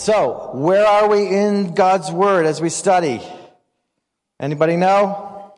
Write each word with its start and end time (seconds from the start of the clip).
So, 0.00 0.52
where 0.54 0.86
are 0.86 1.10
we 1.10 1.26
in 1.26 1.74
God's 1.74 2.10
Word 2.10 2.46
as 2.46 2.58
we 2.58 2.70
study? 2.70 3.20
Anybody 4.40 4.78
know? 4.78 5.52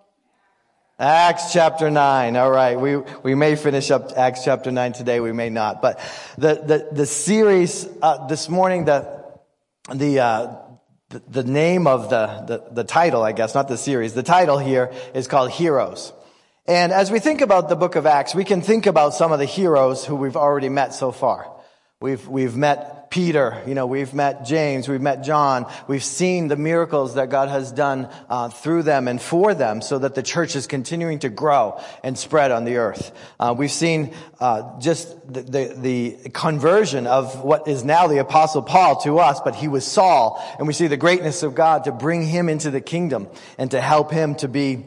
Acts 0.99 1.53
chapter 1.53 1.93
9. 1.93 2.35
All 2.35 2.51
right. 2.51 2.75
We, 2.75 2.97
we 2.97 3.37
may 3.37 3.55
finish 3.55 3.93
up 3.93 4.11
Acts 4.17 4.43
chapter 4.45 4.73
9 4.73 4.95
today. 4.95 5.21
We 5.21 5.31
may 5.31 5.49
not. 5.49 5.81
But 5.81 6.01
the, 6.37 6.55
the, 6.55 6.89
the 6.91 7.07
series, 7.07 7.87
uh, 8.03 8.27
this 8.27 8.49
morning, 8.49 8.87
the, 8.87 9.25
the, 9.95 10.19
uh, 10.19 10.57
the, 11.11 11.23
the 11.29 11.45
name 11.45 11.87
of 11.87 12.11
the, 12.11 12.27
the, 12.49 12.65
the 12.73 12.85
title, 12.85 13.23
I 13.23 13.31
guess, 13.31 13.55
not 13.55 13.69
the 13.69 13.79
series, 13.79 14.13
the 14.13 14.25
title 14.25 14.59
here 14.59 14.93
is 15.15 15.29
called 15.29 15.53
Heroes. 15.53 16.13
And 16.67 16.91
as 16.91 17.13
we 17.13 17.21
think 17.21 17.43
about 17.43 17.69
the 17.69 17.77
book 17.77 17.95
of 17.95 18.07
Acts, 18.07 18.35
we 18.35 18.43
can 18.43 18.61
think 18.61 18.87
about 18.87 19.15
some 19.15 19.31
of 19.31 19.39
the 19.39 19.45
heroes 19.45 20.05
who 20.05 20.17
we've 20.17 20.37
already 20.37 20.69
met 20.69 20.95
so 20.95 21.13
far. 21.13 21.49
We've, 22.03 22.27
we've 22.27 22.57
met 22.57 23.11
Peter, 23.13 23.63
you 23.65 23.75
know, 23.75 23.87
we've 23.87 24.13
met 24.13 24.45
James, 24.45 24.89
we've 24.89 25.01
met 25.01 25.23
John, 25.23 25.71
we've 25.87 26.03
seen 26.03 26.49
the 26.49 26.57
miracles 26.57 27.15
that 27.15 27.31
God 27.31 27.49
has 27.49 27.71
done 27.71 28.09
uh, 28.29 28.49
through 28.49 28.83
them 28.83 29.07
and 29.07 29.23
for 29.23 29.55
them 29.55 29.81
so 29.81 30.01
that 30.01 30.17
the 30.17 30.23
church 30.23 30.57
is 30.57 30.67
continuing 30.67 31.21
to 31.21 31.29
grow 31.29 31.81
and 32.03 32.19
spread 32.19 32.51
on 32.51 32.65
the 32.65 32.79
earth. 32.79 33.13
Uh, 33.39 33.55
we've 33.57 33.71
seen 33.71 34.15
uh, 34.41 34.81
just 34.81 35.15
the, 35.33 35.43
the, 35.43 35.75
the, 36.25 36.31
conversion 36.31 37.07
of 37.07 37.45
what 37.45 37.69
is 37.69 37.85
now 37.85 38.09
the 38.09 38.19
apostle 38.19 38.63
Paul 38.63 38.97
to 39.03 39.21
us, 39.21 39.41
but 39.41 39.55
he 39.55 39.69
was 39.69 39.87
Saul, 39.87 40.43
and 40.59 40.67
we 40.67 40.73
see 40.73 40.89
the 40.89 40.97
greatness 40.97 41.45
of 41.45 41.55
God 41.55 41.85
to 41.85 41.93
bring 41.93 42.27
him 42.27 42.49
into 42.49 42.73
the 42.73 42.81
kingdom 42.81 43.29
and 43.59 43.71
to 43.71 43.81
help 43.81 44.11
him 44.11 44.35
to 44.37 44.49
be 44.49 44.87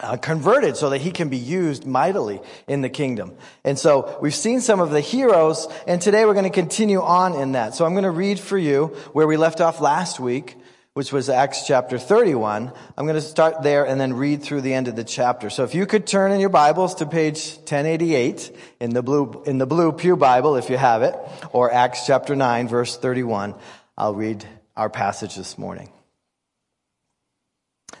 uh, 0.00 0.16
converted 0.16 0.76
so 0.76 0.90
that 0.90 1.00
he 1.00 1.10
can 1.10 1.28
be 1.28 1.36
used 1.36 1.86
mightily 1.86 2.40
in 2.66 2.82
the 2.82 2.88
kingdom. 2.88 3.36
And 3.64 3.78
so 3.78 4.18
we've 4.20 4.34
seen 4.34 4.60
some 4.60 4.80
of 4.80 4.90
the 4.90 5.00
heroes, 5.00 5.66
and 5.86 6.00
today 6.00 6.24
we're 6.24 6.34
going 6.34 6.44
to 6.44 6.50
continue 6.50 7.00
on 7.00 7.34
in 7.34 7.52
that. 7.52 7.74
So 7.74 7.84
I'm 7.84 7.92
going 7.92 8.04
to 8.04 8.10
read 8.10 8.38
for 8.38 8.58
you 8.58 8.86
where 9.12 9.26
we 9.26 9.36
left 9.36 9.60
off 9.60 9.80
last 9.80 10.20
week, 10.20 10.56
which 10.94 11.12
was 11.12 11.28
Acts 11.28 11.66
chapter 11.66 11.98
31. 11.98 12.72
I'm 12.96 13.06
going 13.06 13.14
to 13.14 13.20
start 13.20 13.62
there 13.62 13.86
and 13.86 14.00
then 14.00 14.14
read 14.14 14.42
through 14.42 14.62
the 14.62 14.74
end 14.74 14.88
of 14.88 14.96
the 14.96 15.04
chapter. 15.04 15.50
So 15.50 15.64
if 15.64 15.74
you 15.74 15.86
could 15.86 16.06
turn 16.06 16.32
in 16.32 16.40
your 16.40 16.48
Bibles 16.48 16.96
to 16.96 17.06
page 17.06 17.56
1088 17.58 18.56
in 18.80 18.90
the 18.90 19.02
blue, 19.02 19.42
in 19.46 19.58
the 19.58 19.66
blue 19.66 19.92
Pew 19.92 20.16
Bible, 20.16 20.56
if 20.56 20.70
you 20.70 20.76
have 20.76 21.02
it, 21.02 21.14
or 21.52 21.72
Acts 21.72 22.06
chapter 22.06 22.34
9, 22.34 22.68
verse 22.68 22.96
31, 22.96 23.54
I'll 23.96 24.14
read 24.14 24.44
our 24.76 24.90
passage 24.90 25.34
this 25.34 25.58
morning. 25.58 25.90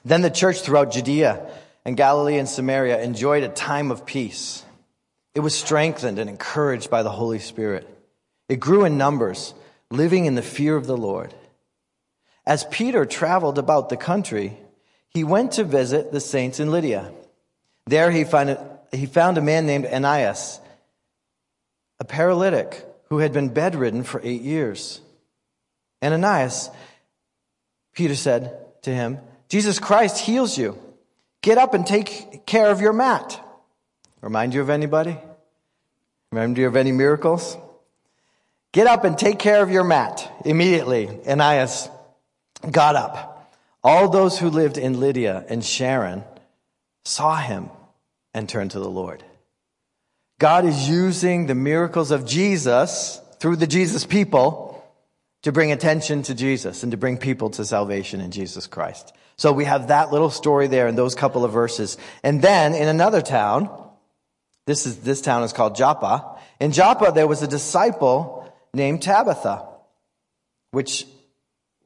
Then 0.04 0.22
the 0.22 0.30
church 0.30 0.60
throughout 0.60 0.92
Judea 0.92 1.50
and 1.84 1.96
Galilee 1.96 2.38
and 2.38 2.48
Samaria 2.48 3.00
enjoyed 3.02 3.44
a 3.44 3.48
time 3.48 3.90
of 3.90 4.04
peace. 4.06 4.64
It 5.34 5.40
was 5.40 5.54
strengthened 5.54 6.18
and 6.18 6.28
encouraged 6.28 6.90
by 6.90 7.02
the 7.02 7.10
Holy 7.10 7.38
Spirit. 7.38 7.88
It 8.48 8.60
grew 8.60 8.84
in 8.84 8.98
numbers, 8.98 9.54
living 9.90 10.26
in 10.26 10.34
the 10.34 10.42
fear 10.42 10.76
of 10.76 10.86
the 10.86 10.96
Lord. 10.96 11.34
As 12.46 12.64
Peter 12.64 13.04
traveled 13.04 13.58
about 13.58 13.88
the 13.88 13.96
country, 13.96 14.56
he 15.10 15.22
went 15.24 15.52
to 15.52 15.64
visit 15.64 16.12
the 16.12 16.20
saints 16.20 16.60
in 16.60 16.70
Lydda. 16.70 17.12
There 17.86 18.10
he 18.10 18.24
found 18.24 18.50
a, 18.50 18.78
he 18.90 19.06
found 19.06 19.38
a 19.38 19.42
man 19.42 19.66
named 19.66 19.86
Aeneas, 19.86 20.60
a 22.00 22.04
paralytic 22.04 22.86
who 23.08 23.18
had 23.18 23.32
been 23.32 23.48
bedridden 23.48 24.02
for 24.02 24.20
eight 24.24 24.42
years. 24.42 25.00
Aeneas, 26.02 26.70
Peter 27.94 28.14
said 28.14 28.56
to 28.82 28.94
him, 28.94 29.18
Jesus 29.48 29.78
Christ 29.78 30.18
heals 30.18 30.56
you. 30.56 30.78
Get 31.42 31.58
up 31.58 31.74
and 31.74 31.86
take 31.86 32.46
care 32.46 32.70
of 32.70 32.80
your 32.80 32.92
mat. 32.92 33.40
Remind 34.20 34.54
you 34.54 34.60
of 34.60 34.70
anybody? 34.70 35.16
Remind 36.32 36.58
you 36.58 36.66
of 36.66 36.76
any 36.76 36.92
miracles? 36.92 37.56
Get 38.72 38.86
up 38.86 39.04
and 39.04 39.16
take 39.16 39.38
care 39.38 39.62
of 39.62 39.70
your 39.70 39.84
mat. 39.84 40.30
Immediately, 40.44 41.08
Aeneas 41.26 41.88
got 42.70 42.96
up. 42.96 43.52
All 43.82 44.08
those 44.08 44.38
who 44.38 44.50
lived 44.50 44.76
in 44.76 45.00
Lydda 45.00 45.46
and 45.48 45.64
Sharon 45.64 46.24
saw 47.04 47.36
him 47.36 47.70
and 48.34 48.48
turned 48.48 48.72
to 48.72 48.80
the 48.80 48.90
Lord. 48.90 49.24
God 50.38 50.64
is 50.64 50.88
using 50.88 51.46
the 51.46 51.54
miracles 51.54 52.10
of 52.10 52.26
Jesus 52.26 53.20
through 53.40 53.56
the 53.56 53.66
Jesus 53.66 54.04
people 54.04 54.84
to 55.42 55.52
bring 55.52 55.72
attention 55.72 56.22
to 56.24 56.34
Jesus 56.34 56.82
and 56.82 56.92
to 56.92 56.98
bring 56.98 57.16
people 57.16 57.50
to 57.50 57.64
salvation 57.64 58.20
in 58.20 58.30
Jesus 58.30 58.66
Christ. 58.66 59.14
So 59.38 59.52
we 59.52 59.64
have 59.64 59.88
that 59.88 60.10
little 60.10 60.30
story 60.30 60.66
there 60.66 60.88
in 60.88 60.96
those 60.96 61.14
couple 61.14 61.44
of 61.44 61.52
verses. 61.52 61.96
And 62.24 62.42
then 62.42 62.74
in 62.74 62.88
another 62.88 63.22
town, 63.22 63.70
this 64.66 64.84
is, 64.84 64.98
this 64.98 65.20
town 65.20 65.44
is 65.44 65.52
called 65.52 65.76
Joppa. 65.76 66.38
In 66.60 66.72
Joppa, 66.72 67.12
there 67.12 67.26
was 67.26 67.42
a 67.42 67.46
disciple 67.46 68.52
named 68.74 69.00
Tabitha, 69.00 69.64
which, 70.72 71.06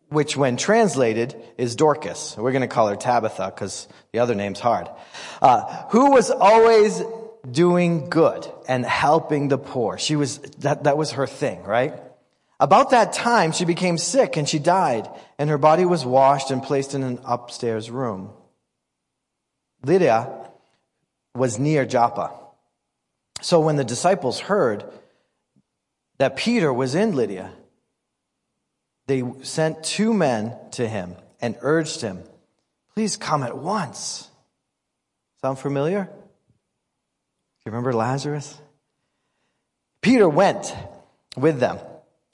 which 0.08 0.34
when 0.34 0.56
translated 0.56 1.36
is 1.58 1.76
Dorcas. 1.76 2.36
We're 2.38 2.52
going 2.52 2.62
to 2.62 2.68
call 2.68 2.88
her 2.88 2.96
Tabitha 2.96 3.52
because 3.54 3.86
the 4.12 4.20
other 4.20 4.34
name's 4.34 4.58
hard. 4.58 4.88
Uh, 5.42 5.84
who 5.90 6.10
was 6.10 6.30
always 6.30 7.02
doing 7.50 8.08
good 8.08 8.50
and 8.66 8.84
helping 8.86 9.48
the 9.48 9.58
poor. 9.58 9.98
She 9.98 10.16
was, 10.16 10.38
that, 10.60 10.84
that 10.84 10.96
was 10.96 11.12
her 11.12 11.26
thing, 11.26 11.62
right? 11.64 11.94
About 12.62 12.90
that 12.90 13.12
time, 13.12 13.50
she 13.50 13.64
became 13.64 13.98
sick 13.98 14.36
and 14.36 14.48
she 14.48 14.60
died, 14.60 15.10
and 15.36 15.50
her 15.50 15.58
body 15.58 15.84
was 15.84 16.06
washed 16.06 16.52
and 16.52 16.62
placed 16.62 16.94
in 16.94 17.02
an 17.02 17.18
upstairs 17.24 17.90
room. 17.90 18.30
Lydda 19.84 20.48
was 21.34 21.58
near 21.58 21.84
Joppa. 21.84 22.30
So 23.40 23.58
when 23.58 23.74
the 23.74 23.82
disciples 23.82 24.38
heard 24.38 24.84
that 26.18 26.36
Peter 26.36 26.72
was 26.72 26.94
in 26.94 27.16
Lydda, 27.16 27.50
they 29.08 29.24
sent 29.42 29.82
two 29.82 30.14
men 30.14 30.54
to 30.70 30.86
him 30.86 31.16
and 31.40 31.58
urged 31.62 32.00
him, 32.00 32.22
Please 32.94 33.16
come 33.16 33.42
at 33.42 33.58
once. 33.58 34.30
Sound 35.40 35.58
familiar? 35.58 36.04
Do 36.04 36.10
you 37.66 37.72
remember 37.72 37.92
Lazarus? 37.92 38.56
Peter 40.00 40.28
went 40.28 40.72
with 41.36 41.58
them. 41.58 41.80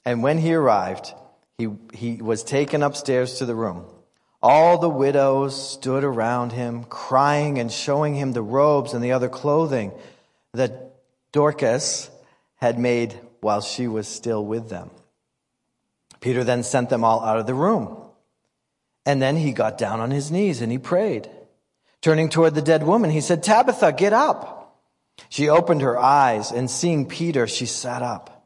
And 0.08 0.22
when 0.22 0.38
he 0.38 0.54
arrived, 0.54 1.12
he, 1.58 1.68
he 1.92 2.22
was 2.22 2.42
taken 2.42 2.82
upstairs 2.82 3.34
to 3.34 3.44
the 3.44 3.54
room. 3.54 3.84
All 4.42 4.78
the 4.78 4.88
widows 4.88 5.72
stood 5.72 6.02
around 6.02 6.52
him, 6.52 6.84
crying 6.84 7.58
and 7.58 7.70
showing 7.70 8.14
him 8.14 8.32
the 8.32 8.40
robes 8.40 8.94
and 8.94 9.04
the 9.04 9.12
other 9.12 9.28
clothing 9.28 9.92
that 10.54 10.94
Dorcas 11.30 12.08
had 12.56 12.78
made 12.78 13.20
while 13.42 13.60
she 13.60 13.86
was 13.86 14.08
still 14.08 14.42
with 14.42 14.70
them. 14.70 14.88
Peter 16.20 16.42
then 16.42 16.62
sent 16.62 16.88
them 16.88 17.04
all 17.04 17.22
out 17.22 17.38
of 17.38 17.46
the 17.46 17.52
room. 17.52 17.94
And 19.04 19.20
then 19.20 19.36
he 19.36 19.52
got 19.52 19.76
down 19.76 20.00
on 20.00 20.10
his 20.10 20.30
knees 20.30 20.62
and 20.62 20.72
he 20.72 20.78
prayed. 20.78 21.28
Turning 22.00 22.30
toward 22.30 22.54
the 22.54 22.62
dead 22.62 22.82
woman, 22.82 23.10
he 23.10 23.20
said, 23.20 23.42
Tabitha, 23.42 23.92
get 23.92 24.14
up. 24.14 24.80
She 25.28 25.50
opened 25.50 25.82
her 25.82 25.98
eyes 25.98 26.50
and 26.50 26.70
seeing 26.70 27.04
Peter, 27.04 27.46
she 27.46 27.66
sat 27.66 28.00
up. 28.00 28.37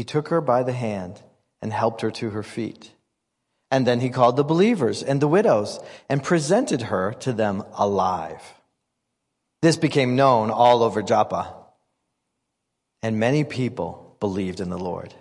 He 0.00 0.04
took 0.04 0.28
her 0.28 0.40
by 0.40 0.62
the 0.62 0.72
hand 0.72 1.20
and 1.60 1.70
helped 1.70 2.00
her 2.00 2.10
to 2.10 2.30
her 2.30 2.42
feet. 2.42 2.92
And 3.70 3.86
then 3.86 4.00
he 4.00 4.08
called 4.08 4.38
the 4.38 4.42
believers 4.42 5.02
and 5.02 5.20
the 5.20 5.28
widows 5.28 5.78
and 6.08 6.22
presented 6.22 6.80
her 6.80 7.12
to 7.20 7.34
them 7.34 7.64
alive. 7.74 8.40
This 9.60 9.76
became 9.76 10.16
known 10.16 10.50
all 10.50 10.82
over 10.82 11.02
Joppa, 11.02 11.54
and 13.02 13.20
many 13.20 13.44
people 13.44 14.16
believed 14.20 14.60
in 14.60 14.70
the 14.70 14.78
Lord. 14.78 15.12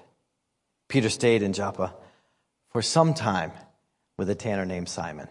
Peter 0.88 1.10
stayed 1.10 1.44
in 1.44 1.52
Joppa 1.52 1.94
for 2.70 2.82
some 2.82 3.14
time 3.14 3.52
with 4.18 4.30
a 4.30 4.36
tanner 4.36 4.66
named 4.66 4.88
Simon. 4.88 5.28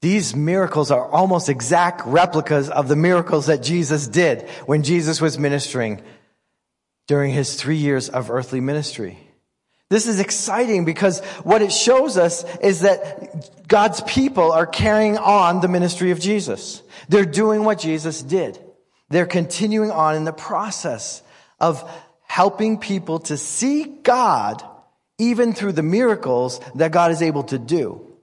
These 0.00 0.34
miracles 0.34 0.90
are 0.90 1.08
almost 1.08 1.48
exact 1.48 2.04
replicas 2.04 2.68
of 2.68 2.88
the 2.88 2.96
miracles 2.96 3.46
that 3.46 3.62
Jesus 3.62 4.08
did 4.08 4.42
when 4.66 4.82
Jesus 4.82 5.20
was 5.20 5.38
ministering 5.38 6.02
during 7.06 7.32
his 7.32 7.54
three 7.56 7.76
years 7.76 8.08
of 8.08 8.30
earthly 8.30 8.60
ministry. 8.60 9.18
This 9.88 10.06
is 10.06 10.20
exciting 10.20 10.86
because 10.86 11.20
what 11.44 11.60
it 11.60 11.70
shows 11.70 12.16
us 12.16 12.44
is 12.60 12.80
that 12.80 13.68
God's 13.68 14.00
people 14.02 14.50
are 14.50 14.66
carrying 14.66 15.18
on 15.18 15.60
the 15.60 15.68
ministry 15.68 16.10
of 16.12 16.18
Jesus. 16.18 16.82
They're 17.10 17.26
doing 17.26 17.64
what 17.64 17.78
Jesus 17.78 18.22
did. 18.22 18.58
They're 19.10 19.26
continuing 19.26 19.90
on 19.90 20.16
in 20.16 20.24
the 20.24 20.32
process 20.32 21.22
of 21.60 21.86
helping 22.22 22.78
people 22.78 23.18
to 23.18 23.36
see 23.36 23.84
God 23.84 24.64
even 25.18 25.52
through 25.52 25.72
the 25.72 25.82
miracles 25.82 26.60
that 26.76 26.92
God 26.92 27.10
is 27.10 27.20
able 27.20 27.42
to 27.44 27.58
do. 27.58 28.16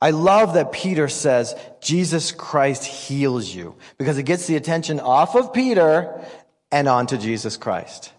I 0.00 0.12
love 0.12 0.54
that 0.54 0.72
Peter 0.72 1.08
says, 1.08 1.54
Jesus 1.82 2.32
Christ 2.32 2.84
heals 2.84 3.54
you 3.54 3.76
because 3.98 4.16
it 4.16 4.22
gets 4.22 4.46
the 4.46 4.56
attention 4.56 4.98
off 4.98 5.36
of 5.36 5.52
Peter 5.52 6.24
and 6.72 6.88
onto 6.88 7.18
Jesus 7.18 7.58
Christ. 7.58 8.12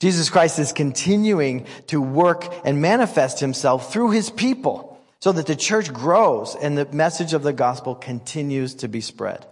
Jesus 0.00 0.30
Christ 0.30 0.58
is 0.58 0.72
continuing 0.72 1.66
to 1.88 2.00
work 2.00 2.52
and 2.64 2.80
manifest 2.80 3.40
himself 3.40 3.92
through 3.92 4.10
his 4.10 4.30
people 4.30 4.98
so 5.20 5.32
that 5.32 5.46
the 5.46 5.56
church 5.56 5.92
grows 5.92 6.54
and 6.54 6.78
the 6.78 6.86
message 6.86 7.32
of 7.32 7.42
the 7.42 7.52
gospel 7.52 7.94
continues 7.94 8.76
to 8.76 8.88
be 8.88 9.00
spread. 9.00 9.44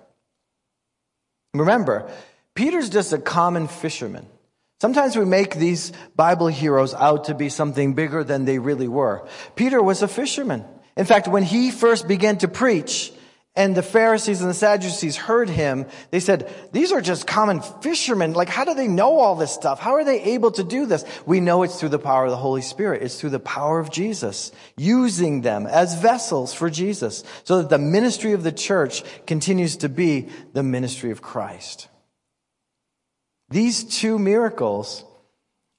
Remember, 1.52 2.08
Peter's 2.54 2.90
just 2.90 3.12
a 3.12 3.18
common 3.18 3.66
fisherman. 3.66 4.26
Sometimes 4.80 5.16
we 5.16 5.24
make 5.24 5.56
these 5.56 5.92
Bible 6.14 6.48
heroes 6.48 6.94
out 6.94 7.24
to 7.24 7.34
be 7.34 7.48
something 7.48 7.94
bigger 7.94 8.22
than 8.22 8.44
they 8.44 8.58
really 8.58 8.88
were. 8.88 9.26
Peter 9.56 9.82
was 9.82 10.02
a 10.02 10.08
fisherman. 10.08 10.64
In 10.96 11.06
fact, 11.06 11.28
when 11.28 11.42
he 11.42 11.70
first 11.70 12.06
began 12.06 12.38
to 12.38 12.48
preach, 12.48 13.12
and 13.56 13.74
the 13.74 13.82
Pharisees 13.82 14.42
and 14.42 14.50
the 14.50 14.54
Sadducees 14.54 15.16
heard 15.16 15.48
him, 15.48 15.86
they 16.10 16.20
said, 16.20 16.54
these 16.72 16.92
are 16.92 17.00
just 17.00 17.26
common 17.26 17.62
fishermen. 17.80 18.34
Like, 18.34 18.50
how 18.50 18.64
do 18.64 18.74
they 18.74 18.86
know 18.86 19.18
all 19.18 19.34
this 19.34 19.50
stuff? 19.52 19.80
How 19.80 19.94
are 19.94 20.04
they 20.04 20.22
able 20.22 20.50
to 20.52 20.62
do 20.62 20.84
this? 20.84 21.04
We 21.24 21.40
know 21.40 21.62
it's 21.62 21.80
through 21.80 21.88
the 21.88 21.98
power 21.98 22.26
of 22.26 22.30
the 22.30 22.36
Holy 22.36 22.60
Spirit. 22.60 23.02
It's 23.02 23.18
through 23.18 23.30
the 23.30 23.40
power 23.40 23.78
of 23.78 23.90
Jesus, 23.90 24.52
using 24.76 25.40
them 25.40 25.66
as 25.66 25.98
vessels 25.98 26.52
for 26.52 26.68
Jesus, 26.68 27.24
so 27.44 27.62
that 27.62 27.70
the 27.70 27.78
ministry 27.78 28.32
of 28.32 28.42
the 28.42 28.52
church 28.52 29.02
continues 29.26 29.78
to 29.78 29.88
be 29.88 30.28
the 30.52 30.62
ministry 30.62 31.10
of 31.10 31.22
Christ. 31.22 31.88
These 33.48 33.84
two 33.84 34.18
miracles 34.18 35.04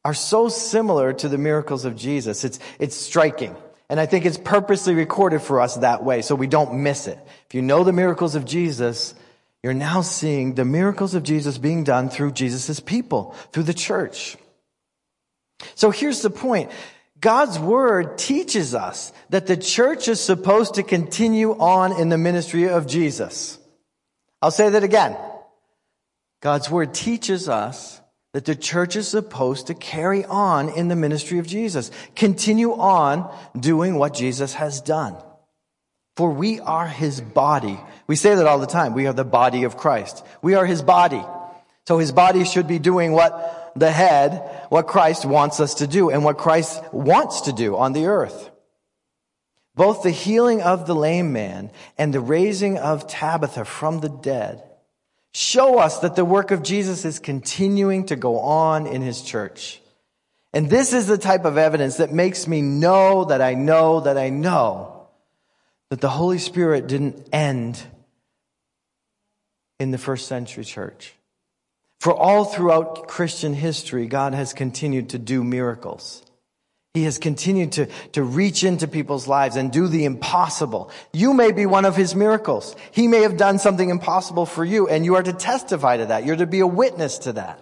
are 0.03 0.13
so 0.13 0.47
similar 0.47 1.13
to 1.13 1.27
the 1.27 1.37
miracles 1.37 1.85
of 1.85 1.95
Jesus. 1.95 2.43
It's, 2.43 2.59
it's 2.79 2.95
striking. 2.95 3.55
And 3.89 3.99
I 3.99 4.05
think 4.05 4.25
it's 4.25 4.37
purposely 4.37 4.93
recorded 4.93 5.41
for 5.41 5.61
us 5.61 5.75
that 5.75 6.03
way 6.03 6.21
so 6.21 6.35
we 6.35 6.47
don't 6.47 6.83
miss 6.83 7.07
it. 7.07 7.17
If 7.47 7.55
you 7.55 7.61
know 7.61 7.83
the 7.83 7.93
miracles 7.93 8.35
of 8.35 8.45
Jesus, 8.45 9.15
you're 9.63 9.73
now 9.73 10.01
seeing 10.01 10.55
the 10.55 10.65
miracles 10.65 11.15
of 11.15 11.23
Jesus 11.23 11.57
being 11.57 11.83
done 11.83 12.09
through 12.09 12.31
Jesus' 12.31 12.79
people, 12.79 13.33
through 13.51 13.63
the 13.63 13.73
church. 13.73 14.37
So 15.75 15.89
here's 15.89 16.21
the 16.21 16.29
point. 16.29 16.71
God's 17.19 17.57
word 17.57 18.17
teaches 18.17 18.75
us 18.75 19.11
that 19.29 19.47
the 19.47 19.57
church 19.57 20.07
is 20.07 20.19
supposed 20.19 20.75
to 20.75 20.83
continue 20.83 21.57
on 21.57 21.99
in 21.99 22.09
the 22.09 22.17
ministry 22.17 22.69
of 22.69 22.87
Jesus. 22.87 23.57
I'll 24.41 24.51
say 24.51 24.69
that 24.69 24.83
again. 24.83 25.17
God's 26.41 26.69
word 26.69 26.93
teaches 26.93 27.49
us 27.49 27.99
that 28.37 28.45
the 28.45 28.55
church 28.55 28.95
is 28.95 29.07
supposed 29.07 29.65
to 29.65 29.73
carry 29.73 30.23
on 30.23 30.69
in 30.69 30.89
the 30.89 30.95
ministry 30.95 31.39
of 31.39 31.47
Jesus, 31.47 31.89
continue 32.15 32.71
on 32.71 33.35
doing 33.59 33.95
what 33.95 34.13
Jesus 34.13 34.53
has 34.53 34.79
done. 34.79 35.17
For 36.15 36.29
we 36.29 36.59
are 36.59 36.85
his 36.85 37.19
body. 37.19 37.79
We 38.05 38.15
say 38.15 38.35
that 38.35 38.45
all 38.45 38.59
the 38.59 38.67
time. 38.67 38.93
We 38.93 39.07
are 39.07 39.13
the 39.13 39.23
body 39.23 39.63
of 39.63 39.75
Christ. 39.75 40.23
We 40.43 40.53
are 40.53 40.67
his 40.67 40.83
body. 40.83 41.25
So 41.87 41.97
his 41.97 42.11
body 42.11 42.45
should 42.45 42.67
be 42.67 42.77
doing 42.77 43.11
what 43.11 43.73
the 43.75 43.89
head, 43.89 44.47
what 44.69 44.85
Christ 44.85 45.25
wants 45.25 45.59
us 45.59 45.73
to 45.73 45.87
do 45.87 46.11
and 46.11 46.23
what 46.23 46.37
Christ 46.37 46.79
wants 46.93 47.41
to 47.41 47.53
do 47.53 47.75
on 47.75 47.93
the 47.93 48.05
earth. 48.05 48.51
Both 49.73 50.03
the 50.03 50.11
healing 50.11 50.61
of 50.61 50.85
the 50.85 50.93
lame 50.93 51.33
man 51.33 51.71
and 51.97 52.13
the 52.13 52.19
raising 52.19 52.77
of 52.77 53.07
Tabitha 53.07 53.65
from 53.65 54.01
the 54.01 54.09
dead 54.09 54.61
show 55.33 55.79
us 55.79 55.99
that 55.99 56.15
the 56.15 56.25
work 56.25 56.51
of 56.51 56.63
Jesus 56.63 57.05
is 57.05 57.19
continuing 57.19 58.05
to 58.07 58.15
go 58.15 58.39
on 58.39 58.87
in 58.87 59.01
his 59.01 59.21
church. 59.21 59.81
And 60.53 60.69
this 60.69 60.93
is 60.93 61.07
the 61.07 61.17
type 61.17 61.45
of 61.45 61.57
evidence 61.57 61.97
that 61.97 62.11
makes 62.11 62.47
me 62.47 62.61
know 62.61 63.25
that 63.25 63.41
I 63.41 63.53
know 63.53 63.99
that 64.01 64.17
I 64.17 64.29
know 64.29 65.07
that 65.89 66.01
the 66.01 66.09
Holy 66.09 66.39
Spirit 66.39 66.87
didn't 66.87 67.29
end 67.31 67.81
in 69.79 69.91
the 69.91 69.97
first 69.97 70.27
century 70.27 70.63
church. 70.63 71.13
For 71.99 72.13
all 72.13 72.45
throughout 72.45 73.07
Christian 73.07 73.53
history, 73.53 74.07
God 74.07 74.33
has 74.33 74.53
continued 74.53 75.09
to 75.09 75.19
do 75.19 75.43
miracles. 75.43 76.23
He 76.93 77.03
has 77.03 77.19
continued 77.19 77.73
to, 77.73 77.87
to 78.13 78.23
reach 78.23 78.63
into 78.63 78.87
people's 78.87 79.27
lives 79.27 79.55
and 79.55 79.71
do 79.71 79.87
the 79.87 80.05
impossible. 80.05 80.89
You 81.13 81.33
may 81.33 81.51
be 81.51 81.65
one 81.65 81.85
of 81.85 81.95
his 81.95 82.15
miracles. 82.15 82.75
He 82.91 83.07
may 83.07 83.21
have 83.21 83.37
done 83.37 83.59
something 83.59 83.89
impossible 83.89 84.47
for 84.47 84.65
you 84.65 84.87
and 84.87 85.05
you 85.05 85.15
are 85.15 85.23
to 85.23 85.33
testify 85.33 85.97
to 85.97 86.07
that. 86.07 86.25
You're 86.25 86.37
to 86.37 86.47
be 86.47 86.61
a 86.61 86.67
witness 86.67 87.19
to 87.19 87.33
that. 87.33 87.61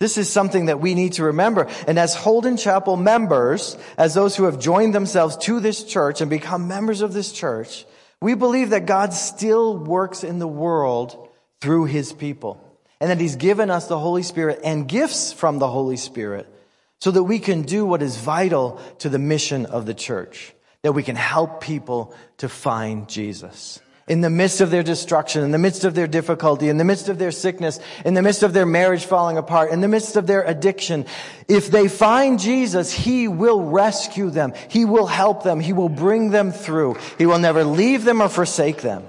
This 0.00 0.16
is 0.16 0.30
something 0.30 0.66
that 0.66 0.80
we 0.80 0.94
need 0.94 1.14
to 1.14 1.24
remember. 1.24 1.68
And 1.86 1.98
as 1.98 2.14
Holden 2.14 2.56
Chapel 2.56 2.96
members, 2.96 3.76
as 3.96 4.14
those 4.14 4.36
who 4.36 4.44
have 4.44 4.60
joined 4.60 4.94
themselves 4.94 5.36
to 5.38 5.58
this 5.58 5.82
church 5.82 6.20
and 6.20 6.30
become 6.30 6.68
members 6.68 7.00
of 7.00 7.12
this 7.12 7.32
church, 7.32 7.84
we 8.20 8.34
believe 8.34 8.70
that 8.70 8.86
God 8.86 9.12
still 9.12 9.76
works 9.76 10.22
in 10.24 10.38
the 10.38 10.48
world 10.48 11.28
through 11.60 11.86
his 11.86 12.12
people 12.12 12.64
and 13.00 13.10
that 13.10 13.20
he's 13.20 13.36
given 13.36 13.70
us 13.70 13.86
the 13.86 13.98
Holy 13.98 14.22
Spirit 14.22 14.60
and 14.64 14.88
gifts 14.88 15.32
from 15.32 15.58
the 15.58 15.68
Holy 15.68 15.96
Spirit 15.96 16.52
so 17.00 17.10
that 17.10 17.22
we 17.22 17.38
can 17.38 17.62
do 17.62 17.86
what 17.86 18.02
is 18.02 18.16
vital 18.16 18.80
to 18.98 19.08
the 19.08 19.18
mission 19.18 19.66
of 19.66 19.86
the 19.86 19.94
church, 19.94 20.54
that 20.82 20.92
we 20.92 21.02
can 21.02 21.16
help 21.16 21.60
people 21.60 22.14
to 22.38 22.48
find 22.48 23.08
Jesus. 23.08 23.80
In 24.08 24.22
the 24.22 24.30
midst 24.30 24.62
of 24.62 24.70
their 24.70 24.82
destruction, 24.82 25.44
in 25.44 25.50
the 25.50 25.58
midst 25.58 25.84
of 25.84 25.94
their 25.94 26.06
difficulty, 26.06 26.70
in 26.70 26.78
the 26.78 26.84
midst 26.84 27.10
of 27.10 27.18
their 27.18 27.30
sickness, 27.30 27.78
in 28.06 28.14
the 28.14 28.22
midst 28.22 28.42
of 28.42 28.54
their 28.54 28.64
marriage 28.64 29.04
falling 29.04 29.36
apart, 29.36 29.70
in 29.70 29.82
the 29.82 29.88
midst 29.88 30.16
of 30.16 30.26
their 30.26 30.42
addiction, 30.44 31.04
if 31.46 31.70
they 31.70 31.88
find 31.88 32.40
Jesus, 32.40 32.90
He 32.90 33.28
will 33.28 33.62
rescue 33.62 34.30
them. 34.30 34.54
He 34.70 34.86
will 34.86 35.06
help 35.06 35.42
them. 35.42 35.60
He 35.60 35.74
will 35.74 35.90
bring 35.90 36.30
them 36.30 36.52
through. 36.52 36.96
He 37.18 37.26
will 37.26 37.38
never 37.38 37.64
leave 37.64 38.04
them 38.04 38.22
or 38.22 38.30
forsake 38.30 38.80
them. 38.80 39.06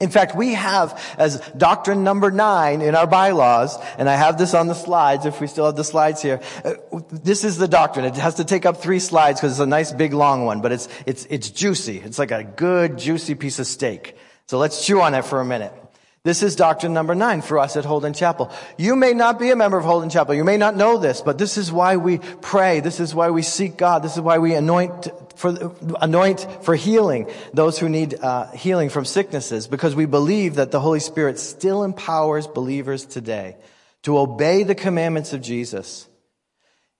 In 0.00 0.08
fact, 0.08 0.34
we 0.34 0.54
have 0.54 0.98
as 1.18 1.40
doctrine 1.54 2.02
number 2.04 2.30
nine 2.30 2.80
in 2.80 2.94
our 2.94 3.06
bylaws, 3.06 3.76
and 3.98 4.08
I 4.08 4.16
have 4.16 4.38
this 4.38 4.54
on 4.54 4.66
the 4.66 4.74
slides 4.74 5.26
if 5.26 5.42
we 5.42 5.46
still 5.46 5.66
have 5.66 5.76
the 5.76 5.84
slides 5.84 6.22
here. 6.22 6.40
Uh, 6.64 6.74
this 7.10 7.44
is 7.44 7.58
the 7.58 7.68
doctrine. 7.68 8.06
It 8.06 8.16
has 8.16 8.36
to 8.36 8.44
take 8.44 8.64
up 8.64 8.78
three 8.78 8.98
slides 8.98 9.40
because 9.40 9.52
it's 9.52 9.60
a 9.60 9.66
nice 9.66 9.92
big 9.92 10.14
long 10.14 10.46
one, 10.46 10.62
but 10.62 10.72
it's, 10.72 10.88
it's, 11.04 11.26
it's 11.28 11.50
juicy. 11.50 11.98
It's 11.98 12.18
like 12.18 12.30
a 12.30 12.42
good 12.42 12.96
juicy 12.96 13.34
piece 13.34 13.58
of 13.58 13.66
steak. 13.66 14.16
So 14.46 14.56
let's 14.56 14.86
chew 14.86 15.02
on 15.02 15.14
it 15.14 15.26
for 15.26 15.40
a 15.40 15.44
minute. 15.44 15.74
This 16.22 16.42
is 16.42 16.54
doctrine 16.54 16.92
number 16.92 17.14
nine 17.14 17.40
for 17.40 17.58
us 17.58 17.78
at 17.78 17.86
Holden 17.86 18.12
Chapel. 18.12 18.52
You 18.76 18.94
may 18.94 19.14
not 19.14 19.38
be 19.38 19.50
a 19.50 19.56
member 19.56 19.78
of 19.78 19.86
Holden 19.86 20.10
Chapel. 20.10 20.34
You 20.34 20.44
may 20.44 20.58
not 20.58 20.76
know 20.76 20.98
this, 20.98 21.22
but 21.22 21.38
this 21.38 21.56
is 21.56 21.72
why 21.72 21.96
we 21.96 22.18
pray. 22.18 22.80
This 22.80 23.00
is 23.00 23.14
why 23.14 23.30
we 23.30 23.40
seek 23.40 23.78
God. 23.78 24.02
This 24.02 24.16
is 24.16 24.20
why 24.20 24.36
we 24.36 24.54
anoint 24.54 25.08
for, 25.36 25.74
anoint 25.98 26.46
for 26.62 26.74
healing 26.74 27.30
those 27.54 27.78
who 27.78 27.88
need 27.88 28.20
uh, 28.20 28.50
healing 28.50 28.90
from 28.90 29.06
sicknesses 29.06 29.66
because 29.66 29.94
we 29.94 30.04
believe 30.04 30.56
that 30.56 30.72
the 30.72 30.80
Holy 30.80 31.00
Spirit 31.00 31.38
still 31.38 31.84
empowers 31.84 32.46
believers 32.46 33.06
today 33.06 33.56
to 34.02 34.18
obey 34.18 34.62
the 34.62 34.74
commandments 34.74 35.32
of 35.32 35.40
Jesus 35.40 36.06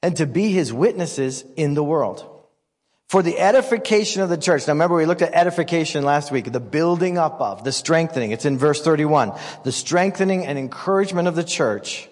and 0.03 0.17
to 0.17 0.25
be 0.25 0.51
his 0.51 0.73
witnesses 0.73 1.45
in 1.57 1.75
the 1.75 1.85
world 1.85 2.27
for 3.11 3.25
the 3.25 3.41
edification 3.41 4.23
of 4.23 4.29
the 4.29 4.39
church. 4.39 4.69
Now 4.69 4.75
remember 4.75 4.95
we 4.95 5.05
looked 5.05 5.21
at 5.21 5.35
edification 5.35 6.05
last 6.05 6.31
week, 6.31 6.53
the 6.53 6.61
building 6.61 7.19
up 7.19 7.41
of, 7.41 7.65
the 7.65 7.73
strengthening. 7.73 8.31
It's 8.31 8.45
in 8.45 8.57
verse 8.57 8.83
31. 8.83 9.37
The 9.65 9.73
strengthening 9.73 10.47
and 10.47 10.57
encouragement 10.57 11.27
of 11.27 11.35
the 11.35 11.43
church. 11.43 12.09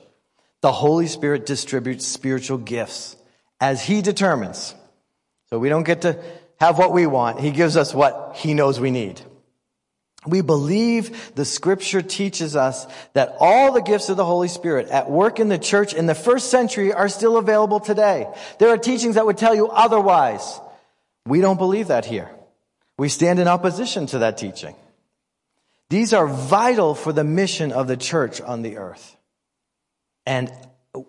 The 0.60 0.72
Holy 0.72 1.06
Spirit 1.06 1.46
distributes 1.46 2.04
spiritual 2.04 2.58
gifts 2.58 3.16
as 3.60 3.80
he 3.80 4.02
determines. 4.02 4.74
So 5.50 5.60
we 5.60 5.68
don't 5.68 5.84
get 5.84 6.02
to 6.02 6.20
have 6.58 6.78
what 6.78 6.92
we 6.92 7.06
want. 7.06 7.38
He 7.38 7.52
gives 7.52 7.76
us 7.76 7.94
what 7.94 8.34
he 8.34 8.52
knows 8.52 8.80
we 8.80 8.90
need. 8.90 9.20
We 10.26 10.40
believe 10.40 11.32
the 11.36 11.44
scripture 11.44 12.02
teaches 12.02 12.56
us 12.56 12.88
that 13.12 13.36
all 13.38 13.70
the 13.70 13.82
gifts 13.82 14.08
of 14.08 14.16
the 14.16 14.24
Holy 14.24 14.48
Spirit 14.48 14.88
at 14.88 15.08
work 15.08 15.38
in 15.38 15.48
the 15.48 15.58
church 15.58 15.94
in 15.94 16.06
the 16.06 16.16
first 16.16 16.50
century 16.50 16.92
are 16.92 17.08
still 17.08 17.36
available 17.36 17.78
today. 17.78 18.26
There 18.58 18.70
are 18.70 18.78
teachings 18.78 19.14
that 19.14 19.26
would 19.26 19.38
tell 19.38 19.54
you 19.54 19.68
otherwise. 19.68 20.58
We 21.28 21.42
don't 21.42 21.58
believe 21.58 21.88
that 21.88 22.06
here. 22.06 22.30
We 22.96 23.10
stand 23.10 23.38
in 23.38 23.48
opposition 23.48 24.06
to 24.06 24.20
that 24.20 24.38
teaching. 24.38 24.74
These 25.90 26.12
are 26.14 26.26
vital 26.26 26.94
for 26.94 27.12
the 27.12 27.24
mission 27.24 27.70
of 27.70 27.86
the 27.86 27.96
church 27.96 28.40
on 28.40 28.62
the 28.62 28.78
earth. 28.78 29.16
And 30.26 30.50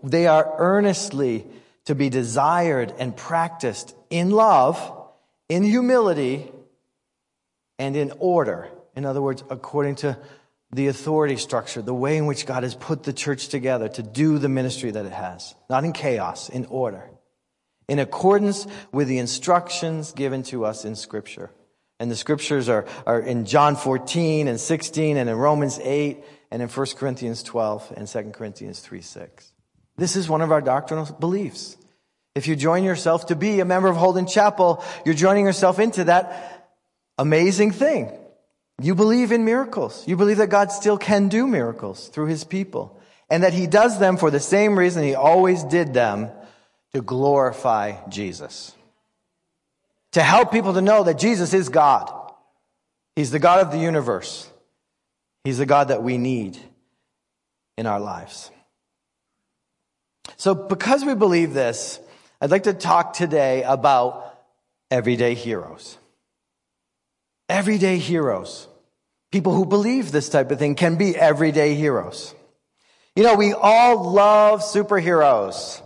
they 0.04 0.28
are 0.28 0.56
earnestly 0.58 1.46
to 1.86 1.96
be 1.96 2.10
desired 2.10 2.94
and 3.00 3.16
practiced 3.16 3.96
in 4.10 4.30
love, 4.30 4.80
in 5.48 5.64
humility, 5.64 6.52
and 7.78 7.96
in 7.96 8.12
order. 8.20 8.70
In 8.96 9.06
other 9.06 9.22
words, 9.22 9.44
according 9.50 9.96
to 9.96 10.18
the 10.72 10.88
authority 10.88 11.38
structure, 11.38 11.82
the 11.82 11.94
way 11.94 12.18
in 12.18 12.26
which 12.26 12.46
God 12.46 12.64
has 12.64 12.76
put 12.76 13.04
the 13.04 13.14
church 13.14 13.48
together 13.48 13.88
to 13.90 14.04
do 14.04 14.38
the 14.38 14.50
ministry 14.50 14.92
that 14.92 15.06
it 15.06 15.14
has. 15.14 15.56
Not 15.70 15.86
in 15.86 15.94
chaos, 15.94 16.50
in 16.50 16.66
order 16.66 17.10
in 17.90 18.00
accordance 18.00 18.68
with 18.92 19.08
the 19.08 19.18
instructions 19.18 20.14
given 20.14 20.44
to 20.44 20.64
us 20.64 20.86
in 20.86 20.96
Scripture. 20.96 21.50
And 22.00 22.10
the 22.10 22.16
Scriptures 22.16 22.70
are, 22.70 22.86
are 23.06 23.20
in 23.20 23.46
John 23.46 23.76
14 23.76 24.48
and 24.48 24.60
16 24.60 25.18
and 25.18 25.30
in 25.30 25.36
Romans 25.36 25.80
8 25.82 26.24
and 26.52 26.62
in 26.62 26.70
1 26.70 26.86
Corinthians 26.96 27.44
12 27.44 27.94
and 27.98 28.08
2 28.08 28.32
Corinthians 28.32 28.80
3 28.80 29.02
6. 29.02 29.52
This 29.98 30.16
is 30.16 30.30
one 30.30 30.42
of 30.42 30.52
our 30.52 30.62
doctrinal 30.62 31.06
beliefs. 31.20 31.76
If 32.36 32.48
you 32.48 32.56
join 32.56 32.84
yourself 32.84 33.26
to 33.26 33.36
be 33.36 33.60
a 33.60 33.66
member 33.66 33.90
of 33.90 33.98
Holden 33.98 34.28
Chapel, 34.28 34.84
you're 35.04 35.16
joining 35.16 35.46
yourself 35.46 35.80
into 35.80 36.06
that 36.06 36.72
amazing 37.18 37.72
thing. 37.72 38.12
You 38.82 38.96
believe 38.96 39.34
in 39.34 39.44
miracles. 39.44 40.08
You 40.08 40.16
believe 40.16 40.38
that 40.38 40.50
God 40.50 40.72
still 40.72 40.98
can 40.98 41.28
do 41.28 41.46
miracles 41.46 42.08
through 42.08 42.28
his 42.28 42.46
people 42.46 42.98
and 43.30 43.44
that 43.44 43.54
he 43.54 43.68
does 43.68 44.00
them 44.00 44.16
for 44.16 44.32
the 44.32 44.40
same 44.40 44.80
reason 44.80 45.04
he 45.04 45.16
always 45.16 45.64
did 45.64 45.94
them 45.94 46.30
to 46.94 47.02
glorify 47.02 47.96
Jesus. 48.10 48.74
To 50.14 50.24
help 50.24 50.52
people 50.52 50.74
to 50.74 50.82
know 50.82 51.04
that 51.04 51.20
Jesus 51.20 51.54
is 51.54 51.70
God. 51.70 52.12
He's 53.16 53.32
the 53.32 53.40
God 53.40 53.60
of 53.60 53.72
the 53.72 53.78
universe. 53.78 54.50
He's 55.44 55.58
the 55.58 55.66
God 55.66 55.90
that 55.90 56.04
we 56.04 56.18
need 56.18 56.58
in 57.78 57.86
our 57.86 58.00
lives. 58.00 58.52
So 60.38 60.56
because 60.56 61.06
we 61.06 61.16
believe 61.16 61.54
this, 61.54 62.00
I'd 62.42 62.52
like 62.52 62.64
to 62.64 62.74
talk 62.74 63.14
today 63.14 63.64
about 63.64 64.40
everyday 64.90 65.34
heroes. 65.34 65.98
Everyday 67.48 67.98
heroes. 67.98 68.68
People 69.32 69.54
who 69.54 69.66
believe 69.66 70.12
this 70.12 70.30
type 70.30 70.50
of 70.52 70.60
thing 70.60 70.76
can 70.76 70.96
be 70.96 71.16
everyday 71.16 71.76
heroes. 71.76 72.34
You 73.16 73.24
know, 73.24 73.36
we 73.36 73.54
all 73.54 74.12
love 74.12 74.62
superheroes. 74.62 75.82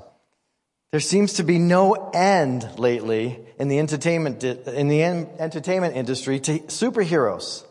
There 0.94 1.00
seems 1.00 1.34
to 1.34 1.44
be 1.44 1.58
no 1.58 2.12
end 2.14 2.78
lately 2.78 3.40
in 3.58 3.68
the 3.68 3.80
entertainment, 3.80 4.44
in 4.44 4.90
the 4.90 5.02
entertainment 5.02 5.96
industry 5.96 6.40
to 6.42 6.60
superheroes. 6.60 7.64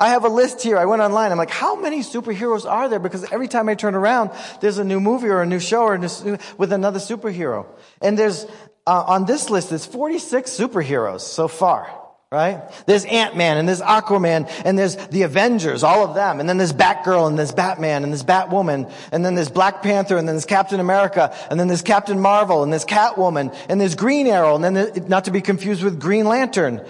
I 0.00 0.08
have 0.08 0.24
a 0.24 0.28
list 0.28 0.60
here. 0.60 0.76
I 0.76 0.84
went 0.86 1.00
online. 1.00 1.30
I'm 1.30 1.38
like, 1.38 1.50
how 1.50 1.76
many 1.76 2.00
superheroes 2.00 2.68
are 2.68 2.88
there? 2.88 2.98
Because 2.98 3.30
every 3.30 3.46
time 3.46 3.68
I 3.68 3.76
turn 3.76 3.94
around, 3.94 4.32
there's 4.60 4.78
a 4.78 4.84
new 4.84 4.98
movie 4.98 5.28
or 5.28 5.42
a 5.42 5.46
new 5.46 5.60
show 5.60 5.82
or 5.82 5.96
new, 5.96 6.38
with 6.58 6.72
another 6.72 6.98
superhero. 6.98 7.66
And 8.02 8.18
there's, 8.18 8.46
uh, 8.84 9.04
on 9.06 9.26
this 9.26 9.48
list, 9.48 9.68
there's 9.68 9.86
46 9.86 10.50
superheroes 10.50 11.20
so 11.20 11.46
far 11.46 11.99
right? 12.32 12.62
There's 12.86 13.04
Ant-Man 13.06 13.56
and 13.56 13.68
there's 13.68 13.80
Aquaman 13.80 14.48
and 14.64 14.78
there's 14.78 14.94
the 15.08 15.22
Avengers, 15.22 15.82
all 15.82 16.04
of 16.04 16.14
them. 16.14 16.38
And 16.38 16.48
then 16.48 16.58
there's 16.58 16.72
Batgirl 16.72 17.26
and 17.26 17.36
there's 17.36 17.50
Batman 17.50 18.04
and 18.04 18.12
there's 18.12 18.22
Batwoman 18.22 18.88
and 19.10 19.24
then 19.24 19.34
there's 19.34 19.50
Black 19.50 19.82
Panther 19.82 20.16
and 20.16 20.28
then 20.28 20.36
there's 20.36 20.46
Captain 20.46 20.78
America 20.78 21.34
and 21.50 21.58
then 21.58 21.66
there's 21.66 21.82
Captain 21.82 22.20
Marvel 22.20 22.62
and 22.62 22.72
there's 22.72 22.84
Catwoman 22.84 23.52
and 23.68 23.80
there's 23.80 23.96
Green 23.96 24.28
Arrow 24.28 24.54
and 24.54 24.64
then 24.64 25.06
not 25.08 25.24
to 25.24 25.32
be 25.32 25.40
confused 25.40 25.82
with 25.82 25.98
Green 26.00 26.24
Lantern. 26.24 26.86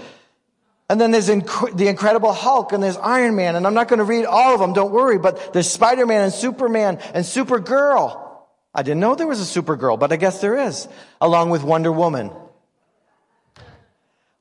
And 0.91 1.01
then 1.01 1.11
there's 1.11 1.31
Inc- 1.31 1.75
the 1.75 1.89
Incredible 1.89 2.35
Hulk 2.35 2.73
and 2.73 2.83
there's 2.83 2.99
Iron 2.99 3.35
Man 3.35 3.57
and 3.57 3.67
I'm 3.67 3.73
not 3.75 3.89
going 3.89 4.01
to 4.01 4.05
read 4.05 4.27
all 4.27 4.53
of 4.53 4.61
them, 4.61 4.75
don't 4.75 4.93
worry, 4.93 5.17
but 5.17 5.55
there's 5.55 5.71
Spider-Man 5.71 6.25
and 6.25 6.33
Superman 6.35 6.99
and 7.15 7.25
Supergirl. 7.25 8.27
I 8.75 8.83
didn't 8.83 9.01
know 9.01 9.15
there 9.15 9.27
was 9.27 9.41
a 9.41 9.61
Supergirl, 9.63 9.99
but 9.99 10.13
I 10.13 10.17
guess 10.17 10.43
there 10.43 10.59
is, 10.59 10.87
along 11.19 11.49
with 11.49 11.63
Wonder 11.63 11.91
Woman. 11.91 12.31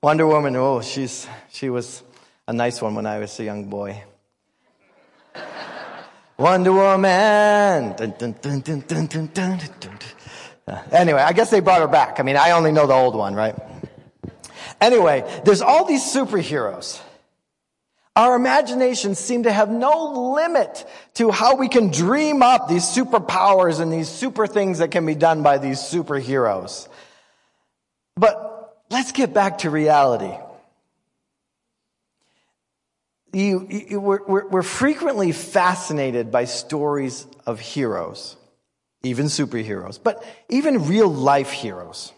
Wonder 0.01 0.25
Woman, 0.25 0.55
oh, 0.55 0.79
she's, 0.79 1.27
she 1.49 1.69
was 1.69 2.03
a 2.47 2.53
nice 2.53 2.81
one 2.81 2.95
when 2.95 3.05
I 3.05 3.19
was 3.19 3.37
a 3.37 3.43
young 3.43 3.65
boy. 3.65 4.01
Wonder 6.37 6.71
Woman. 6.71 7.95
Dun, 7.97 8.13
dun, 8.17 8.61
dun, 8.61 9.99
uh, 10.65 10.83
anyway, 10.93 11.19
I 11.21 11.33
guess 11.33 11.49
they 11.49 11.59
brought 11.59 11.81
her 11.81 11.87
back. 11.89 12.21
I 12.21 12.23
mean, 12.23 12.37
I 12.37 12.51
only 12.51 12.71
know 12.71 12.87
the 12.87 12.93
old 12.93 13.13
one, 13.13 13.35
right? 13.35 13.55
Anyway, 14.79 15.41
there's 15.43 15.61
all 15.61 15.83
these 15.83 16.03
superheroes. 16.03 17.01
Our 18.15 18.37
imaginations 18.37 19.19
seem 19.19 19.43
to 19.43 19.51
have 19.51 19.69
no 19.69 20.33
limit 20.33 20.85
to 21.15 21.29
how 21.29 21.55
we 21.55 21.67
can 21.67 21.91
dream 21.91 22.41
up 22.41 22.69
these 22.69 22.83
superpowers 22.83 23.81
and 23.81 23.91
these 23.91 24.07
super 24.07 24.47
things 24.47 24.77
that 24.77 24.91
can 24.91 25.05
be 25.05 25.15
done 25.15 25.43
by 25.43 25.57
these 25.57 25.79
superheroes. 25.79 26.87
But 28.15 28.48
let's 28.89 29.11
get 29.11 29.33
back 29.33 29.59
to 29.59 29.69
reality. 29.69 30.35
You, 33.31 33.67
you, 33.69 33.99
we're, 33.99 34.47
we're 34.47 34.63
frequently 34.63 35.31
fascinated 35.31 36.31
by 36.31 36.45
stories 36.45 37.27
of 37.45 37.59
heroes, 37.59 38.35
even 39.03 39.27
superheroes, 39.27 39.99
but 40.01 40.23
even 40.49 40.87
real 40.87 41.09
life 41.09 41.51
heroes. 41.51 42.11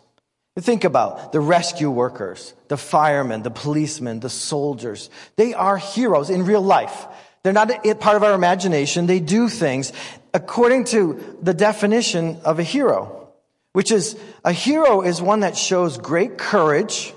Think 0.59 0.83
about 0.83 1.31
the 1.31 1.39
rescue 1.39 1.89
workers, 1.89 2.53
the 2.67 2.77
firemen, 2.77 3.43
the 3.43 3.51
policemen, 3.51 4.19
the 4.19 4.29
soldiers. 4.29 5.09
They 5.35 5.53
are 5.53 5.77
heroes 5.77 6.29
in 6.29 6.45
real 6.45 6.61
life. 6.61 7.07
They're 7.43 7.53
not 7.53 7.83
part 7.99 8.15
of 8.15 8.23
our 8.23 8.33
imagination. 8.33 9.07
They 9.07 9.19
do 9.19 9.49
things 9.49 9.91
according 10.33 10.85
to 10.85 11.37
the 11.41 11.53
definition 11.53 12.39
of 12.45 12.59
a 12.59 12.63
hero 12.63 13.20
which 13.73 13.91
is 13.91 14.17
a 14.43 14.51
hero 14.51 15.01
is 15.01 15.21
one 15.21 15.41
that 15.41 15.57
shows 15.57 15.97
great 15.97 16.37
courage 16.37 17.13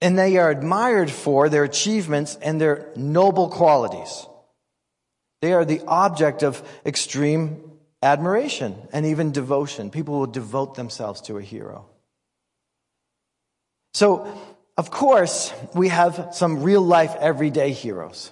and 0.00 0.18
they 0.18 0.36
are 0.36 0.50
admired 0.50 1.10
for 1.10 1.48
their 1.48 1.64
achievements 1.64 2.36
and 2.40 2.60
their 2.60 2.88
noble 2.94 3.48
qualities. 3.48 4.26
They 5.40 5.52
are 5.52 5.64
the 5.64 5.82
object 5.86 6.42
of 6.42 6.62
extreme 6.84 7.72
admiration 8.02 8.76
and 8.92 9.06
even 9.06 9.32
devotion. 9.32 9.90
People 9.90 10.18
will 10.18 10.26
devote 10.26 10.74
themselves 10.74 11.20
to 11.22 11.38
a 11.38 11.42
hero. 11.42 11.86
So, 13.94 14.26
of 14.76 14.90
course, 14.90 15.52
we 15.74 15.88
have 15.88 16.28
some 16.32 16.62
real 16.62 16.82
life 16.82 17.16
everyday 17.18 17.72
heroes. 17.72 18.30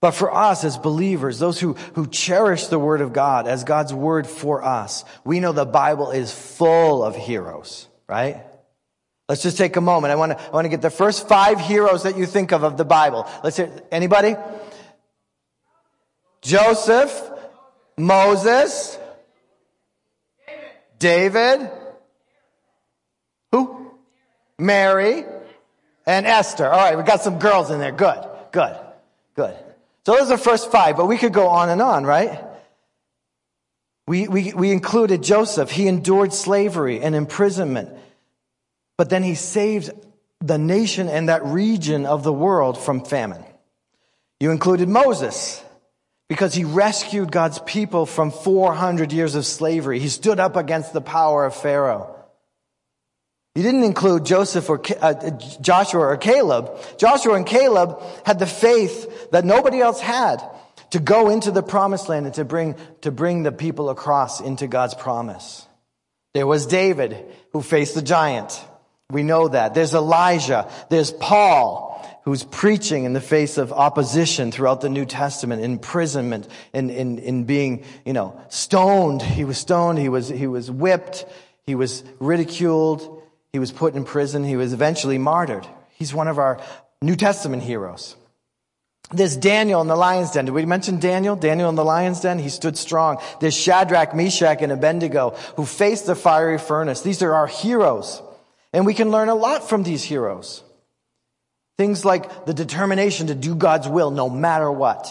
But 0.00 0.12
for 0.12 0.32
us 0.32 0.62
as 0.62 0.78
believers, 0.78 1.38
those 1.38 1.58
who, 1.58 1.72
who 1.94 2.06
cherish 2.06 2.68
the 2.68 2.78
Word 2.78 3.00
of 3.00 3.12
God 3.12 3.48
as 3.48 3.64
God's 3.64 3.92
Word 3.92 4.26
for 4.26 4.62
us, 4.62 5.04
we 5.24 5.40
know 5.40 5.52
the 5.52 5.66
Bible 5.66 6.12
is 6.12 6.32
full 6.32 7.02
of 7.02 7.16
heroes, 7.16 7.88
right? 8.08 8.44
Let's 9.28 9.42
just 9.42 9.58
take 9.58 9.76
a 9.76 9.80
moment. 9.80 10.12
I 10.12 10.14
want 10.14 10.32
to, 10.32 10.40
I 10.40 10.50
want 10.50 10.66
to 10.66 10.68
get 10.68 10.82
the 10.82 10.90
first 10.90 11.28
five 11.28 11.60
heroes 11.60 12.04
that 12.04 12.16
you 12.16 12.26
think 12.26 12.52
of 12.52 12.62
of 12.62 12.76
the 12.76 12.84
Bible. 12.84 13.28
Let's 13.42 13.56
hear, 13.56 13.70
anybody? 13.90 14.36
Joseph, 16.42 17.30
Moses, 17.96 18.96
David, 21.00 21.68
who? 23.50 23.90
Mary, 24.58 25.24
and 26.06 26.24
Esther. 26.24 26.66
All 26.66 26.78
right, 26.78 26.96
we 26.96 27.02
got 27.02 27.20
some 27.20 27.40
girls 27.40 27.70
in 27.72 27.80
there. 27.80 27.92
Good, 27.92 28.24
good, 28.52 28.76
good. 29.34 29.56
So 30.08 30.14
those 30.14 30.30
are 30.30 30.38
the 30.38 30.42
first 30.42 30.72
five, 30.72 30.96
but 30.96 31.04
we 31.04 31.18
could 31.18 31.34
go 31.34 31.48
on 31.48 31.68
and 31.68 31.82
on, 31.82 32.06
right? 32.06 32.42
We, 34.06 34.26
we, 34.26 34.54
we 34.54 34.72
included 34.72 35.22
Joseph. 35.22 35.70
He 35.70 35.86
endured 35.86 36.32
slavery 36.32 37.02
and 37.02 37.14
imprisonment, 37.14 37.90
but 38.96 39.10
then 39.10 39.22
he 39.22 39.34
saved 39.34 39.90
the 40.40 40.56
nation 40.56 41.10
and 41.10 41.28
that 41.28 41.44
region 41.44 42.06
of 42.06 42.22
the 42.22 42.32
world 42.32 42.78
from 42.78 43.04
famine. 43.04 43.44
You 44.40 44.50
included 44.50 44.88
Moses 44.88 45.62
because 46.26 46.54
he 46.54 46.64
rescued 46.64 47.30
God's 47.30 47.58
people 47.66 48.06
from 48.06 48.30
400 48.30 49.12
years 49.12 49.34
of 49.34 49.44
slavery. 49.44 49.98
He 49.98 50.08
stood 50.08 50.40
up 50.40 50.56
against 50.56 50.94
the 50.94 51.02
power 51.02 51.44
of 51.44 51.54
Pharaoh. 51.54 52.17
You 53.58 53.64
didn't 53.64 53.82
include 53.82 54.24
Joseph 54.24 54.70
or 54.70 54.80
uh, 55.00 55.30
Joshua 55.60 56.00
or 56.00 56.16
Caleb. 56.16 56.70
Joshua 56.96 57.34
and 57.34 57.44
Caleb 57.44 58.00
had 58.24 58.38
the 58.38 58.46
faith 58.46 59.32
that 59.32 59.44
nobody 59.44 59.80
else 59.80 60.00
had 60.00 60.40
to 60.90 61.00
go 61.00 61.28
into 61.28 61.50
the 61.50 61.64
promised 61.64 62.08
land 62.08 62.26
and 62.26 62.34
to 62.36 62.44
bring, 62.44 62.76
to 63.00 63.10
bring 63.10 63.42
the 63.42 63.50
people 63.50 63.90
across 63.90 64.40
into 64.40 64.68
God's 64.68 64.94
promise. 64.94 65.66
There 66.34 66.46
was 66.46 66.66
David 66.66 67.16
who 67.50 67.60
faced 67.60 67.96
the 67.96 68.02
giant. 68.02 68.64
We 69.10 69.24
know 69.24 69.48
that. 69.48 69.74
There's 69.74 69.92
Elijah. 69.92 70.70
There's 70.88 71.10
Paul 71.10 72.20
who's 72.22 72.44
preaching 72.44 73.06
in 73.06 73.12
the 73.12 73.20
face 73.20 73.58
of 73.58 73.72
opposition 73.72 74.52
throughout 74.52 74.82
the 74.82 74.88
New 74.88 75.04
Testament, 75.04 75.64
imprisonment, 75.64 76.46
in, 76.72 76.90
in, 76.90 77.18
in 77.18 77.42
being, 77.42 77.82
you 78.04 78.12
know, 78.12 78.40
stoned. 78.50 79.20
He 79.20 79.44
was 79.44 79.58
stoned. 79.58 79.98
He 79.98 80.08
was, 80.08 80.28
he 80.28 80.46
was 80.46 80.70
whipped. 80.70 81.26
He 81.64 81.74
was 81.74 82.04
ridiculed. 82.20 83.16
He 83.52 83.58
was 83.58 83.72
put 83.72 83.94
in 83.94 84.04
prison. 84.04 84.44
He 84.44 84.56
was 84.56 84.72
eventually 84.72 85.18
martyred. 85.18 85.66
He's 85.90 86.14
one 86.14 86.28
of 86.28 86.38
our 86.38 86.60
New 87.00 87.16
Testament 87.16 87.62
heroes. 87.62 88.16
There's 89.10 89.36
Daniel 89.36 89.80
in 89.80 89.86
the 89.86 89.96
lion's 89.96 90.32
den. 90.32 90.44
Did 90.44 90.54
we 90.54 90.66
mention 90.66 91.00
Daniel? 91.00 91.34
Daniel 91.34 91.70
in 91.70 91.76
the 91.76 91.84
lion's 91.84 92.20
den. 92.20 92.38
He 92.38 92.50
stood 92.50 92.76
strong. 92.76 93.18
There's 93.40 93.56
Shadrach, 93.56 94.14
Meshach, 94.14 94.60
and 94.60 94.70
Abednego 94.70 95.30
who 95.56 95.64
faced 95.64 96.06
the 96.06 96.14
fiery 96.14 96.58
furnace. 96.58 97.00
These 97.00 97.22
are 97.22 97.34
our 97.34 97.46
heroes. 97.46 98.20
And 98.74 98.84
we 98.84 98.92
can 98.92 99.10
learn 99.10 99.30
a 99.30 99.34
lot 99.34 99.66
from 99.66 99.82
these 99.82 100.04
heroes. 100.04 100.62
Things 101.78 102.04
like 102.04 102.44
the 102.44 102.52
determination 102.52 103.28
to 103.28 103.34
do 103.34 103.54
God's 103.54 103.88
will 103.88 104.10
no 104.10 104.28
matter 104.28 104.70
what. 104.70 105.08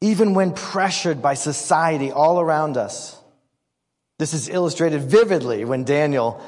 Even 0.00 0.34
when 0.34 0.52
pressured 0.52 1.20
by 1.20 1.34
society 1.34 2.12
all 2.12 2.40
around 2.40 2.76
us. 2.76 3.16
This 4.18 4.34
is 4.34 4.48
illustrated 4.48 5.00
vividly 5.02 5.64
when 5.64 5.84
Daniel 5.84 6.40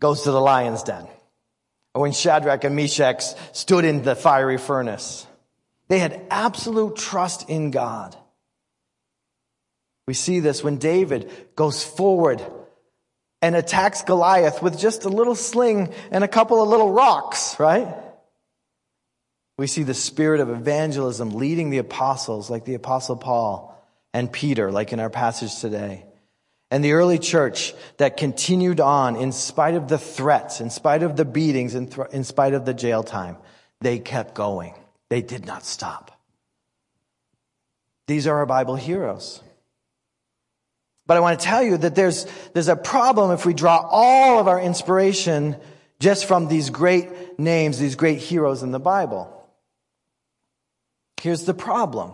goes 0.00 0.22
to 0.22 0.32
the 0.32 0.40
lion's 0.40 0.82
den. 0.82 1.06
Or 1.94 2.02
when 2.02 2.12
Shadrach 2.12 2.64
and 2.64 2.74
Meshach 2.74 3.22
stood 3.52 3.84
in 3.84 4.02
the 4.02 4.16
fiery 4.16 4.58
furnace. 4.58 5.26
They 5.88 5.98
had 5.98 6.20
absolute 6.30 6.96
trust 6.96 7.48
in 7.48 7.70
God. 7.70 8.16
We 10.06 10.14
see 10.14 10.40
this 10.40 10.64
when 10.64 10.78
David 10.78 11.30
goes 11.54 11.84
forward 11.84 12.42
and 13.42 13.54
attacks 13.56 14.02
Goliath 14.02 14.62
with 14.62 14.78
just 14.78 15.04
a 15.04 15.08
little 15.08 15.34
sling 15.34 15.92
and 16.10 16.24
a 16.24 16.28
couple 16.28 16.62
of 16.62 16.68
little 16.68 16.92
rocks, 16.92 17.58
right? 17.58 17.94
We 19.58 19.66
see 19.66 19.82
the 19.82 19.94
spirit 19.94 20.40
of 20.40 20.48
evangelism 20.48 21.30
leading 21.30 21.70
the 21.70 21.78
apostles 21.78 22.50
like 22.50 22.64
the 22.64 22.74
apostle 22.74 23.16
Paul 23.16 23.76
and 24.12 24.32
Peter, 24.32 24.72
like 24.72 24.92
in 24.92 25.00
our 25.00 25.10
passage 25.10 25.60
today. 25.60 26.06
And 26.70 26.84
the 26.84 26.92
early 26.92 27.18
church 27.18 27.74
that 27.96 28.16
continued 28.16 28.80
on 28.80 29.16
in 29.16 29.32
spite 29.32 29.74
of 29.74 29.88
the 29.88 29.98
threats, 29.98 30.60
in 30.60 30.70
spite 30.70 31.02
of 31.02 31.16
the 31.16 31.24
beatings, 31.24 31.74
in, 31.74 31.88
th- 31.88 32.08
in 32.12 32.22
spite 32.22 32.54
of 32.54 32.64
the 32.64 32.74
jail 32.74 33.02
time, 33.02 33.36
they 33.80 33.98
kept 33.98 34.34
going. 34.34 34.74
They 35.08 35.22
did 35.22 35.44
not 35.46 35.64
stop. 35.64 36.12
These 38.06 38.26
are 38.26 38.38
our 38.38 38.46
Bible 38.46 38.76
heroes. 38.76 39.42
But 41.06 41.16
I 41.16 41.20
want 41.20 41.40
to 41.40 41.44
tell 41.44 41.62
you 41.62 41.76
that 41.76 41.96
there's, 41.96 42.26
there's 42.52 42.68
a 42.68 42.76
problem 42.76 43.32
if 43.32 43.44
we 43.44 43.52
draw 43.52 43.84
all 43.90 44.38
of 44.38 44.46
our 44.46 44.60
inspiration 44.60 45.56
just 45.98 46.24
from 46.26 46.46
these 46.46 46.70
great 46.70 47.38
names, 47.38 47.78
these 47.80 47.96
great 47.96 48.18
heroes 48.18 48.62
in 48.62 48.70
the 48.70 48.78
Bible. 48.78 49.36
Here's 51.20 51.44
the 51.44 51.54
problem. 51.54 52.12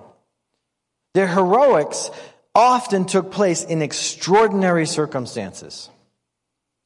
Their 1.15 1.29
heroics 1.29 2.11
often 2.57 3.05
took 3.05 3.31
place 3.31 3.63
in 3.63 3.83
extraordinary 3.83 4.87
circumstances. 4.87 5.91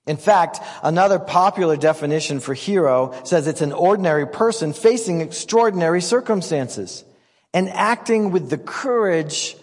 In 0.04 0.16
fact, 0.16 0.58
another 0.82 1.20
popular 1.20 1.76
definition 1.76 2.40
for 2.40 2.54
hero 2.54 3.14
says 3.22 3.46
it's 3.46 3.60
an 3.60 3.72
ordinary 3.72 4.26
person 4.26 4.72
facing 4.72 5.20
extraordinary 5.20 6.02
circumstances 6.02 7.04
and 7.54 7.68
acting 7.68 8.32
with 8.32 8.50
the 8.50 8.58
courage, 8.58 9.56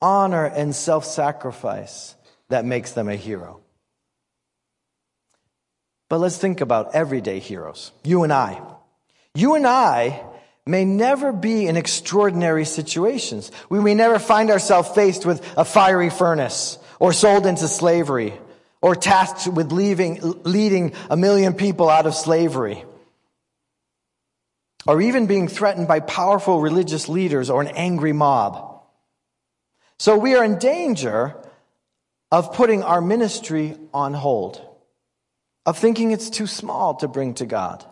honor, 0.00 0.46
and 0.46 0.74
self-sacrifice 0.74 2.16
that 2.48 2.64
makes 2.64 2.92
them 2.92 3.08
a 3.08 3.14
hero. 3.14 3.60
But 6.08 6.18
let's 6.18 6.38
think 6.38 6.60
about 6.60 6.96
everyday 6.96 7.38
heroes. 7.38 7.92
You 8.02 8.24
and 8.24 8.32
I. 8.32 8.60
You 9.34 9.54
and 9.54 9.66
I 9.66 10.24
may 10.66 10.84
never 10.84 11.32
be 11.32 11.66
in 11.66 11.76
extraordinary 11.76 12.64
situations. 12.64 13.50
We 13.68 13.80
may 13.80 13.94
never 13.94 14.18
find 14.18 14.50
ourselves 14.50 14.88
faced 14.90 15.26
with 15.26 15.42
a 15.56 15.64
fiery 15.64 16.10
furnace 16.10 16.78
or 17.00 17.12
sold 17.12 17.46
into 17.46 17.66
slavery 17.66 18.34
or 18.80 18.94
tasked 18.94 19.48
with 19.48 19.72
leaving, 19.72 20.20
leading 20.44 20.92
a 21.10 21.16
million 21.16 21.54
people 21.54 21.88
out 21.88 22.06
of 22.06 22.14
slavery 22.14 22.84
or 24.86 25.00
even 25.00 25.26
being 25.26 25.48
threatened 25.48 25.88
by 25.88 26.00
powerful 26.00 26.60
religious 26.60 27.08
leaders 27.08 27.50
or 27.50 27.60
an 27.60 27.68
angry 27.68 28.12
mob. 28.12 28.82
So 29.98 30.16
we 30.16 30.34
are 30.34 30.44
in 30.44 30.58
danger 30.58 31.36
of 32.30 32.52
putting 32.54 32.82
our 32.82 33.00
ministry 33.00 33.76
on 33.94 34.14
hold, 34.14 34.60
of 35.66 35.78
thinking 35.78 36.10
it's 36.10 36.30
too 36.30 36.46
small 36.46 36.94
to 36.96 37.08
bring 37.08 37.34
to 37.34 37.46
God. 37.46 37.84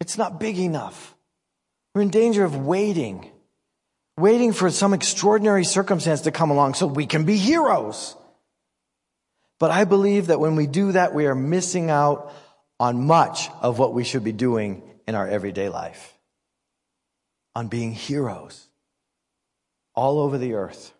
It's 0.00 0.18
not 0.18 0.38
big 0.38 0.58
enough. 0.58 1.14
We're 1.94 2.02
in 2.02 2.10
danger 2.10 2.44
of 2.44 2.56
waiting, 2.56 3.30
waiting 4.18 4.52
for 4.52 4.70
some 4.70 4.92
extraordinary 4.92 5.64
circumstance 5.64 6.22
to 6.22 6.30
come 6.30 6.50
along 6.50 6.74
so 6.74 6.86
we 6.86 7.06
can 7.06 7.24
be 7.24 7.36
heroes. 7.36 8.16
But 9.58 9.70
I 9.70 9.84
believe 9.84 10.26
that 10.26 10.40
when 10.40 10.56
we 10.56 10.66
do 10.66 10.92
that, 10.92 11.14
we 11.14 11.26
are 11.26 11.34
missing 11.34 11.90
out 11.90 12.32
on 12.78 13.06
much 13.06 13.48
of 13.62 13.78
what 13.78 13.94
we 13.94 14.04
should 14.04 14.24
be 14.24 14.32
doing 14.32 14.82
in 15.06 15.14
our 15.14 15.26
everyday 15.26 15.70
life. 15.70 16.12
On 17.54 17.68
being 17.68 17.92
heroes 17.92 18.68
all 19.94 20.20
over 20.20 20.36
the 20.36 20.54
earth. 20.54 20.92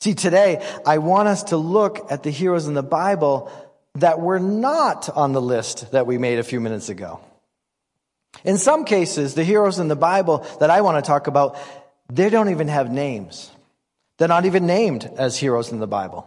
See, 0.00 0.14
today, 0.14 0.62
I 0.84 0.98
want 0.98 1.28
us 1.28 1.44
to 1.44 1.56
look 1.56 2.12
at 2.12 2.22
the 2.22 2.30
heroes 2.30 2.66
in 2.66 2.74
the 2.74 2.82
Bible 2.82 3.50
that 3.94 4.20
were 4.20 4.38
not 4.38 5.08
on 5.08 5.32
the 5.32 5.40
list 5.40 5.92
that 5.92 6.06
we 6.06 6.18
made 6.18 6.38
a 6.38 6.42
few 6.42 6.60
minutes 6.60 6.90
ago. 6.90 7.20
In 8.44 8.58
some 8.58 8.84
cases, 8.84 9.34
the 9.34 9.44
heroes 9.44 9.78
in 9.78 9.88
the 9.88 9.96
Bible 9.96 10.46
that 10.60 10.70
I 10.70 10.80
want 10.80 11.02
to 11.02 11.06
talk 11.06 11.26
about, 11.26 11.58
they 12.12 12.30
don't 12.30 12.50
even 12.50 12.68
have 12.68 12.90
names. 12.90 13.50
They're 14.18 14.28
not 14.28 14.44
even 14.44 14.66
named 14.66 15.10
as 15.16 15.38
heroes 15.38 15.72
in 15.72 15.80
the 15.80 15.86
Bible. 15.86 16.26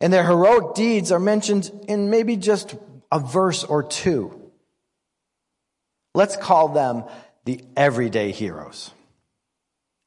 And 0.00 0.12
their 0.12 0.24
heroic 0.24 0.74
deeds 0.74 1.10
are 1.12 1.18
mentioned 1.18 1.70
in 1.88 2.10
maybe 2.10 2.36
just 2.36 2.76
a 3.10 3.18
verse 3.18 3.64
or 3.64 3.82
two. 3.82 4.50
Let's 6.14 6.36
call 6.36 6.68
them 6.68 7.04
the 7.44 7.64
everyday 7.76 8.32
heroes. 8.32 8.90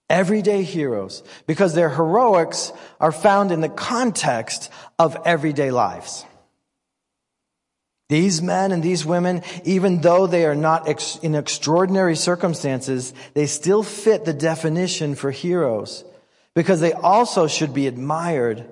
Everyday 0.10 0.64
heroes, 0.64 1.24
because 1.48 1.74
their 1.74 1.90
heroics 1.90 2.74
are 3.00 3.14
found 3.14 3.52
in 3.52 3.62
the 3.62 3.70
context 3.70 4.70
of 5.00 5.18
everyday 5.26 5.72
lives. 5.72 6.26
These 8.12 8.42
men 8.42 8.74
and 8.74 8.84
these 8.84 9.06
women, 9.06 9.42
even 9.64 10.02
though 10.02 10.28
they 10.28 10.46
are 10.46 10.54
not 10.54 10.90
ex- 10.90 11.16
in 11.20 11.34
extraordinary 11.34 12.18
circumstances, 12.18 13.14
they 13.36 13.46
still 13.46 13.84
fit 13.84 14.26
the 14.26 14.34
definition 14.34 15.16
for 15.16 15.32
heroes 15.32 16.04
because 16.54 16.82
they 16.82 16.92
also 16.92 17.48
should 17.48 17.74
be 17.74 17.88
admired 17.88 18.66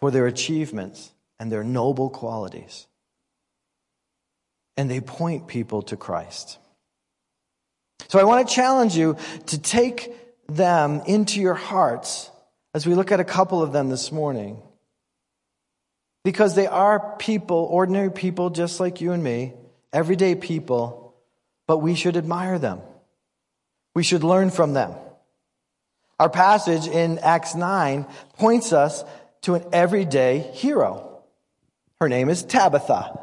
for 0.00 0.10
their 0.10 0.26
achievements 0.26 1.12
and 1.38 1.52
their 1.52 1.62
noble 1.62 2.08
qualities. 2.08 2.86
And 4.78 4.90
they 4.90 5.02
point 5.02 5.48
people 5.48 5.82
to 5.82 5.96
Christ. 5.98 6.56
So 8.08 8.18
I 8.18 8.24
want 8.24 8.48
to 8.48 8.54
challenge 8.54 8.96
you 8.96 9.18
to 9.48 9.60
take 9.60 10.16
them 10.48 11.02
into 11.06 11.42
your 11.42 11.52
hearts 11.52 12.30
as 12.72 12.86
we 12.86 12.94
look 12.94 13.12
at 13.12 13.20
a 13.20 13.24
couple 13.24 13.62
of 13.62 13.74
them 13.74 13.90
this 13.90 14.10
morning. 14.10 14.62
Because 16.24 16.54
they 16.54 16.66
are 16.66 17.16
people, 17.18 17.68
ordinary 17.70 18.10
people 18.10 18.50
just 18.50 18.78
like 18.78 19.00
you 19.00 19.12
and 19.12 19.22
me, 19.22 19.54
everyday 19.92 20.34
people, 20.34 21.14
but 21.66 21.78
we 21.78 21.94
should 21.94 22.16
admire 22.16 22.58
them. 22.58 22.80
We 23.94 24.02
should 24.02 24.24
learn 24.24 24.50
from 24.50 24.72
them. 24.72 24.94
Our 26.18 26.30
passage 26.30 26.86
in 26.86 27.18
Acts 27.18 27.54
9 27.54 28.06
points 28.38 28.72
us 28.72 29.04
to 29.42 29.54
an 29.54 29.64
everyday 29.72 30.38
hero. 30.38 31.22
Her 32.00 32.08
name 32.08 32.28
is 32.28 32.42
Tabitha. 32.44 33.18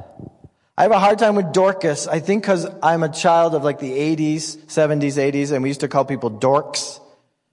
I 0.77 0.83
have 0.83 0.91
a 0.91 0.99
hard 0.99 1.19
time 1.19 1.35
with 1.35 1.51
Dorcas. 1.51 2.07
I 2.07 2.19
think 2.19 2.43
because 2.43 2.65
I'm 2.81 3.03
a 3.03 3.09
child 3.09 3.55
of 3.55 3.63
like 3.63 3.79
the 3.79 3.91
80s, 3.91 4.57
70s, 4.67 5.17
80s, 5.17 5.51
and 5.51 5.63
we 5.63 5.69
used 5.69 5.81
to 5.81 5.87
call 5.87 6.05
people 6.05 6.31
dorks. 6.31 7.01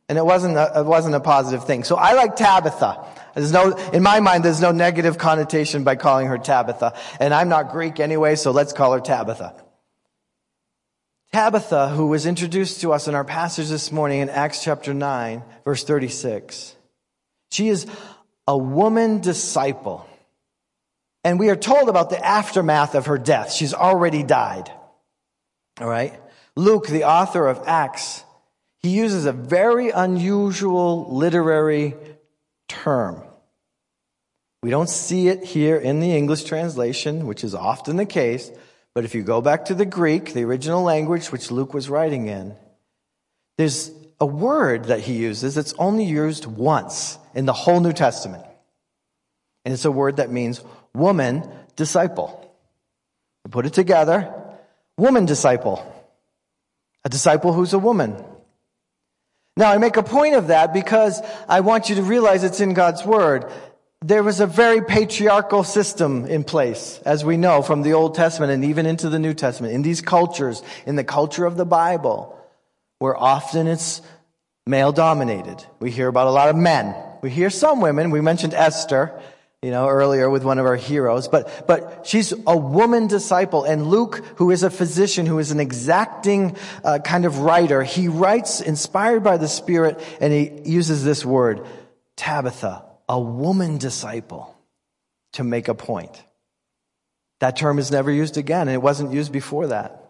And 0.09 0.19
it 0.19 0.25
wasn't 0.25 0.57
a, 0.57 0.81
it 0.81 0.87
wasn't 0.87 1.16
a 1.16 1.21
positive 1.21 1.64
thing. 1.64 1.83
So 1.85 1.97
I 1.97 2.12
like 2.12 2.37
Tabitha. 2.37 3.05
There's 3.35 3.53
no, 3.53 3.73
in 3.73 4.03
my 4.03 4.21
mind, 4.21 4.45
there's 4.45 4.61
no 4.61 4.71
negative 4.73 5.19
connotation 5.19 5.85
by 5.85 5.97
calling 5.97 6.29
her 6.29 6.38
Tabitha. 6.38 6.95
And 7.19 7.35
I'm 7.35 7.49
not 7.49 7.71
Greek 7.71 7.99
anyway, 7.99 8.37
so 8.37 8.51
let's 8.51 8.73
call 8.73 8.92
her 8.92 9.01
Tabitha. 9.01 9.55
Tabitha, 11.33 11.88
who 11.88 12.07
was 12.07 12.25
introduced 12.25 12.81
to 12.81 12.92
us 12.92 13.09
in 13.09 13.14
our 13.14 13.25
passage 13.25 13.69
this 13.69 13.90
morning 13.90 14.21
in 14.21 14.31
Acts 14.31 14.62
chapter 14.62 14.95
9, 14.95 15.42
verse 15.64 15.85
36. 15.85 16.77
She 17.51 17.69
is 17.69 17.87
a 18.47 18.57
woman 18.57 19.21
disciple. 19.21 20.09
And 21.25 21.40
we 21.40 21.51
are 21.51 21.57
told 21.57 21.88
about 21.88 22.11
the 22.11 22.25
aftermath 22.25 22.95
of 22.95 23.07
her 23.07 23.19
death. 23.19 23.53
She's 23.53 23.75
already 23.75 24.23
died. 24.23 24.71
All 25.81 25.88
right. 25.88 26.19
Luke, 26.55 26.87
the 26.87 27.05
author 27.05 27.49
of 27.49 27.61
Acts, 27.66 28.23
he 28.87 28.92
uses 28.92 29.27
a 29.27 29.33
very 29.33 29.90
unusual 29.90 31.12
literary 31.12 31.96
term. 32.68 33.20
We 34.62 34.70
don't 34.70 34.88
see 34.88 35.27
it 35.27 35.42
here 35.42 35.77
in 35.77 35.99
the 35.99 36.16
English 36.16 36.44
translation, 36.44 37.27
which 37.27 37.42
is 37.42 37.53
often 37.53 37.96
the 37.96 38.07
case. 38.07 38.49
But 38.94 39.05
if 39.05 39.12
you 39.12 39.25
go 39.25 39.40
back 39.40 39.64
to 39.66 39.75
the 39.75 39.85
Greek, 39.85 40.35
the 40.35 40.44
original 40.44 40.85
language 40.85 41.33
which 41.33 41.51
Luke 41.51 41.75
was 41.75 41.90
writing 41.90 42.29
in, 42.29 42.55
there's 43.59 43.90
a 44.20 44.27
word 44.27 44.85
that 44.85 45.01
he 45.01 45.14
uses 45.14 45.57
that's 45.57 45.75
only 45.81 46.05
used 46.05 46.46
once 46.46 47.18
in 47.35 47.44
the 47.44 47.53
whole 47.53 47.81
New 47.81 47.92
Testament. 47.92 48.44
And 49.64 49.75
it's 49.75 49.85
a 49.85 49.90
word 49.90 50.18
that 50.18 50.31
means 50.31 50.62
woman 50.94 51.42
disciple. 51.75 52.55
Put 53.51 53.66
it 53.66 53.72
together, 53.72 54.33
woman 54.96 55.27
disciple. 55.27 55.85
A 57.05 57.09
disciple 57.09 57.53
who's 57.53 57.72
a 57.72 57.81
woman. 57.81 58.14
Now, 59.57 59.71
I 59.71 59.79
make 59.79 59.97
a 59.97 60.03
point 60.03 60.35
of 60.35 60.49
that 60.49 60.75
because 60.75 61.23
I 61.49 61.61
want 61.61 61.88
you 61.88 61.95
to 61.97 62.03
realize 62.03 62.45
it's 62.45 62.61
in 62.61 62.75
God's 62.75 63.05
Word. 63.07 63.51
There 64.05 64.23
was 64.23 64.40
a 64.40 64.47
very 64.47 64.83
patriarchal 64.83 65.64
system 65.64 66.27
in 66.27 66.45
place, 66.45 67.01
as 67.07 67.25
we 67.25 67.38
know 67.38 67.62
from 67.62 67.81
the 67.81 67.95
Old 67.95 68.14
Testament 68.14 68.53
and 68.53 68.66
even 68.66 68.85
into 68.85 69.09
the 69.09 69.19
New 69.19 69.33
Testament. 69.33 69.73
In 69.73 69.81
these 69.81 70.03
cultures, 70.03 70.62
in 70.85 70.97
the 70.97 71.05
culture 71.05 71.47
of 71.47 71.57
the 71.57 71.64
Bible, 71.64 72.38
where 72.99 73.16
often 73.16 73.66
it's 73.66 74.03
male 74.66 74.92
dominated. 74.92 75.64
We 75.81 75.90
hear 75.90 76.09
about 76.09 76.27
a 76.27 76.31
lot 76.31 76.51
of 76.51 76.57
men. 76.57 76.95
We 77.23 77.31
hear 77.31 77.49
some 77.49 77.81
women. 77.81 78.11
We 78.11 78.21
mentioned 78.21 78.53
Esther 78.53 79.19
you 79.62 79.71
know, 79.71 79.88
earlier 79.88 80.29
with 80.29 80.45
one 80.45 80.59
of 80.59 80.66
our 80.66 80.77
heroes, 80.77 81.29
but, 81.29 81.66
but 81.66 82.07
she's 82.07 82.33
a 82.47 82.57
woman 82.57 83.07
disciple. 83.07 83.64
And 83.64 83.87
Luke, 83.87 84.23
who 84.37 84.51
is 84.51 84.62
a 84.62 84.71
physician, 84.71 85.27
who 85.27 85.38
is 85.38 85.51
an 85.51 85.61
exacting 85.61 86.57
uh, 86.85 86.99
kind 86.99 87.25
of 87.25 87.38
writer, 87.38 87.83
he 87.83 88.09
writes 88.09 88.61
inspired 88.61 89.25
by 89.25 89.38
the 89.38 89.49
Spirit 89.49 90.01
and 90.21 90.33
he 90.33 90.71
uses 90.71 91.05
this 91.05 91.25
word, 91.25 91.66
Tabitha, 92.16 92.85
a 93.09 93.19
woman 93.19 93.79
disciple, 93.79 94.57
to 95.33 95.45
make 95.45 95.69
a 95.69 95.75
point. 95.75 96.23
That 97.40 97.57
term 97.57 97.79
is 97.79 97.90
never 97.90 98.11
used 98.11 98.37
again 98.37 98.69
and 98.69 98.75
it 98.75 98.83
wasn't 98.83 99.12
used 99.12 99.33
before 99.33 99.69
that. 99.69 100.06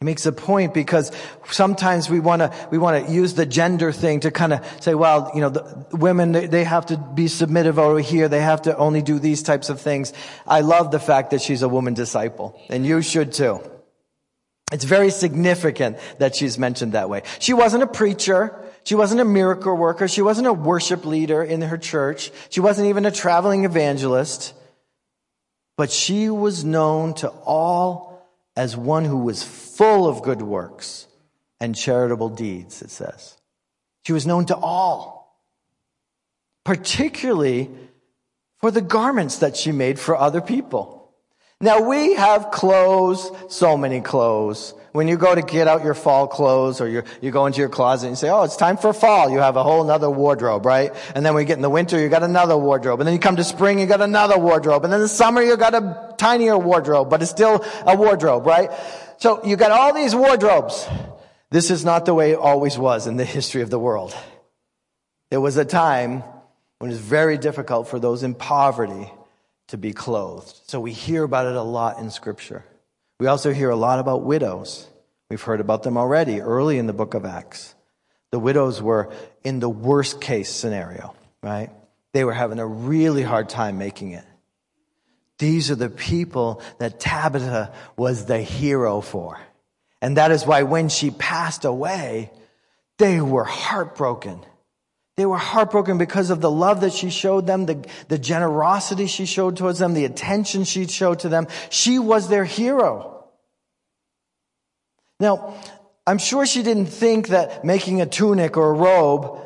He 0.00 0.04
makes 0.04 0.26
a 0.26 0.32
point 0.32 0.74
because 0.74 1.10
sometimes 1.50 2.08
we 2.08 2.20
want 2.20 2.40
to 2.40 2.52
we 2.70 2.78
want 2.78 3.04
to 3.04 3.12
use 3.12 3.34
the 3.34 3.44
gender 3.44 3.90
thing 3.90 4.20
to 4.20 4.30
kind 4.30 4.52
of 4.52 4.64
say, 4.80 4.94
well, 4.94 5.32
you 5.34 5.40
know, 5.40 5.48
the 5.48 5.86
women 5.90 6.30
they 6.30 6.62
have 6.62 6.86
to 6.86 6.96
be 6.96 7.26
submissive 7.26 7.80
over 7.80 7.98
here. 7.98 8.28
They 8.28 8.40
have 8.40 8.62
to 8.62 8.76
only 8.76 9.02
do 9.02 9.18
these 9.18 9.42
types 9.42 9.70
of 9.70 9.80
things. 9.80 10.12
I 10.46 10.60
love 10.60 10.92
the 10.92 11.00
fact 11.00 11.32
that 11.32 11.42
she's 11.42 11.62
a 11.62 11.68
woman 11.68 11.94
disciple, 11.94 12.60
and 12.70 12.86
you 12.86 13.02
should 13.02 13.32
too. 13.32 13.60
It's 14.70 14.84
very 14.84 15.10
significant 15.10 15.98
that 16.18 16.36
she's 16.36 16.60
mentioned 16.60 16.92
that 16.92 17.10
way. 17.10 17.22
She 17.40 17.52
wasn't 17.52 17.82
a 17.82 17.88
preacher. 17.88 18.54
She 18.84 18.94
wasn't 18.94 19.20
a 19.20 19.24
miracle 19.24 19.76
worker. 19.76 20.06
She 20.06 20.22
wasn't 20.22 20.46
a 20.46 20.52
worship 20.52 21.06
leader 21.06 21.42
in 21.42 21.60
her 21.62 21.76
church. 21.76 22.30
She 22.50 22.60
wasn't 22.60 22.86
even 22.88 23.04
a 23.04 23.10
traveling 23.10 23.64
evangelist. 23.64 24.54
But 25.76 25.90
she 25.90 26.30
was 26.30 26.64
known 26.64 27.14
to 27.14 27.28
all 27.28 28.07
as 28.58 28.76
one 28.76 29.04
who 29.04 29.18
was 29.18 29.44
full 29.44 30.08
of 30.08 30.20
good 30.24 30.42
works 30.42 31.06
and 31.60 31.76
charitable 31.76 32.28
deeds, 32.28 32.82
it 32.82 32.90
says. 32.90 33.36
She 34.04 34.12
was 34.12 34.26
known 34.26 34.46
to 34.46 34.56
all, 34.56 35.38
particularly 36.64 37.70
for 38.58 38.72
the 38.72 38.80
garments 38.80 39.38
that 39.38 39.56
she 39.56 39.70
made 39.70 40.00
for 40.00 40.16
other 40.16 40.40
people. 40.40 40.97
Now 41.60 41.80
we 41.80 42.14
have 42.14 42.52
clothes, 42.52 43.32
so 43.48 43.76
many 43.76 44.00
clothes. 44.00 44.74
When 44.92 45.08
you 45.08 45.16
go 45.16 45.34
to 45.34 45.42
get 45.42 45.66
out 45.66 45.82
your 45.82 45.94
fall 45.94 46.28
clothes 46.28 46.80
or 46.80 46.88
you 46.88 47.02
you 47.20 47.32
go 47.32 47.46
into 47.46 47.58
your 47.58 47.68
closet 47.68 48.06
and 48.06 48.16
say, 48.16 48.30
oh, 48.30 48.44
it's 48.44 48.56
time 48.56 48.76
for 48.76 48.92
fall, 48.92 49.28
you 49.28 49.38
have 49.38 49.56
a 49.56 49.64
whole 49.64 49.90
other 49.90 50.08
wardrobe, 50.08 50.64
right? 50.64 50.94
And 51.16 51.26
then 51.26 51.34
we 51.34 51.44
get 51.44 51.56
in 51.56 51.62
the 51.62 51.68
winter, 51.70 51.98
you 51.98 52.08
got 52.08 52.22
another 52.22 52.56
wardrobe. 52.56 53.00
And 53.00 53.08
then 53.08 53.14
you 53.14 53.18
come 53.18 53.34
to 53.36 53.44
spring, 53.44 53.80
you 53.80 53.86
got 53.86 54.00
another 54.00 54.38
wardrobe. 54.38 54.84
And 54.84 54.92
then 54.92 55.00
the 55.00 55.08
summer, 55.08 55.42
you 55.42 55.56
got 55.56 55.74
a 55.74 56.14
tinier 56.16 56.56
wardrobe, 56.56 57.10
but 57.10 57.22
it's 57.22 57.30
still 57.32 57.64
a 57.84 57.96
wardrobe, 57.96 58.46
right? 58.46 58.70
So 59.18 59.44
you 59.44 59.56
got 59.56 59.72
all 59.72 59.92
these 59.92 60.14
wardrobes. 60.14 60.86
This 61.50 61.72
is 61.72 61.84
not 61.84 62.04
the 62.06 62.14
way 62.14 62.32
it 62.32 62.38
always 62.38 62.78
was 62.78 63.08
in 63.08 63.16
the 63.16 63.24
history 63.36 63.62
of 63.62 63.70
the 63.70 63.80
world. 63.80 64.16
There 65.30 65.40
was 65.40 65.56
a 65.56 65.64
time 65.64 66.22
when 66.78 66.92
it 66.92 66.94
was 66.94 67.00
very 67.00 67.36
difficult 67.36 67.88
for 67.88 67.98
those 67.98 68.22
in 68.22 68.34
poverty 68.34 69.10
to 69.68 69.78
be 69.78 69.92
clothed. 69.92 70.54
So 70.66 70.80
we 70.80 70.92
hear 70.92 71.22
about 71.22 71.46
it 71.46 71.56
a 71.56 71.62
lot 71.62 71.98
in 71.98 72.10
Scripture. 72.10 72.64
We 73.20 73.26
also 73.26 73.52
hear 73.52 73.70
a 73.70 73.76
lot 73.76 73.98
about 73.98 74.22
widows. 74.24 74.86
We've 75.30 75.40
heard 75.40 75.60
about 75.60 75.82
them 75.82 75.96
already 75.96 76.40
early 76.40 76.78
in 76.78 76.86
the 76.86 76.92
book 76.92 77.14
of 77.14 77.24
Acts. 77.24 77.74
The 78.30 78.38
widows 78.38 78.82
were 78.82 79.12
in 79.44 79.60
the 79.60 79.68
worst 79.68 80.20
case 80.20 80.50
scenario, 80.50 81.14
right? 81.42 81.70
They 82.12 82.24
were 82.24 82.32
having 82.32 82.58
a 82.58 82.66
really 82.66 83.22
hard 83.22 83.48
time 83.48 83.78
making 83.78 84.12
it. 84.12 84.24
These 85.38 85.70
are 85.70 85.76
the 85.76 85.90
people 85.90 86.62
that 86.78 86.98
Tabitha 86.98 87.72
was 87.96 88.24
the 88.24 88.40
hero 88.40 89.00
for. 89.00 89.38
And 90.00 90.16
that 90.16 90.30
is 90.30 90.46
why 90.46 90.62
when 90.62 90.88
she 90.88 91.10
passed 91.10 91.64
away, 91.64 92.30
they 92.98 93.20
were 93.20 93.44
heartbroken. 93.44 94.40
They 95.18 95.26
were 95.26 95.36
heartbroken 95.36 95.98
because 95.98 96.30
of 96.30 96.40
the 96.40 96.50
love 96.50 96.82
that 96.82 96.92
she 96.92 97.10
showed 97.10 97.44
them, 97.44 97.66
the, 97.66 97.84
the 98.06 98.20
generosity 98.20 99.08
she 99.08 99.26
showed 99.26 99.56
towards 99.56 99.80
them, 99.80 99.94
the 99.94 100.04
attention 100.04 100.62
she 100.62 100.86
showed 100.86 101.18
to 101.18 101.28
them. 101.28 101.48
She 101.70 101.98
was 101.98 102.28
their 102.28 102.44
hero. 102.44 103.24
Now, 105.18 105.56
I'm 106.06 106.18
sure 106.18 106.46
she 106.46 106.62
didn't 106.62 106.86
think 106.86 107.28
that 107.28 107.64
making 107.64 108.00
a 108.00 108.06
tunic 108.06 108.56
or 108.56 108.70
a 108.70 108.72
robe 108.72 109.40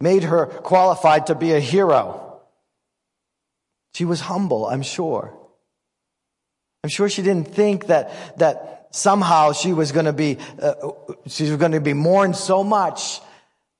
made 0.00 0.22
her 0.22 0.46
qualified 0.46 1.26
to 1.26 1.34
be 1.34 1.52
a 1.52 1.60
hero. 1.60 2.40
She 3.92 4.06
was 4.06 4.22
humble, 4.22 4.68
I'm 4.68 4.82
sure. 4.82 5.36
I'm 6.82 6.88
sure 6.88 7.10
she 7.10 7.20
didn't 7.20 7.48
think 7.48 7.88
that, 7.88 8.38
that 8.38 8.88
somehow 8.92 9.52
she 9.52 9.74
was 9.74 9.92
going 9.92 10.06
to 10.06 10.14
be, 10.14 10.38
uh, 10.62 10.72
she 11.26 11.42
was 11.42 11.56
going 11.56 11.72
to 11.72 11.80
be 11.82 11.92
mourned 11.92 12.36
so 12.36 12.64
much 12.64 13.20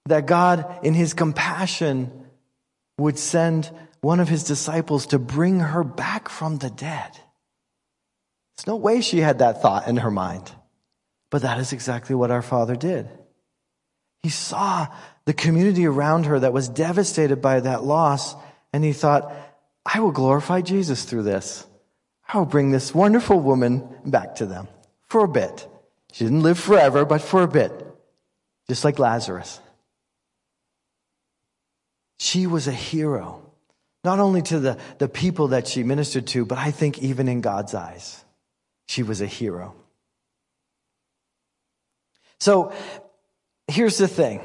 that 0.07 0.27
God, 0.27 0.81
in 0.83 0.95
his 0.95 1.15
compassion, 1.15 2.27
would 2.99 3.19
send 3.19 3.71
one 4.01 4.21
of 4.21 4.29
his 4.29 4.45
disciples 4.45 5.07
to 5.07 5.19
bring 5.19 5.61
her 5.61 5.85
back 5.85 6.29
from 6.29 6.59
the 6.59 6.71
dead. 6.71 7.11
There's 8.57 8.67
no 8.67 8.77
way 8.77 9.01
she 9.01 9.19
had 9.19 9.39
that 9.39 9.63
thought 9.63 9.89
in 9.89 9.99
her 9.99 10.11
mind. 10.11 10.51
But 11.31 11.43
that 11.43 11.59
is 11.59 11.73
exactly 11.73 12.15
what 12.15 12.31
our 12.31 12.43
Father 12.43 12.77
did. 12.77 13.09
He 14.23 14.29
saw 14.29 14.89
the 15.25 15.33
community 15.33 15.87
around 15.87 16.27
her 16.27 16.41
that 16.41 16.53
was 16.53 16.69
devastated 16.69 17.41
by 17.41 17.61
that 17.61 17.85
loss, 17.85 18.35
and 18.73 18.85
he 18.85 18.93
thought, 18.93 19.33
I 19.87 20.01
will 20.01 20.13
glorify 20.13 20.61
Jesus 20.61 21.05
through 21.05 21.23
this. 21.23 21.67
I 22.29 22.39
will 22.39 22.47
bring 22.47 22.71
this 22.71 22.95
wonderful 22.95 23.41
woman 23.41 23.89
back 24.05 24.37
to 24.37 24.47
them 24.47 24.69
for 25.09 25.25
a 25.25 25.29
bit. 25.29 25.67
She 26.13 26.25
didn't 26.25 26.43
live 26.43 26.59
forever, 26.59 27.05
but 27.05 27.23
for 27.23 27.43
a 27.43 27.49
bit, 27.49 27.73
just 28.69 28.85
like 28.85 28.99
Lazarus. 28.99 29.61
She 32.23 32.47
was 32.47 32.69
a 32.69 32.73
hero, 32.73 33.41
not 34.05 34.19
only 34.19 34.43
to 34.43 34.61
the, 34.61 34.79
the 34.99 35.09
people 35.09 35.49
that 35.49 35.67
she 35.67 35.83
ministered 35.83 36.27
to, 36.29 36.45
but 36.45 36.59
I 36.59 36.71
think 36.71 36.99
even 36.99 37.29
in 37.29 37.41
God's 37.41 37.75
eyes, 37.75 38.23
she 38.89 39.03
was 39.03 39.23
a 39.23 39.27
hero. 39.27 39.75
So 42.39 42.75
here's 43.69 43.97
the 43.97 44.07
thing. 44.07 44.43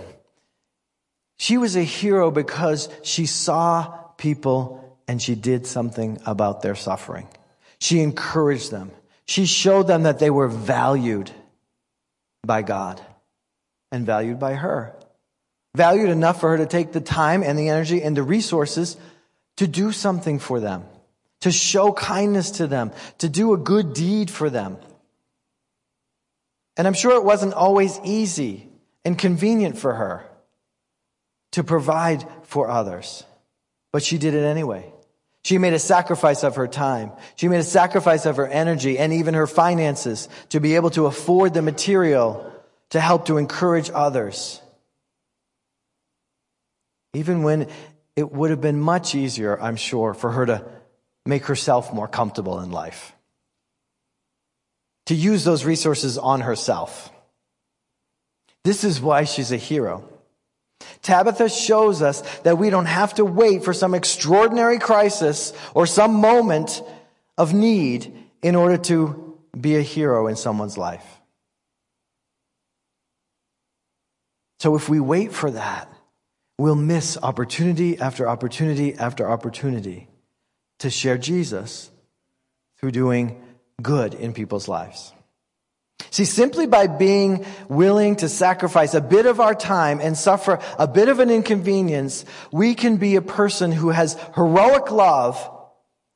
She 1.38 1.57
was 1.57 1.75
a 1.75 1.83
hero 1.83 2.31
because 2.31 2.88
she 3.03 3.25
saw 3.25 3.88
people 4.15 4.97
and 5.05 5.21
she 5.21 5.35
did 5.35 5.67
something 5.67 6.17
about 6.25 6.61
their 6.61 6.75
suffering. 6.75 7.27
She 7.79 7.99
encouraged 7.99 8.71
them. 8.71 8.89
She 9.25 9.45
showed 9.45 9.88
them 9.88 10.03
that 10.03 10.19
they 10.19 10.29
were 10.29 10.47
valued 10.47 11.29
by 12.41 12.61
God 12.61 13.01
and 13.91 14.05
valued 14.05 14.39
by 14.39 14.53
her 14.53 14.95
valued 15.75 16.09
enough 16.09 16.39
for 16.39 16.49
her 16.49 16.57
to 16.57 16.65
take 16.65 16.91
the 16.91 17.01
time 17.01 17.43
and 17.43 17.57
the 17.57 17.69
energy 17.69 18.01
and 18.01 18.15
the 18.15 18.23
resources 18.23 18.97
to 19.57 19.67
do 19.67 19.91
something 19.91 20.39
for 20.39 20.59
them, 20.59 20.83
to 21.41 21.51
show 21.51 21.91
kindness 21.91 22.51
to 22.51 22.67
them, 22.67 22.91
to 23.19 23.29
do 23.29 23.53
a 23.53 23.57
good 23.57 23.93
deed 23.93 24.29
for 24.29 24.49
them. 24.49 24.77
And 26.77 26.88
I'm 26.88 26.93
sure 26.93 27.15
it 27.15 27.23
wasn't 27.23 27.53
always 27.53 27.99
easy 28.03 28.67
and 29.05 29.17
convenient 29.17 29.77
for 29.77 29.93
her 29.93 30.25
to 31.51 31.63
provide 31.63 32.25
for 32.43 32.69
others, 32.69 33.23
but 33.91 34.03
she 34.03 34.17
did 34.17 34.33
it 34.33 34.43
anyway. 34.43 34.91
She 35.43 35.57
made 35.59 35.73
a 35.73 35.79
sacrifice 35.79 36.43
of 36.43 36.55
her 36.55 36.67
time. 36.67 37.11
She 37.35 37.47
made 37.47 37.59
a 37.59 37.63
sacrifice 37.63 38.25
of 38.25 38.38
her 38.38 38.47
energy 38.47 38.97
and 38.97 39.13
even 39.13 39.35
her 39.35 39.45
finances 39.45 40.27
to 40.49 40.59
be 40.59 40.75
able 40.75 40.89
to 40.91 41.05
afford 41.05 41.53
the 41.53 41.61
material 41.61 42.51
to 42.89 42.99
help 42.99 43.27
to 43.27 43.38
encourage 43.38 43.91
others 43.93 44.59
even 47.15 47.43
when 47.43 47.67
it 48.15 48.32
would 48.32 48.49
have 48.49 48.62
been 48.62 48.80
much 48.80 49.15
easier, 49.15 49.60
I'm 49.62 49.75
sure, 49.75 50.13
for 50.13 50.32
her 50.32 50.45
to 50.45 50.65
make 51.25 51.45
herself 51.45 51.93
more 51.93 52.08
comfortable 52.08 52.60
in 52.60 52.71
life. 52.71 53.13
To 55.08 55.15
use 55.15 55.43
those 55.43 55.65
resources 55.65 56.17
on 56.17 56.41
herself. 56.41 57.12
This 58.63 58.84
is 58.84 58.99
why 58.99 59.25
she's 59.25 59.51
a 59.51 59.58
hero. 59.58 60.08
Tabitha 61.01 61.49
shows 61.49 62.01
us 62.01 62.21
that 62.39 62.58
we 62.58 62.69
don't 62.69 62.86
have 62.86 63.13
to 63.15 63.25
wait 63.25 63.63
for 63.63 63.73
some 63.73 63.93
extraordinary 63.93 64.80
crisis 64.80 65.54
or 65.73 65.86
some 65.86 66.15
moment 66.15 66.82
of 67.38 67.54
need 67.54 68.13
in 68.41 68.56
order 68.56 68.78
to 68.78 69.38
be 69.60 69.75
a 69.75 69.82
hero 69.82 70.28
in 70.28 70.36
someone's 70.36 70.78
life. 70.78 71.06
So 74.60 74.75
if 74.75 74.89
we 74.89 74.99
wait 74.99 75.32
for 75.32 75.51
that, 75.51 75.94
we'll 76.57 76.75
miss 76.75 77.17
opportunity 77.21 77.99
after 77.99 78.27
opportunity 78.27 78.95
after 78.95 79.29
opportunity 79.29 80.07
to 80.79 80.89
share 80.89 81.17
Jesus 81.17 81.91
through 82.79 82.91
doing 82.91 83.41
good 83.81 84.13
in 84.13 84.33
people's 84.33 84.67
lives. 84.67 85.13
See, 86.11 86.25
simply 86.25 86.65
by 86.65 86.87
being 86.87 87.45
willing 87.67 88.17
to 88.17 88.29
sacrifice 88.29 88.93
a 88.93 89.01
bit 89.01 89.25
of 89.25 89.39
our 89.39 89.55
time 89.55 89.99
and 90.01 90.17
suffer 90.17 90.59
a 90.77 90.87
bit 90.87 91.09
of 91.09 91.19
an 91.19 91.29
inconvenience, 91.29 92.23
we 92.51 92.73
can 92.73 92.97
be 92.97 93.15
a 93.15 93.21
person 93.21 93.71
who 93.71 93.89
has 93.89 94.17
heroic 94.35 94.91
love 94.91 95.49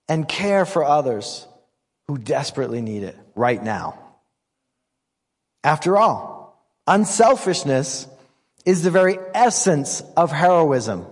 and 0.08 0.28
care 0.28 0.65
for 0.65 0.84
others 0.84 1.45
who 2.08 2.17
desperately 2.17 2.82
need 2.82 3.04
it 3.04 3.17
right 3.36 3.62
now. 3.62 3.99
After 5.63 5.97
all, 5.97 6.65
unselfishness 6.88 8.08
is 8.65 8.84
the 8.84 8.91
very 8.91 9.17
essence 9.34 10.02
of 10.17 10.32
heroism. 10.32 11.06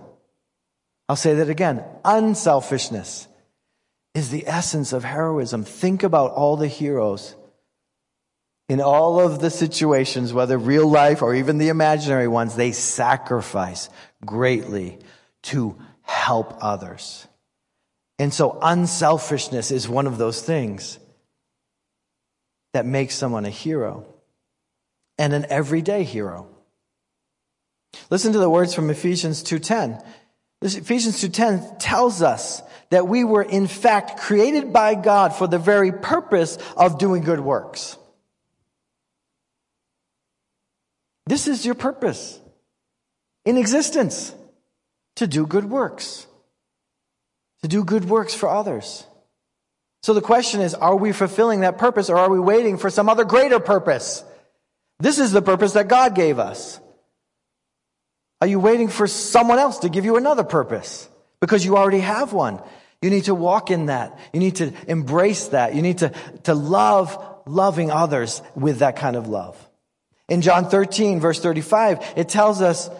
I'll 1.08 1.16
say 1.16 1.34
that 1.36 1.48
again. 1.48 1.84
Unselfishness 2.04 3.28
is 4.14 4.30
the 4.30 4.46
essence 4.46 4.92
of 4.92 5.04
heroism. 5.04 5.64
Think 5.64 6.02
about 6.02 6.32
all 6.32 6.56
the 6.56 6.68
heroes 6.68 7.34
in 8.68 8.82
all 8.82 9.18
of 9.18 9.40
the 9.40 9.50
situations, 9.50 10.32
whether 10.32 10.58
real 10.58 10.86
life 10.86 11.22
or 11.22 11.34
even 11.34 11.56
the 11.58 11.68
imaginary 11.68 12.28
ones, 12.28 12.54
they 12.54 12.72
sacrifice 12.72 13.88
greatly 14.24 14.98
to 15.42 15.78
help 16.02 16.58
others. 16.60 17.26
And 18.18 18.32
so 18.32 18.58
unselfishness 18.60 19.70
is 19.70 19.88
one 19.88 20.06
of 20.06 20.18
those 20.18 20.42
things 20.42 20.98
that 22.74 22.84
makes 22.84 23.14
someone 23.14 23.46
a 23.46 23.50
hero 23.50 24.06
and 25.16 25.32
an 25.32 25.46
everyday 25.48 26.02
hero. 26.02 26.48
Listen 28.10 28.32
to 28.32 28.38
the 28.38 28.50
words 28.50 28.74
from 28.74 28.90
Ephesians 28.90 29.42
2:10. 29.42 30.02
Ephesians 30.62 31.20
2:10 31.20 31.78
tells 31.78 32.22
us 32.22 32.62
that 32.90 33.06
we 33.06 33.24
were 33.24 33.42
in 33.42 33.66
fact 33.66 34.18
created 34.18 34.72
by 34.72 34.94
God 34.94 35.34
for 35.34 35.46
the 35.46 35.58
very 35.58 35.92
purpose 35.92 36.58
of 36.76 36.98
doing 36.98 37.22
good 37.22 37.40
works. 37.40 37.96
This 41.26 41.46
is 41.46 41.66
your 41.66 41.74
purpose. 41.74 42.40
in 43.48 43.56
existence 43.56 44.34
to 45.16 45.26
do 45.26 45.46
good 45.46 45.64
works, 45.70 46.26
to 47.62 47.68
do 47.68 47.82
good 47.82 48.04
works 48.04 48.34
for 48.34 48.46
others. 48.46 49.06
So 50.02 50.12
the 50.12 50.20
question 50.20 50.60
is, 50.60 50.74
are 50.74 50.94
we 50.94 51.12
fulfilling 51.12 51.60
that 51.60 51.78
purpose 51.78 52.10
or 52.10 52.18
are 52.18 52.28
we 52.28 52.38
waiting 52.38 52.76
for 52.76 52.90
some 52.90 53.08
other 53.08 53.24
greater 53.24 53.58
purpose? 53.58 54.22
This 55.00 55.18
is 55.18 55.32
the 55.32 55.40
purpose 55.40 55.72
that 55.72 55.88
God 55.88 56.14
gave 56.14 56.38
us. 56.38 56.78
Are 58.40 58.46
you 58.46 58.60
waiting 58.60 58.88
for 58.88 59.06
someone 59.06 59.58
else 59.58 59.78
to 59.78 59.88
give 59.88 60.04
you 60.04 60.16
another 60.16 60.44
purpose? 60.44 61.08
Because 61.40 61.64
you 61.64 61.76
already 61.76 62.00
have 62.00 62.32
one. 62.32 62.60
You 63.02 63.10
need 63.10 63.24
to 63.24 63.34
walk 63.34 63.70
in 63.70 63.86
that. 63.86 64.18
You 64.32 64.40
need 64.40 64.56
to 64.56 64.72
embrace 64.86 65.48
that. 65.48 65.74
You 65.74 65.82
need 65.82 65.98
to, 65.98 66.12
to 66.44 66.54
love 66.54 67.24
loving 67.46 67.90
others 67.90 68.42
with 68.54 68.80
that 68.80 68.96
kind 68.96 69.16
of 69.16 69.28
love. 69.28 69.56
In 70.28 70.42
John 70.42 70.68
13 70.68 71.20
verse 71.20 71.40
35, 71.40 72.14
it 72.16 72.28
tells 72.28 72.60
us 72.60 72.90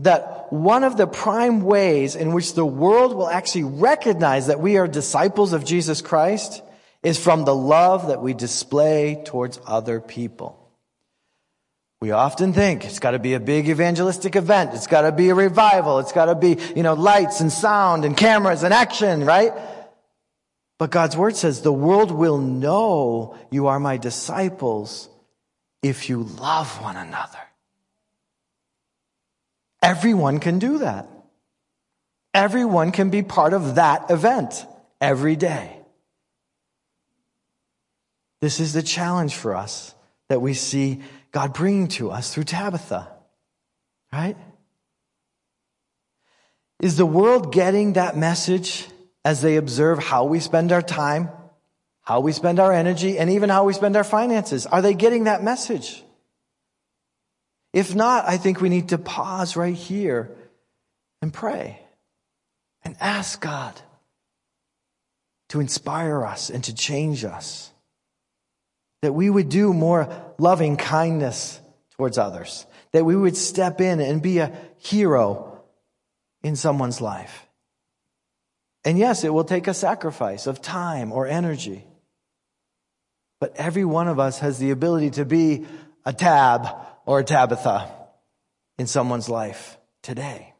that 0.00 0.52
one 0.52 0.84
of 0.84 0.96
the 0.96 1.06
prime 1.06 1.62
ways 1.62 2.16
in 2.16 2.32
which 2.32 2.54
the 2.54 2.64
world 2.64 3.14
will 3.14 3.28
actually 3.28 3.64
recognize 3.64 4.48
that 4.48 4.60
we 4.60 4.76
are 4.76 4.88
disciples 4.88 5.52
of 5.52 5.64
Jesus 5.64 6.02
Christ 6.02 6.62
is 7.02 7.18
from 7.18 7.44
the 7.44 7.54
love 7.54 8.08
that 8.08 8.20
we 8.20 8.34
display 8.34 9.22
towards 9.24 9.60
other 9.66 10.00
people. 10.00 10.59
We 12.00 12.12
often 12.12 12.54
think 12.54 12.86
it's 12.86 12.98
got 12.98 13.10
to 13.10 13.18
be 13.18 13.34
a 13.34 13.40
big 13.40 13.68
evangelistic 13.68 14.34
event. 14.34 14.72
It's 14.72 14.86
got 14.86 15.02
to 15.02 15.12
be 15.12 15.28
a 15.28 15.34
revival. 15.34 15.98
It's 15.98 16.12
got 16.12 16.26
to 16.26 16.34
be, 16.34 16.56
you 16.74 16.82
know, 16.82 16.94
lights 16.94 17.40
and 17.40 17.52
sound 17.52 18.06
and 18.06 18.16
cameras 18.16 18.62
and 18.62 18.72
action, 18.72 19.24
right? 19.24 19.52
But 20.78 20.90
God's 20.90 21.14
word 21.14 21.36
says 21.36 21.60
the 21.60 21.72
world 21.72 22.10
will 22.10 22.38
know 22.38 23.36
you 23.50 23.66
are 23.66 23.78
my 23.78 23.98
disciples 23.98 25.10
if 25.82 26.08
you 26.08 26.22
love 26.22 26.80
one 26.80 26.96
another. 26.96 27.38
Everyone 29.82 30.40
can 30.40 30.58
do 30.58 30.78
that. 30.78 31.06
Everyone 32.32 32.92
can 32.92 33.10
be 33.10 33.22
part 33.22 33.52
of 33.52 33.74
that 33.74 34.10
event 34.10 34.64
every 35.02 35.36
day. 35.36 35.76
This 38.40 38.58
is 38.58 38.72
the 38.72 38.82
challenge 38.82 39.34
for 39.34 39.54
us 39.54 39.94
that 40.28 40.40
we 40.40 40.54
see 40.54 41.02
God 41.32 41.54
bringing 41.54 41.88
to 41.88 42.10
us 42.10 42.32
through 42.32 42.44
Tabitha. 42.44 43.08
Right? 44.12 44.36
Is 46.80 46.96
the 46.96 47.06
world 47.06 47.52
getting 47.52 47.92
that 47.94 48.16
message 48.16 48.88
as 49.24 49.42
they 49.42 49.56
observe 49.56 49.98
how 49.98 50.24
we 50.24 50.40
spend 50.40 50.72
our 50.72 50.82
time, 50.82 51.28
how 52.02 52.20
we 52.20 52.32
spend 52.32 52.58
our 52.58 52.72
energy, 52.72 53.18
and 53.18 53.30
even 53.30 53.50
how 53.50 53.64
we 53.64 53.72
spend 53.72 53.96
our 53.96 54.04
finances? 54.04 54.66
Are 54.66 54.82
they 54.82 54.94
getting 54.94 55.24
that 55.24 55.44
message? 55.44 56.02
If 57.72 57.94
not, 57.94 58.24
I 58.26 58.36
think 58.36 58.60
we 58.60 58.68
need 58.68 58.88
to 58.88 58.98
pause 58.98 59.56
right 59.56 59.74
here 59.74 60.34
and 61.22 61.32
pray 61.32 61.80
and 62.82 62.96
ask 62.98 63.40
God 63.40 63.80
to 65.50 65.60
inspire 65.60 66.24
us 66.24 66.50
and 66.50 66.64
to 66.64 66.74
change 66.74 67.24
us 67.24 67.69
that 69.02 69.12
we 69.12 69.30
would 69.30 69.48
do 69.48 69.72
more 69.72 70.34
loving 70.38 70.76
kindness 70.76 71.60
towards 71.96 72.18
others, 72.18 72.66
that 72.92 73.04
we 73.04 73.16
would 73.16 73.36
step 73.36 73.80
in 73.80 74.00
and 74.00 74.22
be 74.22 74.38
a 74.38 74.52
hero 74.78 75.62
in 76.42 76.56
someone's 76.56 77.00
life. 77.00 77.46
And 78.84 78.98
yes, 78.98 79.24
it 79.24 79.32
will 79.32 79.44
take 79.44 79.68
a 79.68 79.74
sacrifice 79.74 80.46
of 80.46 80.62
time 80.62 81.12
or 81.12 81.26
energy. 81.26 81.84
But 83.38 83.56
every 83.56 83.84
one 83.84 84.08
of 84.08 84.18
us 84.18 84.38
has 84.40 84.58
the 84.58 84.70
ability 84.70 85.10
to 85.10 85.24
be 85.24 85.66
a 86.04 86.12
tab 86.12 86.68
or 87.06 87.20
a 87.20 87.24
Tabitha 87.24 87.90
in 88.78 88.86
someone's 88.86 89.28
life 89.28 89.78
today. 90.02 90.54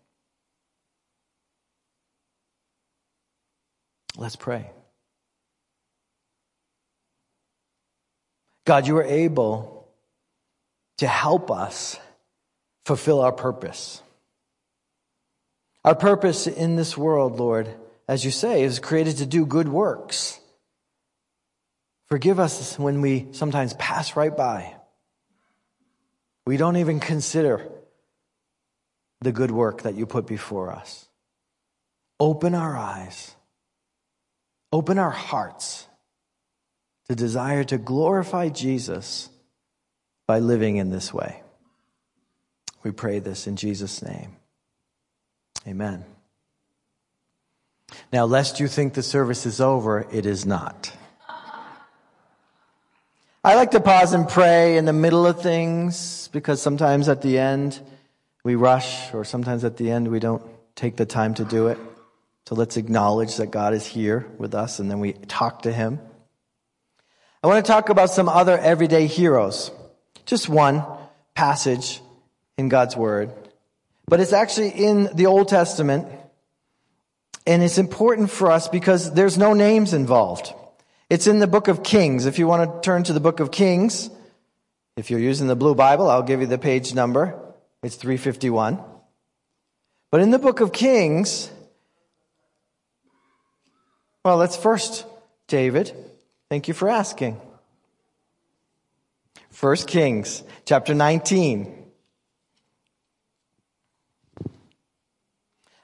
Let's 4.16 4.36
pray. 4.36 4.70
God, 8.70 8.86
you 8.86 8.96
are 8.98 9.02
able 9.02 9.88
to 10.98 11.08
help 11.08 11.50
us 11.50 11.98
fulfill 12.84 13.20
our 13.20 13.32
purpose. 13.32 14.00
Our 15.84 15.96
purpose 15.96 16.46
in 16.46 16.76
this 16.76 16.96
world, 16.96 17.40
Lord, 17.40 17.68
as 18.06 18.24
you 18.24 18.30
say, 18.30 18.62
is 18.62 18.78
created 18.78 19.16
to 19.16 19.26
do 19.26 19.44
good 19.44 19.68
works. 19.68 20.38
Forgive 22.10 22.38
us 22.38 22.78
when 22.78 23.00
we 23.00 23.26
sometimes 23.32 23.72
pass 23.74 24.14
right 24.14 24.36
by. 24.36 24.76
We 26.46 26.56
don't 26.56 26.76
even 26.76 27.00
consider 27.00 27.68
the 29.20 29.32
good 29.32 29.50
work 29.50 29.82
that 29.82 29.96
you 29.96 30.06
put 30.06 30.28
before 30.28 30.70
us. 30.70 31.08
Open 32.20 32.54
our 32.54 32.76
eyes, 32.76 33.34
open 34.72 34.96
our 34.96 35.10
hearts 35.10 35.88
the 37.10 37.16
desire 37.16 37.64
to 37.64 37.76
glorify 37.76 38.48
Jesus 38.48 39.30
by 40.28 40.38
living 40.38 40.76
in 40.76 40.90
this 40.90 41.12
way. 41.12 41.42
We 42.84 42.92
pray 42.92 43.18
this 43.18 43.48
in 43.48 43.56
Jesus' 43.56 44.00
name. 44.00 44.36
Amen. 45.66 46.04
Now, 48.12 48.26
lest 48.26 48.60
you 48.60 48.68
think 48.68 48.94
the 48.94 49.02
service 49.02 49.44
is 49.44 49.60
over, 49.60 50.06
it 50.12 50.24
is 50.24 50.46
not. 50.46 50.92
I 53.42 53.56
like 53.56 53.72
to 53.72 53.80
pause 53.80 54.12
and 54.12 54.28
pray 54.28 54.76
in 54.76 54.84
the 54.84 54.92
middle 54.92 55.26
of 55.26 55.42
things 55.42 56.28
because 56.28 56.62
sometimes 56.62 57.08
at 57.08 57.22
the 57.22 57.40
end 57.40 57.80
we 58.44 58.54
rush, 58.54 59.12
or 59.12 59.24
sometimes 59.24 59.64
at 59.64 59.78
the 59.78 59.90
end 59.90 60.06
we 60.06 60.20
don't 60.20 60.44
take 60.76 60.94
the 60.94 61.06
time 61.06 61.34
to 61.34 61.44
do 61.44 61.66
it. 61.66 61.78
So 62.46 62.54
let's 62.54 62.76
acknowledge 62.76 63.34
that 63.38 63.50
God 63.50 63.74
is 63.74 63.84
here 63.84 64.28
with 64.38 64.54
us 64.54 64.78
and 64.78 64.88
then 64.88 65.00
we 65.00 65.14
talk 65.14 65.62
to 65.62 65.72
Him. 65.72 65.98
I 67.42 67.46
want 67.46 67.64
to 67.64 67.72
talk 67.72 67.88
about 67.88 68.10
some 68.10 68.28
other 68.28 68.58
everyday 68.58 69.06
heroes. 69.06 69.70
Just 70.26 70.48
one 70.48 70.84
passage 71.34 72.02
in 72.58 72.68
God's 72.68 72.94
Word. 72.94 73.30
But 74.06 74.20
it's 74.20 74.34
actually 74.34 74.70
in 74.70 75.08
the 75.14 75.24
Old 75.24 75.48
Testament. 75.48 76.06
And 77.46 77.62
it's 77.62 77.78
important 77.78 78.30
for 78.30 78.50
us 78.50 78.68
because 78.68 79.14
there's 79.14 79.38
no 79.38 79.54
names 79.54 79.94
involved. 79.94 80.52
It's 81.08 81.26
in 81.26 81.38
the 81.38 81.46
book 81.46 81.68
of 81.68 81.82
Kings. 81.82 82.26
If 82.26 82.38
you 82.38 82.46
want 82.46 82.70
to 82.70 82.80
turn 82.86 83.04
to 83.04 83.14
the 83.14 83.20
book 83.20 83.40
of 83.40 83.50
Kings, 83.50 84.10
if 84.98 85.10
you're 85.10 85.18
using 85.18 85.46
the 85.46 85.56
blue 85.56 85.74
Bible, 85.74 86.10
I'll 86.10 86.22
give 86.22 86.40
you 86.40 86.46
the 86.46 86.58
page 86.58 86.94
number. 86.94 87.40
It's 87.82 87.96
351. 87.96 88.78
But 90.10 90.20
in 90.20 90.30
the 90.30 90.38
book 90.38 90.60
of 90.60 90.72
Kings, 90.72 91.50
well, 94.26 94.36
let's 94.36 94.56
first 94.56 95.06
David. 95.46 95.94
Thank 96.50 96.66
you 96.66 96.74
for 96.74 96.88
asking. 96.88 97.40
1 99.60 99.76
Kings 99.86 100.42
chapter 100.64 100.94
19. 100.94 101.76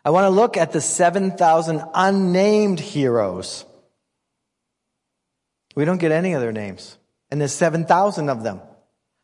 I 0.04 0.10
want 0.10 0.24
to 0.24 0.30
look 0.30 0.56
at 0.56 0.72
the 0.72 0.80
7,000 0.80 1.82
unnamed 1.94 2.80
heroes. 2.80 3.64
We 5.76 5.84
don't 5.84 5.98
get 5.98 6.10
any 6.10 6.34
other 6.34 6.50
names. 6.50 6.98
And 7.30 7.40
there's 7.40 7.52
7,000 7.52 8.28
of 8.28 8.42
them. 8.42 8.60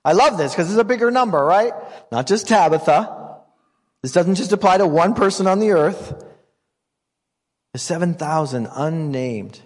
I 0.05 0.13
love 0.13 0.39
this 0.39 0.53
because 0.53 0.71
it's 0.71 0.81
a 0.81 0.85
bigger 0.85 1.11
number, 1.11 1.45
right? 1.45 1.73
Not 2.13 2.29
just 2.29 2.47
Tabitha. 2.47 3.41
This 4.03 4.13
doesn't 4.13 4.37
just 4.37 4.53
apply 4.53 4.79
to 4.79 4.87
one 4.87 5.15
person 5.15 5.49
on 5.49 5.59
the 5.59 5.73
earth. 5.73 6.25
The 7.73 7.79
7,000 7.81 8.69
unnamed. 8.73 9.61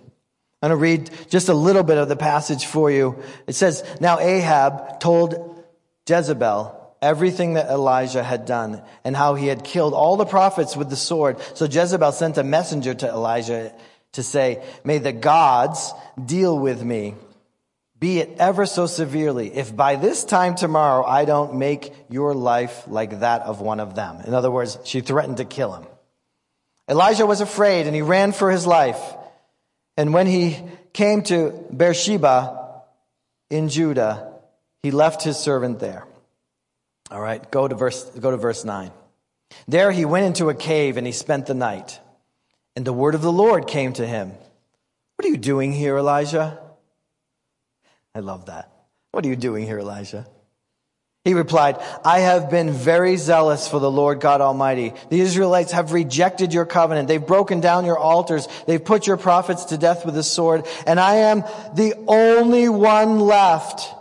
I'm 0.63 0.71
going 0.71 0.79
to 0.79 0.83
read 0.83 1.11
just 1.29 1.49
a 1.49 1.55
little 1.55 1.83
bit 1.83 1.99
of 1.99 2.09
the 2.09 2.17
passage 2.17 2.67
for 2.67 2.91
you. 2.91 3.23
It 3.47 3.55
says, 3.55 3.85
Now 4.01 4.19
Ahab 4.19 5.01
told 5.01 5.65
Jezebel 6.09 6.95
everything 7.03 7.55
that 7.55 7.69
Elijah 7.69 8.23
had 8.23 8.47
done 8.47 8.83
and 9.05 9.15
how 9.15 9.35
he 9.35 9.47
had 9.49 9.65
killed 9.65 9.93
all 9.93 10.17
the 10.17 10.25
prophets 10.25 10.77
with 10.77 10.89
the 10.89 10.97
sword. 10.97 11.39
So 11.55 11.67
Jezebel 11.67 12.13
sent 12.13 12.39
a 12.39 12.45
messenger 12.45 12.95
to 12.95 13.09
Elijah 13.09 13.75
to 14.13 14.23
say, 14.23 14.65
May 14.83 14.99
the 14.99 15.13
gods 15.13 15.93
deal 16.23 16.59
with 16.59 16.83
me, 16.83 17.15
be 17.99 18.19
it 18.19 18.37
ever 18.39 18.67
so 18.67 18.87
severely, 18.87 19.55
if 19.55 19.75
by 19.75 19.97
this 19.97 20.25
time 20.25 20.55
tomorrow 20.55 21.05
I 21.05 21.25
don't 21.25 21.57
make 21.57 21.93
your 22.09 22.35
life 22.35 22.85
like 22.87 23.21
that 23.21 23.43
of 23.43 23.61
one 23.61 23.81
of 23.81 23.95
them. 23.95 24.21
In 24.27 24.35
other 24.35 24.51
words, 24.51 24.79
she 24.85 25.01
threatened 25.01 25.39
to 25.39 25.45
kill 25.45 25.73
him. 25.73 25.87
Elijah 26.89 27.27
was 27.27 27.41
afraid 27.41 27.87
and 27.87 27.97
he 27.97 28.03
ran 28.03 28.33
for 28.33 28.51
his 28.51 28.67
life. 28.67 29.16
And 29.97 30.13
when 30.13 30.27
he 30.27 30.63
came 30.93 31.23
to 31.25 31.65
Beersheba 31.75 32.83
in 33.51 33.69
Judah, 33.69 34.33
he 34.83 34.91
left 34.91 35.23
his 35.23 35.39
servant 35.39 35.81
there. 35.81 36.07
All 37.11 37.21
right, 37.21 37.51
go 37.51 37.67
to 37.67 37.75
verse, 37.75 38.05
go 38.05 38.31
to 38.31 38.37
verse 38.37 38.65
9. 38.65 38.91
There 39.69 39.91
he 39.91 40.05
went 40.05 40.27
into 40.27 40.49
a 40.49 40.55
cave 40.55 40.97
and 40.97 41.07
he 41.07 41.13
spent 41.13 41.47
the 41.47 41.55
night. 41.55 42.01
And 42.75 42.85
the 42.85 42.93
word 42.93 43.15
of 43.15 43.23
the 43.23 43.33
Lord 43.33 43.67
came 43.67 43.93
to 43.95 44.07
him. 44.07 44.33
What 45.17 45.25
are 45.25 45.29
you 45.29 45.39
doing 45.39 45.73
here, 45.73 45.97
Elijah? 45.97 46.59
I 48.15 48.21
love 48.21 48.47
that. 48.47 48.71
What 49.13 49.25
are 49.25 49.29
you 49.29 49.37
doing 49.37 49.65
here, 49.65 49.79
Elijah? 49.79 50.27
He 51.27 51.35
replied, 51.35 51.83
I 52.05 52.21
have 52.21 52.51
been 52.51 52.71
very 52.71 53.17
zealous 53.17 53.67
for 53.67 53.81
the 53.81 53.91
Lord 53.91 54.21
God 54.21 54.41
Almighty. 54.41 54.93
The 55.11 55.19
Israelites 55.19 55.73
have 55.73 55.91
rejected 55.91 56.55
your 56.55 56.65
covenant. 56.65 57.09
They've 57.09 57.27
broken 57.27 57.59
down 57.59 57.85
your 57.85 57.99
altars. 57.99 58.47
They've 58.69 58.83
put 58.83 59.09
your 59.09 59.17
prophets 59.17 59.65
to 59.67 59.77
death 59.77 60.07
with 60.07 60.15
the 60.15 60.23
sword. 60.23 60.69
And 60.87 61.01
I 61.01 61.17
am 61.17 61.41
the 61.75 61.95
only 62.07 62.69
one 62.69 63.19
left. 63.19 63.93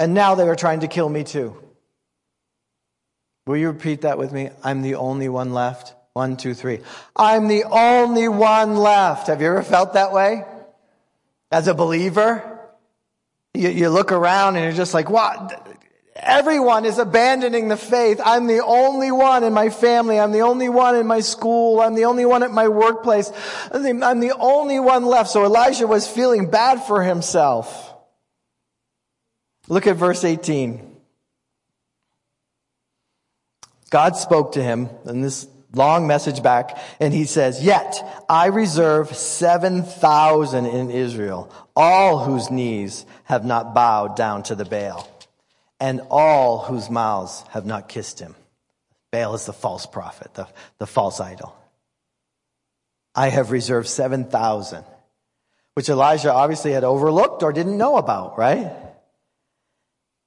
And 0.00 0.12
now 0.12 0.34
they 0.34 0.48
are 0.48 0.56
trying 0.56 0.80
to 0.80 0.88
kill 0.88 1.08
me 1.08 1.22
too. 1.22 1.56
Will 3.46 3.58
you 3.58 3.68
repeat 3.68 4.00
that 4.00 4.18
with 4.18 4.32
me? 4.32 4.50
I'm 4.64 4.82
the 4.82 4.96
only 4.96 5.28
one 5.28 5.52
left. 5.52 5.94
One, 6.14 6.36
two, 6.36 6.52
three. 6.52 6.80
I'm 7.14 7.46
the 7.46 7.62
only 7.62 8.26
one 8.26 8.74
left. 8.74 9.28
Have 9.28 9.40
you 9.40 9.46
ever 9.46 9.62
felt 9.62 9.92
that 9.92 10.12
way? 10.12 10.44
As 11.52 11.68
a 11.68 11.74
believer? 11.74 12.58
You, 13.54 13.68
you 13.68 13.88
look 13.88 14.10
around 14.10 14.56
and 14.56 14.64
you're 14.64 14.72
just 14.72 14.94
like, 14.94 15.08
what? 15.08 15.64
Everyone 16.20 16.84
is 16.84 16.98
abandoning 16.98 17.68
the 17.68 17.76
faith. 17.76 18.20
I'm 18.24 18.48
the 18.48 18.64
only 18.64 19.12
one 19.12 19.44
in 19.44 19.52
my 19.52 19.70
family. 19.70 20.18
I'm 20.18 20.32
the 20.32 20.40
only 20.40 20.68
one 20.68 20.96
in 20.96 21.06
my 21.06 21.20
school. 21.20 21.80
I'm 21.80 21.94
the 21.94 22.06
only 22.06 22.26
one 22.26 22.42
at 22.42 22.50
my 22.50 22.68
workplace. 22.68 23.30
I'm 23.70 23.82
the 24.20 24.34
only 24.38 24.80
one 24.80 25.06
left. 25.06 25.30
So 25.30 25.44
Elijah 25.44 25.86
was 25.86 26.08
feeling 26.08 26.50
bad 26.50 26.82
for 26.82 27.04
himself. 27.04 27.94
Look 29.68 29.86
at 29.86 29.96
verse 29.96 30.24
18. 30.24 30.96
God 33.90 34.16
spoke 34.16 34.52
to 34.52 34.62
him 34.62 34.88
in 35.06 35.20
this 35.20 35.46
long 35.72 36.06
message 36.06 36.42
back 36.42 36.76
and 36.98 37.14
he 37.14 37.26
says, 37.26 37.62
Yet 37.62 38.24
I 38.28 38.46
reserve 38.46 39.14
7,000 39.14 40.66
in 40.66 40.90
Israel, 40.90 41.52
all 41.76 42.24
whose 42.24 42.50
knees 42.50 43.06
have 43.24 43.44
not 43.44 43.72
bowed 43.72 44.16
down 44.16 44.42
to 44.44 44.56
the 44.56 44.64
Baal 44.64 45.08
and 45.80 46.00
all 46.10 46.58
whose 46.58 46.90
mouths 46.90 47.44
have 47.50 47.66
not 47.66 47.88
kissed 47.88 48.18
him. 48.18 48.34
Baal 49.10 49.34
is 49.34 49.46
the 49.46 49.52
false 49.52 49.86
prophet, 49.86 50.34
the, 50.34 50.46
the 50.78 50.86
false 50.86 51.20
idol. 51.20 51.56
I 53.14 53.30
have 53.30 53.50
reserved 53.50 53.88
7,000, 53.88 54.84
which 55.74 55.88
Elijah 55.88 56.32
obviously 56.32 56.72
had 56.72 56.84
overlooked 56.84 57.42
or 57.42 57.52
didn't 57.52 57.78
know 57.78 57.96
about, 57.96 58.38
right? 58.38 58.72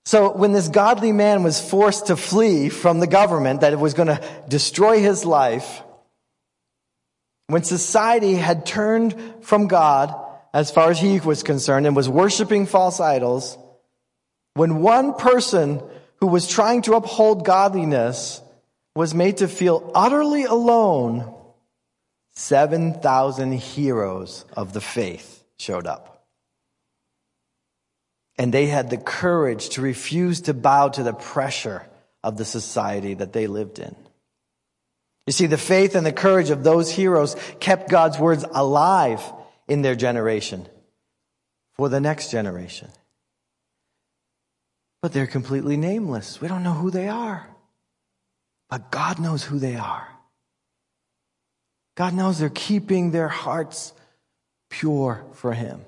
So 0.05 0.31
when 0.31 0.51
this 0.51 0.67
godly 0.67 1.11
man 1.11 1.43
was 1.43 1.61
forced 1.61 2.07
to 2.07 2.17
flee 2.17 2.69
from 2.69 2.99
the 2.99 3.07
government 3.07 3.61
that 3.61 3.79
was 3.79 3.93
going 3.93 4.07
to 4.07 4.21
destroy 4.49 4.99
his 4.99 5.25
life, 5.25 5.83
when 7.47 7.63
society 7.63 8.33
had 8.35 8.65
turned 8.65 9.15
from 9.41 9.67
God 9.67 10.15
as 10.53 10.71
far 10.71 10.89
as 10.89 10.99
he 10.99 11.19
was 11.19 11.43
concerned 11.43 11.85
and 11.85 11.95
was 11.95 12.09
worshiping 12.09 12.65
false 12.65 12.99
idols, 12.99 13.57
when 14.53 14.81
one 14.81 15.13
person 15.13 15.81
who 16.19 16.27
was 16.27 16.47
trying 16.47 16.81
to 16.83 16.95
uphold 16.95 17.45
godliness 17.45 18.41
was 18.95 19.13
made 19.13 19.37
to 19.37 19.47
feel 19.47 19.91
utterly 19.95 20.43
alone, 20.43 21.33
7,000 22.33 23.53
heroes 23.53 24.45
of 24.53 24.73
the 24.73 24.81
faith 24.81 25.43
showed 25.57 25.87
up. 25.87 26.25
And 28.37 28.53
they 28.53 28.67
had 28.67 28.89
the 28.89 28.97
courage 28.97 29.69
to 29.69 29.81
refuse 29.81 30.41
to 30.41 30.53
bow 30.53 30.89
to 30.89 31.03
the 31.03 31.13
pressure 31.13 31.85
of 32.23 32.37
the 32.37 32.45
society 32.45 33.13
that 33.15 33.33
they 33.33 33.47
lived 33.47 33.79
in. 33.79 33.95
You 35.27 35.33
see, 35.33 35.45
the 35.45 35.57
faith 35.57 35.95
and 35.95 36.05
the 36.05 36.11
courage 36.11 36.49
of 36.49 36.63
those 36.63 36.91
heroes 36.91 37.35
kept 37.59 37.89
God's 37.89 38.17
words 38.19 38.43
alive 38.51 39.21
in 39.67 39.81
their 39.81 39.95
generation 39.95 40.67
for 41.73 41.87
the 41.87 42.01
next 42.01 42.31
generation 42.31 42.89
but 45.01 45.13
they're 45.13 45.27
completely 45.27 45.77
nameless. 45.77 46.39
We 46.39 46.47
don't 46.47 46.63
know 46.63 46.73
who 46.73 46.91
they 46.91 47.07
are. 47.07 47.47
But 48.69 48.91
God 48.91 49.19
knows 49.19 49.43
who 49.43 49.59
they 49.59 49.75
are. 49.75 50.07
God 51.95 52.13
knows 52.13 52.39
they're 52.39 52.49
keeping 52.49 53.11
their 53.11 53.27
hearts 53.27 53.93
pure 54.69 55.25
for 55.33 55.53
Him. 55.53 55.81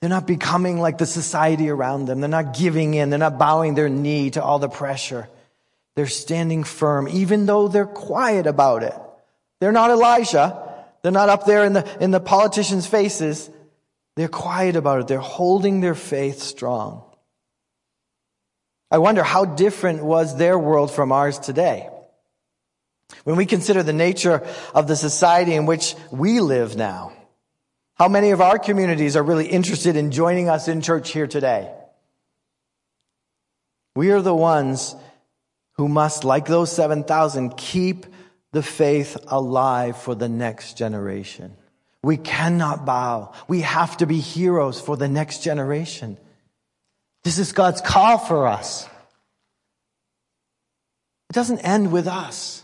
They're 0.00 0.10
not 0.10 0.26
becoming 0.26 0.78
like 0.78 0.98
the 0.98 1.06
society 1.06 1.70
around 1.70 2.04
them. 2.04 2.20
They're 2.20 2.28
not 2.28 2.54
giving 2.56 2.92
in. 2.94 3.08
They're 3.08 3.18
not 3.18 3.38
bowing 3.38 3.74
their 3.74 3.88
knee 3.88 4.30
to 4.30 4.42
all 4.42 4.58
the 4.58 4.68
pressure. 4.68 5.28
They're 5.94 6.06
standing 6.06 6.64
firm, 6.64 7.08
even 7.08 7.46
though 7.46 7.68
they're 7.68 7.86
quiet 7.86 8.46
about 8.46 8.82
it. 8.82 8.94
They're 9.60 9.72
not 9.72 9.90
Elijah. 9.90 10.62
They're 11.02 11.12
not 11.12 11.30
up 11.30 11.46
there 11.46 11.64
in 11.64 11.72
the, 11.72 12.02
in 12.02 12.10
the 12.10 12.20
politicians' 12.20 12.86
faces. 12.86 13.48
They're 14.16 14.28
quiet 14.28 14.76
about 14.76 15.00
it. 15.00 15.08
They're 15.08 15.18
holding 15.18 15.80
their 15.80 15.94
faith 15.94 16.40
strong. 16.42 17.05
I 18.90 18.98
wonder 18.98 19.22
how 19.22 19.44
different 19.44 20.04
was 20.04 20.36
their 20.36 20.58
world 20.58 20.90
from 20.90 21.12
ours 21.12 21.38
today. 21.38 21.88
When 23.24 23.36
we 23.36 23.46
consider 23.46 23.82
the 23.82 23.92
nature 23.92 24.46
of 24.74 24.86
the 24.86 24.96
society 24.96 25.54
in 25.54 25.66
which 25.66 25.94
we 26.10 26.40
live 26.40 26.76
now, 26.76 27.12
how 27.94 28.08
many 28.08 28.30
of 28.30 28.40
our 28.40 28.58
communities 28.58 29.16
are 29.16 29.22
really 29.22 29.46
interested 29.46 29.96
in 29.96 30.10
joining 30.10 30.48
us 30.48 30.68
in 30.68 30.82
church 30.82 31.10
here 31.12 31.26
today? 31.26 31.72
We 33.94 34.10
are 34.10 34.20
the 34.20 34.34
ones 34.34 34.94
who 35.72 35.88
must, 35.88 36.24
like 36.24 36.46
those 36.46 36.70
7,000, 36.70 37.56
keep 37.56 38.06
the 38.52 38.62
faith 38.62 39.16
alive 39.26 39.96
for 39.96 40.14
the 40.14 40.28
next 40.28 40.76
generation. 40.76 41.56
We 42.02 42.16
cannot 42.18 42.84
bow. 42.84 43.32
We 43.48 43.62
have 43.62 43.96
to 43.98 44.06
be 44.06 44.20
heroes 44.20 44.80
for 44.80 44.96
the 44.96 45.08
next 45.08 45.42
generation. 45.42 46.18
This 47.26 47.40
is 47.40 47.50
God's 47.50 47.80
call 47.80 48.18
for 48.18 48.46
us. 48.46 48.88
It 51.28 51.32
doesn't 51.32 51.58
end 51.58 51.90
with 51.90 52.06
us. 52.06 52.62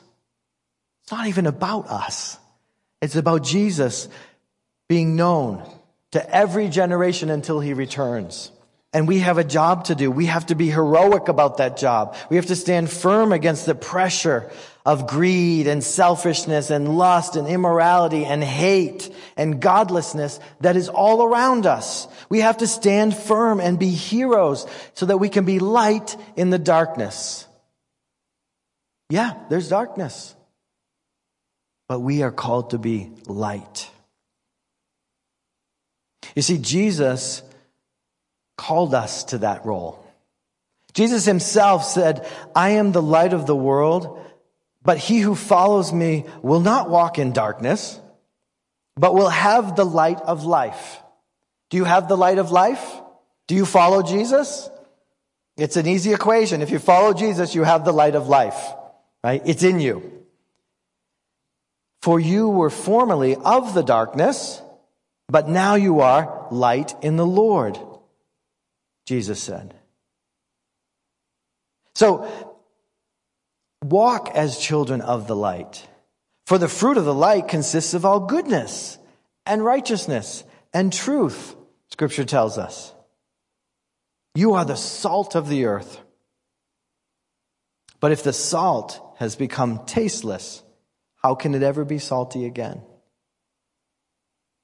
It's 1.02 1.10
not 1.10 1.26
even 1.26 1.46
about 1.48 1.88
us. 1.88 2.38
It's 3.00 3.16
about 3.16 3.42
Jesus 3.42 4.08
being 4.88 5.16
known 5.16 5.68
to 6.12 6.32
every 6.32 6.68
generation 6.68 7.28
until 7.28 7.58
he 7.58 7.74
returns. 7.74 8.52
And 8.92 9.08
we 9.08 9.20
have 9.20 9.38
a 9.38 9.44
job 9.44 9.84
to 9.84 9.94
do. 9.94 10.10
We 10.10 10.26
have 10.26 10.46
to 10.46 10.54
be 10.54 10.68
heroic 10.68 11.28
about 11.28 11.56
that 11.56 11.78
job. 11.78 12.14
We 12.28 12.36
have 12.36 12.46
to 12.46 12.56
stand 12.56 12.90
firm 12.90 13.32
against 13.32 13.64
the 13.64 13.74
pressure 13.74 14.50
of 14.84 15.06
greed 15.06 15.66
and 15.66 15.82
selfishness 15.82 16.70
and 16.70 16.98
lust 16.98 17.36
and 17.36 17.48
immorality 17.48 18.24
and 18.24 18.44
hate 18.44 19.10
and 19.36 19.62
godlessness 19.62 20.40
that 20.60 20.76
is 20.76 20.88
all 20.88 21.22
around 21.22 21.64
us. 21.64 22.06
We 22.28 22.40
have 22.40 22.58
to 22.58 22.66
stand 22.66 23.16
firm 23.16 23.60
and 23.60 23.78
be 23.78 23.90
heroes 23.90 24.66
so 24.94 25.06
that 25.06 25.18
we 25.18 25.30
can 25.30 25.46
be 25.46 25.58
light 25.58 26.16
in 26.36 26.50
the 26.50 26.58
darkness. 26.58 27.46
Yeah, 29.08 29.34
there's 29.48 29.68
darkness. 29.68 30.34
But 31.88 32.00
we 32.00 32.22
are 32.22 32.32
called 32.32 32.70
to 32.70 32.78
be 32.78 33.10
light. 33.26 33.88
You 36.34 36.42
see, 36.42 36.58
Jesus 36.58 37.42
called 38.62 38.94
us 38.94 39.24
to 39.24 39.38
that 39.38 39.66
role. 39.66 39.98
Jesus 40.94 41.24
himself 41.24 41.84
said, 41.84 42.26
I 42.54 42.70
am 42.80 42.92
the 42.92 43.02
light 43.02 43.32
of 43.32 43.46
the 43.46 43.56
world. 43.56 44.20
But 44.84 44.98
he 44.98 45.20
who 45.20 45.34
follows 45.34 45.92
me 45.92 46.24
will 46.42 46.60
not 46.60 46.90
walk 46.90 47.18
in 47.18 47.32
darkness, 47.32 48.00
but 48.96 49.14
will 49.14 49.28
have 49.28 49.76
the 49.76 49.86
light 49.86 50.20
of 50.20 50.44
life. 50.44 51.00
Do 51.70 51.76
you 51.76 51.84
have 51.84 52.08
the 52.08 52.16
light 52.16 52.38
of 52.38 52.50
life? 52.50 52.84
Do 53.46 53.54
you 53.54 53.64
follow 53.64 54.02
Jesus? 54.02 54.68
It's 55.56 55.76
an 55.76 55.86
easy 55.86 56.12
equation. 56.12 56.62
If 56.62 56.70
you 56.70 56.80
follow 56.80 57.14
Jesus, 57.14 57.54
you 57.54 57.62
have 57.62 57.84
the 57.84 57.92
light 57.92 58.16
of 58.16 58.26
life, 58.26 58.58
right? 59.22 59.42
It's 59.44 59.62
in 59.62 59.78
you. 59.78 60.24
For 62.00 62.18
you 62.18 62.48
were 62.48 62.70
formerly 62.70 63.36
of 63.36 63.74
the 63.74 63.82
darkness, 63.82 64.60
but 65.28 65.48
now 65.48 65.76
you 65.76 66.00
are 66.00 66.48
light 66.50 66.92
in 67.02 67.16
the 67.16 67.26
Lord, 67.26 67.78
Jesus 69.06 69.42
said. 69.42 69.74
So 71.94 72.52
Walk 73.82 74.30
as 74.34 74.58
children 74.58 75.00
of 75.00 75.26
the 75.26 75.36
light. 75.36 75.86
For 76.46 76.58
the 76.58 76.68
fruit 76.68 76.96
of 76.96 77.04
the 77.04 77.14
light 77.14 77.48
consists 77.48 77.94
of 77.94 78.04
all 78.04 78.20
goodness 78.20 78.98
and 79.44 79.64
righteousness 79.64 80.44
and 80.72 80.92
truth, 80.92 81.56
scripture 81.88 82.24
tells 82.24 82.58
us. 82.58 82.94
You 84.34 84.54
are 84.54 84.64
the 84.64 84.76
salt 84.76 85.34
of 85.34 85.48
the 85.48 85.66
earth. 85.66 86.00
But 88.00 88.12
if 88.12 88.22
the 88.22 88.32
salt 88.32 89.00
has 89.18 89.36
become 89.36 89.84
tasteless, 89.84 90.62
how 91.16 91.34
can 91.34 91.54
it 91.54 91.62
ever 91.62 91.84
be 91.84 91.98
salty 91.98 92.46
again? 92.46 92.82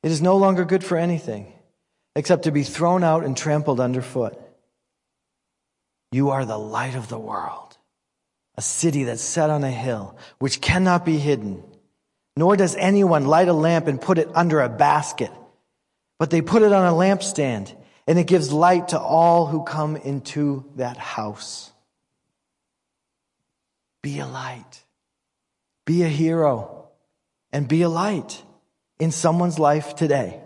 It 0.02 0.10
is 0.10 0.22
no 0.22 0.36
longer 0.36 0.64
good 0.64 0.84
for 0.84 0.96
anything 0.96 1.52
except 2.18 2.42
to 2.42 2.50
be 2.50 2.64
thrown 2.64 3.04
out 3.04 3.24
and 3.24 3.36
trampled 3.36 3.78
underfoot. 3.78 4.36
You 6.10 6.30
are 6.30 6.44
the 6.44 6.58
light 6.58 6.96
of 6.96 7.08
the 7.08 7.18
world 7.18 7.78
a 8.56 8.60
city 8.60 9.04
that's 9.04 9.22
set 9.22 9.50
on 9.50 9.62
a 9.62 9.70
hill, 9.70 10.18
which 10.40 10.60
cannot 10.60 11.04
be 11.04 11.16
hidden. 11.16 11.62
Nor 12.36 12.56
does 12.56 12.74
anyone 12.74 13.24
light 13.24 13.46
a 13.46 13.52
lamp 13.52 13.86
and 13.86 14.00
put 14.00 14.18
it 14.18 14.28
under 14.34 14.60
a 14.60 14.68
basket, 14.68 15.30
but 16.18 16.30
they 16.30 16.42
put 16.42 16.62
it 16.62 16.72
on 16.72 16.84
a 16.84 16.96
lampstand, 16.96 17.72
and 18.08 18.18
it 18.18 18.26
gives 18.26 18.52
light 18.52 18.88
to 18.88 18.98
all 18.98 19.46
who 19.46 19.62
come 19.62 19.94
into 19.94 20.68
that 20.74 20.96
house. 20.96 21.70
Be 24.02 24.18
a 24.18 24.26
light. 24.26 24.82
Be 25.86 26.02
a 26.02 26.08
hero 26.08 26.88
and 27.52 27.68
be 27.68 27.82
a 27.82 27.88
light 27.88 28.42
in 28.98 29.12
someone's 29.12 29.60
life 29.60 29.94
today 29.94 30.40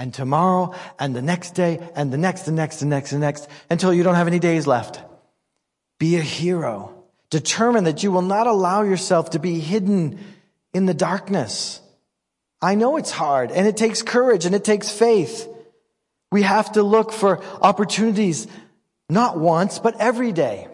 and 0.00 0.14
tomorrow 0.14 0.74
and 0.98 1.14
the 1.14 1.20
next 1.20 1.50
day 1.54 1.78
and 1.94 2.10
the 2.10 2.16
next 2.16 2.48
and 2.48 2.56
next 2.56 2.80
and 2.80 2.88
next 2.88 3.12
and 3.12 3.20
next 3.20 3.46
until 3.68 3.92
you 3.92 4.02
don't 4.02 4.14
have 4.14 4.26
any 4.26 4.38
days 4.38 4.66
left. 4.66 4.98
Be 5.98 6.16
a 6.16 6.22
hero. 6.22 7.04
Determine 7.28 7.84
that 7.84 8.02
you 8.02 8.10
will 8.10 8.22
not 8.22 8.46
allow 8.46 8.82
yourself 8.82 9.30
to 9.30 9.38
be 9.38 9.60
hidden 9.60 10.18
in 10.72 10.86
the 10.86 10.94
darkness. 10.94 11.82
I 12.62 12.76
know 12.76 12.96
it's 12.96 13.10
hard 13.10 13.52
and 13.52 13.66
it 13.66 13.76
takes 13.76 14.00
courage 14.00 14.46
and 14.46 14.54
it 14.54 14.64
takes 14.64 14.90
faith. 14.90 15.46
We 16.32 16.42
have 16.42 16.72
to 16.72 16.82
look 16.82 17.12
for 17.12 17.44
opportunities, 17.60 18.46
not 19.10 19.38
once, 19.38 19.78
but 19.78 20.00
every 20.00 20.32
day, 20.32 20.66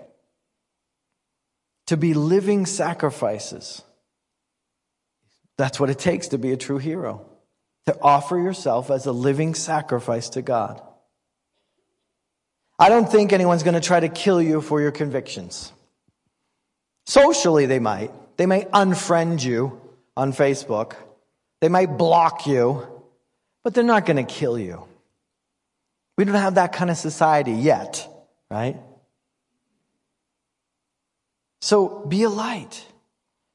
to 1.89 1.97
be 1.97 2.15
living 2.15 2.65
sacrifices. 2.65 3.83
That's 5.59 5.81
what 5.81 5.91
it 5.91 5.99
takes 5.99 6.29
to 6.29 6.39
be 6.39 6.53
a 6.53 6.57
true 6.57 6.79
hero, 6.79 7.27
to 7.87 7.97
offer 8.01 8.39
yourself 8.39 8.91
as 8.91 9.07
a 9.07 9.13
living 9.13 9.55
sacrifice 9.55 10.31
to 10.31 10.43
God. 10.43 10.83
I 12.79 12.89
don't 12.89 13.11
think 13.11 13.33
anyone's 13.33 13.63
going 13.63 13.75
to 13.75 13.81
try 13.81 14.01
to 14.01 14.09
kill 14.09 14.43
you 14.43 14.61
for 14.61 14.81
your 14.81 14.91
convictions. 14.91 15.73
Socially, 17.07 17.67
they 17.67 17.79
might. 17.79 18.11
They 18.37 18.47
might 18.47 18.71
unfriend 18.73 19.43
you 19.43 19.81
on 20.17 20.33
Facebook. 20.33 20.95
They 21.61 21.69
might 21.69 21.97
block 21.97 22.47
you, 22.47 22.87
but 23.65 23.73
they're 23.73 23.85
not 23.85 24.05
going 24.05 24.19
to 24.19 24.25
kill 24.25 24.59
you. 24.59 24.85
We 26.19 26.25
don't 26.25 26.35
have 26.35 26.57
that 26.57 26.73
kind 26.73 26.91
of 26.91 26.97
society 26.97 27.53
yet, 27.53 28.07
right? 28.51 28.77
So 31.61 32.05
be 32.07 32.25
a 32.25 32.29
light 32.29 32.85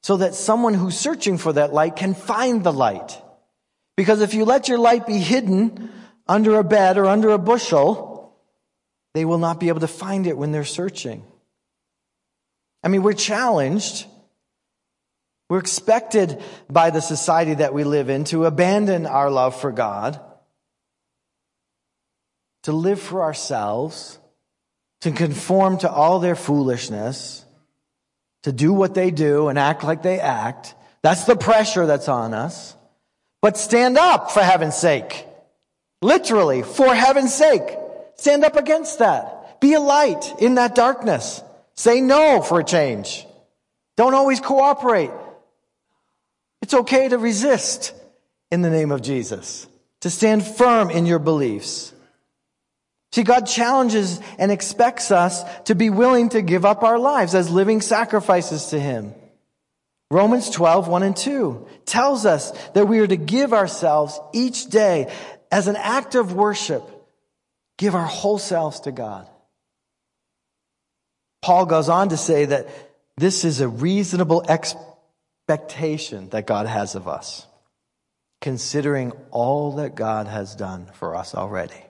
so 0.02 0.16
that 0.18 0.34
someone 0.34 0.74
who's 0.74 0.98
searching 0.98 1.38
for 1.38 1.52
that 1.52 1.72
light 1.72 1.96
can 1.96 2.14
find 2.14 2.64
the 2.64 2.72
light. 2.72 3.20
Because 3.96 4.20
if 4.20 4.34
you 4.34 4.44
let 4.44 4.68
your 4.68 4.78
light 4.78 5.06
be 5.06 5.18
hidden 5.18 5.90
under 6.26 6.58
a 6.58 6.64
bed 6.64 6.98
or 6.98 7.06
under 7.06 7.30
a 7.30 7.38
bushel, 7.38 8.34
they 9.14 9.24
will 9.24 9.38
not 9.38 9.60
be 9.60 9.68
able 9.68 9.80
to 9.80 9.88
find 9.88 10.26
it 10.26 10.36
when 10.36 10.52
they're 10.52 10.64
searching. 10.64 11.24
I 12.82 12.88
mean, 12.88 13.02
we're 13.02 13.12
challenged. 13.12 14.06
We're 15.48 15.58
expected 15.58 16.42
by 16.70 16.90
the 16.90 17.00
society 17.00 17.54
that 17.54 17.74
we 17.74 17.84
live 17.84 18.08
in 18.08 18.24
to 18.24 18.46
abandon 18.46 19.06
our 19.06 19.30
love 19.30 19.60
for 19.60 19.70
God 19.70 20.20
to 22.62 22.72
live 22.72 23.00
for 23.00 23.22
ourselves, 23.22 24.18
to 25.00 25.10
conform 25.10 25.78
to 25.78 25.90
all 25.90 26.20
their 26.20 26.36
foolishness, 26.36 27.44
to 28.44 28.52
do 28.52 28.72
what 28.72 28.94
they 28.94 29.10
do 29.10 29.48
and 29.48 29.58
act 29.58 29.84
like 29.84 30.02
they 30.02 30.20
act. 30.20 30.74
That's 31.02 31.24
the 31.24 31.36
pressure 31.36 31.86
that's 31.86 32.08
on 32.08 32.34
us. 32.34 32.76
But 33.42 33.58
stand 33.58 33.98
up 33.98 34.30
for 34.30 34.40
heaven's 34.40 34.76
sake. 34.76 35.26
Literally, 36.00 36.62
for 36.62 36.94
heaven's 36.94 37.34
sake. 37.34 37.76
Stand 38.16 38.44
up 38.44 38.56
against 38.56 39.00
that. 39.00 39.60
Be 39.60 39.74
a 39.74 39.80
light 39.80 40.40
in 40.40 40.54
that 40.54 40.74
darkness. 40.74 41.42
Say 41.74 42.00
no 42.00 42.40
for 42.40 42.60
a 42.60 42.64
change. 42.64 43.26
Don't 43.96 44.14
always 44.14 44.40
cooperate. 44.40 45.10
It's 46.62 46.74
okay 46.74 47.08
to 47.08 47.18
resist 47.18 47.92
in 48.50 48.62
the 48.62 48.70
name 48.70 48.92
of 48.92 49.02
Jesus, 49.02 49.66
to 50.00 50.10
stand 50.10 50.46
firm 50.46 50.90
in 50.90 51.06
your 51.06 51.18
beliefs. 51.18 51.92
See, 53.12 53.24
God 53.24 53.46
challenges 53.46 54.20
and 54.38 54.50
expects 54.50 55.10
us 55.10 55.42
to 55.64 55.74
be 55.74 55.90
willing 55.90 56.30
to 56.30 56.42
give 56.42 56.64
up 56.64 56.82
our 56.82 56.98
lives 56.98 57.34
as 57.34 57.50
living 57.50 57.80
sacrifices 57.80 58.66
to 58.66 58.80
Him. 58.80 59.14
Romans 60.12 60.50
12, 60.50 60.88
1 60.88 61.02
and 61.04 61.16
2 61.16 61.66
tells 61.86 62.26
us 62.26 62.50
that 62.74 62.86
we 62.86 62.98
are 62.98 63.06
to 63.06 63.16
give 63.16 63.54
ourselves 63.54 64.20
each 64.34 64.66
day 64.66 65.10
as 65.50 65.68
an 65.68 65.76
act 65.76 66.16
of 66.16 66.34
worship, 66.34 66.82
give 67.78 67.94
our 67.94 68.04
whole 68.04 68.38
selves 68.38 68.80
to 68.80 68.92
God. 68.92 69.26
Paul 71.40 71.64
goes 71.64 71.88
on 71.88 72.10
to 72.10 72.18
say 72.18 72.44
that 72.44 72.68
this 73.16 73.46
is 73.46 73.62
a 73.62 73.68
reasonable 73.68 74.44
expectation 74.46 76.28
that 76.28 76.46
God 76.46 76.66
has 76.66 76.94
of 76.94 77.08
us, 77.08 77.46
considering 78.42 79.12
all 79.30 79.76
that 79.76 79.94
God 79.94 80.26
has 80.26 80.54
done 80.54 80.90
for 80.92 81.16
us 81.16 81.34
already. 81.34 81.82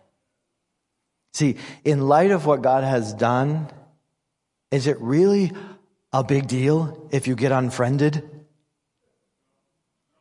See, 1.34 1.56
in 1.84 2.06
light 2.06 2.30
of 2.30 2.46
what 2.46 2.62
God 2.62 2.84
has 2.84 3.12
done, 3.14 3.66
is 4.70 4.86
it 4.86 5.00
really 5.00 5.50
a 6.12 6.22
big 6.22 6.46
deal 6.46 7.08
if 7.10 7.26
you 7.26 7.34
get 7.34 7.52
unfriended? 7.52 8.28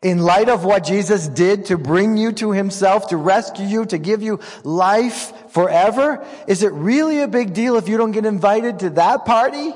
In 0.01 0.19
light 0.19 0.49
of 0.49 0.65
what 0.65 0.83
Jesus 0.83 1.27
did 1.27 1.65
to 1.65 1.77
bring 1.77 2.17
you 2.17 2.31
to 2.33 2.51
himself, 2.51 3.09
to 3.09 3.17
rescue 3.17 3.65
you, 3.65 3.85
to 3.85 3.99
give 3.99 4.23
you 4.23 4.39
life 4.63 5.51
forever, 5.51 6.25
is 6.47 6.63
it 6.63 6.71
really 6.73 7.21
a 7.21 7.27
big 7.27 7.53
deal 7.53 7.75
if 7.75 7.87
you 7.87 7.97
don't 7.97 8.11
get 8.11 8.25
invited 8.25 8.79
to 8.79 8.89
that 8.91 9.25
party? 9.25 9.73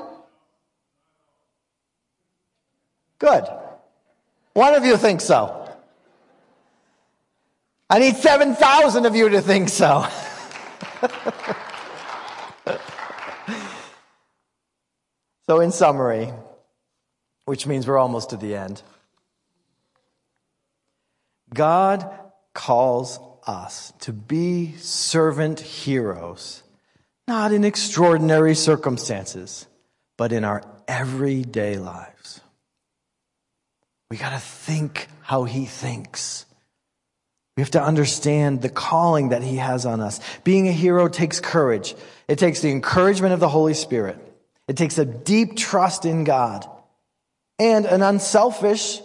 Good. 3.18 3.44
One 4.52 4.74
of 4.74 4.84
you 4.84 4.96
thinks 4.96 5.24
so. 5.24 5.62
I 7.88 8.00
need 8.00 8.16
7,000 8.16 9.06
of 9.06 9.14
you 9.14 9.28
to 9.28 9.40
think 9.40 9.68
so. 9.68 10.06
so, 15.48 15.60
in 15.60 15.72
summary, 15.72 16.32
which 17.44 17.66
means 17.66 17.86
we're 17.86 17.98
almost 17.98 18.30
to 18.30 18.36
the 18.36 18.56
end, 18.56 18.82
God 21.54 22.10
calls 22.52 23.20
us 23.46 23.92
to 24.00 24.12
be 24.12 24.74
servant 24.76 25.60
heroes, 25.60 26.62
not 27.28 27.52
in 27.52 27.64
extraordinary 27.64 28.54
circumstances, 28.54 29.66
but 30.16 30.32
in 30.32 30.44
our 30.44 30.62
everyday 30.88 31.76
lives. 31.78 32.40
We 34.10 34.16
got 34.16 34.30
to 34.30 34.38
think 34.38 35.08
how 35.22 35.44
He 35.44 35.66
thinks. 35.66 36.46
We 37.56 37.62
have 37.62 37.70
to 37.70 37.82
understand 37.82 38.60
the 38.60 38.68
calling 38.68 39.30
that 39.30 39.42
he 39.42 39.56
has 39.56 39.86
on 39.86 40.00
us. 40.00 40.20
Being 40.44 40.68
a 40.68 40.72
hero 40.72 41.08
takes 41.08 41.40
courage. 41.40 41.94
It 42.28 42.38
takes 42.38 42.60
the 42.60 42.70
encouragement 42.70 43.32
of 43.32 43.40
the 43.40 43.48
Holy 43.48 43.72
Spirit. 43.72 44.18
It 44.68 44.76
takes 44.76 44.98
a 44.98 45.04
deep 45.04 45.56
trust 45.56 46.04
in 46.04 46.24
God 46.24 46.68
and 47.58 47.86
an 47.86 48.02
unselfish, 48.02 49.00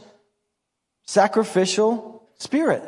sacrificial 1.05 2.23
spirit. 2.37 2.83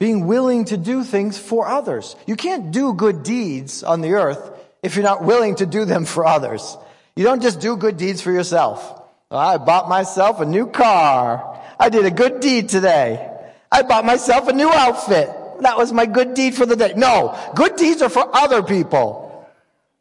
Being 0.00 0.26
willing 0.26 0.66
to 0.66 0.76
do 0.76 1.04
things 1.04 1.38
for 1.38 1.66
others. 1.66 2.16
You 2.26 2.36
can't 2.36 2.72
do 2.72 2.92
good 2.92 3.22
deeds 3.22 3.82
on 3.82 4.00
the 4.00 4.14
earth 4.14 4.50
if 4.82 4.96
you're 4.96 5.04
not 5.04 5.24
willing 5.24 5.54
to 5.56 5.66
do 5.66 5.84
them 5.84 6.04
for 6.04 6.26
others. 6.26 6.76
You 7.16 7.24
don't 7.24 7.40
just 7.40 7.60
do 7.60 7.76
good 7.76 7.96
deeds 7.96 8.20
for 8.20 8.32
yourself. 8.32 9.02
I 9.30 9.56
bought 9.56 9.88
myself 9.88 10.40
a 10.40 10.44
new 10.44 10.66
car. 10.66 11.60
I 11.78 11.88
did 11.88 12.04
a 12.04 12.10
good 12.10 12.40
deed 12.40 12.68
today. 12.68 13.30
I 13.70 13.82
bought 13.82 14.04
myself 14.04 14.48
a 14.48 14.52
new 14.52 14.68
outfit. 14.68 15.30
That 15.60 15.78
was 15.78 15.92
my 15.92 16.06
good 16.06 16.34
deed 16.34 16.54
for 16.54 16.66
the 16.66 16.76
day. 16.76 16.94
No, 16.96 17.38
good 17.54 17.76
deeds 17.76 18.02
are 18.02 18.08
for 18.08 18.28
other 18.36 18.62
people. 18.62 19.23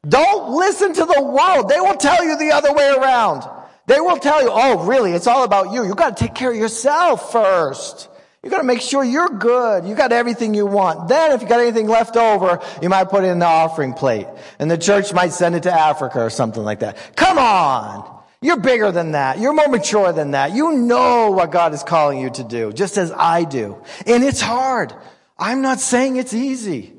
Don't 0.07 0.57
listen 0.57 0.93
to 0.93 1.05
the 1.05 1.21
world. 1.21 1.69
They 1.69 1.79
will 1.79 1.95
tell 1.95 2.23
you 2.23 2.37
the 2.37 2.51
other 2.51 2.73
way 2.73 2.89
around. 2.89 3.43
They 3.85 3.99
will 3.99 4.17
tell 4.17 4.41
you, 4.41 4.49
oh, 4.51 4.85
really, 4.85 5.11
it's 5.11 5.27
all 5.27 5.43
about 5.43 5.71
you. 5.71 5.85
You 5.85 5.95
gotta 5.95 6.15
take 6.15 6.35
care 6.35 6.51
of 6.51 6.57
yourself 6.57 7.31
first. 7.31 8.09
You 8.43 8.49
gotta 8.49 8.65
make 8.65 8.81
sure 8.81 9.03
you're 9.03 9.29
good. 9.29 9.85
You 9.85 9.95
got 9.95 10.11
everything 10.11 10.53
you 10.53 10.65
want. 10.65 11.07
Then 11.07 11.31
if 11.31 11.41
you 11.41 11.47
got 11.47 11.61
anything 11.61 11.87
left 11.87 12.17
over, 12.17 12.59
you 12.81 12.89
might 12.89 13.05
put 13.05 13.23
it 13.23 13.27
in 13.27 13.39
the 13.39 13.45
offering 13.45 13.93
plate. 13.93 14.27
And 14.59 14.69
the 14.69 14.77
church 14.77 15.13
might 15.13 15.31
send 15.31 15.55
it 15.55 15.63
to 15.63 15.71
Africa 15.71 16.19
or 16.19 16.29
something 16.29 16.63
like 16.63 16.79
that. 16.79 16.97
Come 17.15 17.37
on! 17.37 18.09
You're 18.41 18.59
bigger 18.59 18.91
than 18.91 19.13
that. 19.13 19.39
You're 19.39 19.53
more 19.53 19.69
mature 19.69 20.11
than 20.11 20.31
that. 20.31 20.51
You 20.51 20.73
know 20.73 21.31
what 21.31 21.51
God 21.51 21.73
is 21.73 21.81
calling 21.81 22.19
you 22.19 22.29
to 22.31 22.43
do, 22.43 22.73
just 22.73 22.97
as 22.97 23.13
I 23.13 23.45
do. 23.45 23.81
And 24.05 24.21
it's 24.21 24.41
hard. 24.41 24.93
I'm 25.39 25.61
not 25.61 25.79
saying 25.79 26.17
it's 26.17 26.33
easy 26.33 26.93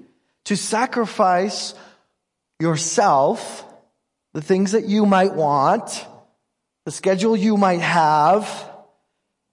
to 0.44 0.56
sacrifice 0.56 1.74
yourself, 2.60 3.64
the 4.32 4.42
things 4.42 4.72
that 4.72 4.84
you 4.84 5.06
might 5.06 5.34
want, 5.34 6.06
the 6.84 6.90
schedule 6.90 7.36
you 7.36 7.56
might 7.56 7.80
have, 7.80 8.70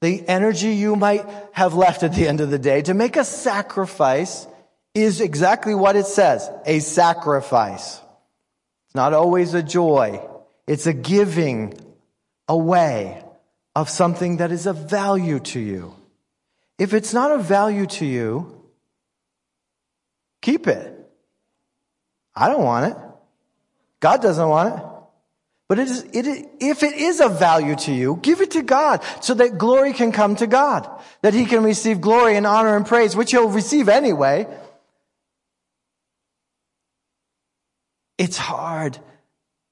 the 0.01 0.27
energy 0.27 0.69
you 0.69 0.95
might 0.95 1.25
have 1.53 1.75
left 1.75 2.03
at 2.03 2.13
the 2.13 2.27
end 2.27 2.41
of 2.41 2.49
the 2.49 2.59
day. 2.59 2.81
To 2.83 2.93
make 2.93 3.15
a 3.15 3.23
sacrifice 3.23 4.47
is 4.93 5.21
exactly 5.21 5.75
what 5.75 5.95
it 5.95 6.05
says, 6.05 6.49
a 6.65 6.79
sacrifice. 6.79 8.01
It's 8.87 8.95
not 8.95 9.13
always 9.13 9.53
a 9.53 9.63
joy. 9.63 10.21
It's 10.67 10.87
a 10.87 10.93
giving 10.93 11.77
away 12.47 13.23
of 13.75 13.89
something 13.89 14.37
that 14.37 14.51
is 14.51 14.65
of 14.65 14.89
value 14.89 15.39
to 15.39 15.59
you. 15.59 15.95
If 16.77 16.93
it's 16.93 17.13
not 17.13 17.31
of 17.31 17.45
value 17.45 17.85
to 17.85 18.05
you, 18.05 18.65
keep 20.41 20.67
it. 20.67 20.90
I 22.35 22.47
don't 22.47 22.63
want 22.63 22.91
it. 22.91 22.97
God 23.99 24.21
doesn't 24.21 24.47
want 24.47 24.75
it. 24.75 24.83
But 25.71 25.79
it 25.79 25.87
is, 25.87 26.03
it 26.11 26.27
is, 26.27 26.45
if 26.59 26.83
it 26.83 26.95
is 26.95 27.21
of 27.21 27.39
value 27.39 27.77
to 27.77 27.93
you, 27.93 28.19
give 28.21 28.41
it 28.41 28.51
to 28.51 28.61
God 28.61 29.01
so 29.21 29.33
that 29.35 29.57
glory 29.57 29.93
can 29.93 30.11
come 30.11 30.35
to 30.35 30.45
God. 30.45 30.89
That 31.21 31.33
He 31.33 31.45
can 31.45 31.63
receive 31.63 32.01
glory 32.01 32.35
and 32.35 32.45
honor 32.45 32.75
and 32.75 32.85
praise, 32.85 33.15
which 33.15 33.31
He'll 33.31 33.47
receive 33.47 33.87
anyway. 33.87 34.47
It's 38.17 38.37
hard 38.37 38.99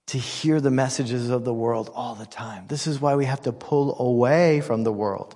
to 0.08 0.18
hear 0.18 0.62
the 0.62 0.72
messages 0.72 1.30
of 1.30 1.44
the 1.44 1.54
world 1.54 1.92
all 1.94 2.16
the 2.16 2.26
time. 2.26 2.66
This 2.68 2.88
is 2.88 3.02
why 3.02 3.16
we 3.16 3.26
have 3.26 3.42
to 3.42 3.52
pull 3.52 4.00
away 4.00 4.62
from 4.62 4.84
the 4.84 4.94
world, 4.94 5.36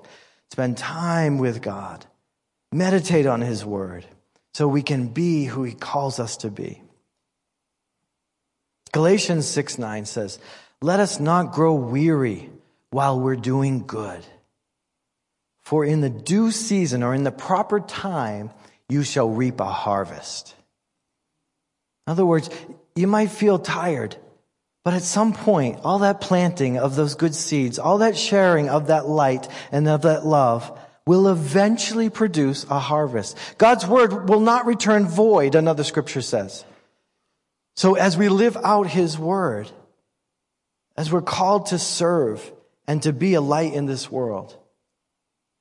spend 0.50 0.78
time 0.78 1.40
with 1.40 1.62
God, 1.62 2.06
meditate 2.72 3.26
on 3.26 3.42
His 3.42 3.66
Word, 3.66 4.06
so 4.54 4.68
we 4.68 4.82
can 4.82 5.08
be 5.08 5.44
who 5.44 5.64
He 5.64 5.74
calls 5.74 6.20
us 6.20 6.38
to 6.38 6.50
be. 6.50 6.82
Galatians 8.94 9.48
6 9.48 9.80
9 9.80 10.06
says, 10.06 10.40
Let 10.82 11.02
us 11.02 11.20
not 11.20 11.52
grow 11.52 11.74
weary 11.74 12.50
while 12.92 13.20
we're 13.20 13.36
doing 13.36 13.86
good. 13.86 14.24
For 15.64 15.84
in 15.84 16.02
the 16.02 16.10
due 16.10 16.52
season 16.52 17.04
or 17.04 17.14
in 17.14 17.24
the 17.24 17.32
proper 17.32 17.80
time, 17.80 18.52
you 18.88 19.04
shall 19.04 19.30
reap 19.30 19.60
a 19.60 19.66
harvest. 19.66 20.56
In 22.06 22.12
other 22.12 22.26
words, 22.26 22.50
you 22.96 23.08
might 23.08 23.32
feel 23.32 23.58
tired, 23.58 24.16
but 24.84 24.94
at 24.94 25.02
some 25.02 25.34
point, 25.34 25.80
all 25.84 26.00
that 26.00 26.22
planting 26.22 26.78
of 26.78 26.96
those 26.96 27.16
good 27.16 27.34
seeds, 27.34 27.80
all 27.80 28.00
that 28.00 28.18
sharing 28.18 28.70
of 28.70 28.88
that 28.88 29.08
light 29.08 29.48
and 29.72 29.88
of 29.88 30.04
that 30.04 30.26
love 30.26 30.80
will 31.08 31.30
eventually 31.30 32.10
produce 32.10 32.66
a 32.66 32.78
harvest. 32.78 33.38
God's 33.58 33.88
word 33.88 34.30
will 34.30 34.42
not 34.42 34.66
return 34.66 35.08
void, 35.08 35.56
another 35.56 35.84
scripture 35.84 36.22
says. 36.22 36.66
So 37.76 37.96
as 37.96 38.18
we 38.18 38.30
live 38.30 38.58
out 38.58 38.88
his 38.88 39.18
word, 39.18 39.70
as 40.96 41.12
we're 41.12 41.22
called 41.22 41.68
to 41.68 41.80
serve 41.80 42.52
and 42.88 43.02
to 43.04 43.14
be 43.14 43.34
a 43.34 43.42
light 43.42 43.74
in 43.74 43.86
this 43.86 44.12
world, 44.12 44.56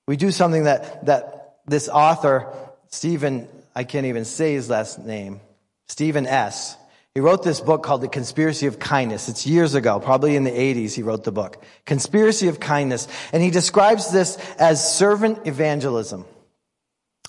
we 0.06 0.16
do 0.16 0.30
something 0.30 0.64
that, 0.64 1.06
that 1.06 1.56
this 1.66 1.88
author, 1.88 2.52
Stephen, 2.88 3.48
I 3.74 3.84
can't 3.84 4.06
even 4.06 4.24
say 4.24 4.52
his 4.52 4.68
last 4.68 4.98
name, 4.98 5.40
Stephen 5.88 6.26
S., 6.26 6.76
he 7.14 7.20
wrote 7.20 7.42
this 7.42 7.60
book 7.60 7.82
called 7.82 8.00
The 8.00 8.08
Conspiracy 8.08 8.66
of 8.66 8.78
Kindness. 8.78 9.28
It's 9.28 9.46
years 9.46 9.74
ago, 9.74 10.00
probably 10.00 10.34
in 10.34 10.44
the 10.44 10.50
80s 10.50 10.94
he 10.94 11.02
wrote 11.02 11.24
the 11.24 11.32
book. 11.32 11.62
Conspiracy 11.84 12.48
of 12.48 12.58
Kindness. 12.58 13.06
And 13.34 13.42
he 13.42 13.50
describes 13.50 14.10
this 14.10 14.38
as 14.58 14.96
servant 14.96 15.46
evangelism. 15.46 16.24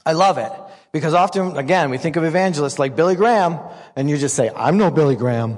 I 0.06 0.14
love 0.14 0.38
it 0.38 0.52
because 0.94 1.14
often, 1.14 1.58
again, 1.58 1.90
we 1.90 1.98
think 1.98 2.16
of 2.16 2.24
evangelists 2.24 2.80
like 2.80 2.96
Billy 2.96 3.16
Graham 3.16 3.60
and 3.96 4.10
you 4.10 4.18
just 4.18 4.36
say, 4.36 4.52
I'm 4.56 4.78
no 4.78 4.92
Billy 4.92 5.16
Graham. 5.16 5.58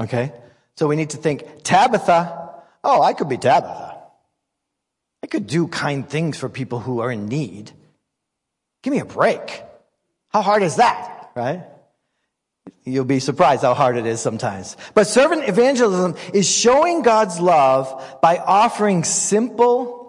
Okay? 0.00 0.32
So 0.76 0.88
we 0.88 0.96
need 0.96 1.10
to 1.10 1.18
think, 1.18 1.62
Tabitha, 1.62 2.50
oh, 2.82 3.02
I 3.02 3.12
could 3.12 3.28
be 3.28 3.36
Tabitha. 3.36 4.00
I 5.22 5.26
could 5.26 5.46
do 5.46 5.68
kind 5.68 6.08
things 6.08 6.38
for 6.38 6.48
people 6.48 6.80
who 6.80 7.00
are 7.00 7.12
in 7.12 7.26
need. 7.26 7.70
Give 8.82 8.92
me 8.92 9.00
a 9.00 9.04
break. 9.04 9.62
How 10.30 10.42
hard 10.42 10.62
is 10.62 10.76
that, 10.76 11.30
right? 11.36 11.64
You'll 12.84 13.04
be 13.04 13.20
surprised 13.20 13.62
how 13.62 13.74
hard 13.74 13.96
it 13.96 14.06
is 14.06 14.20
sometimes. 14.20 14.76
But 14.94 15.06
servant 15.06 15.48
evangelism 15.48 16.16
is 16.32 16.50
showing 16.50 17.02
God's 17.02 17.38
love 17.38 18.18
by 18.20 18.38
offering 18.38 19.04
simple, 19.04 20.01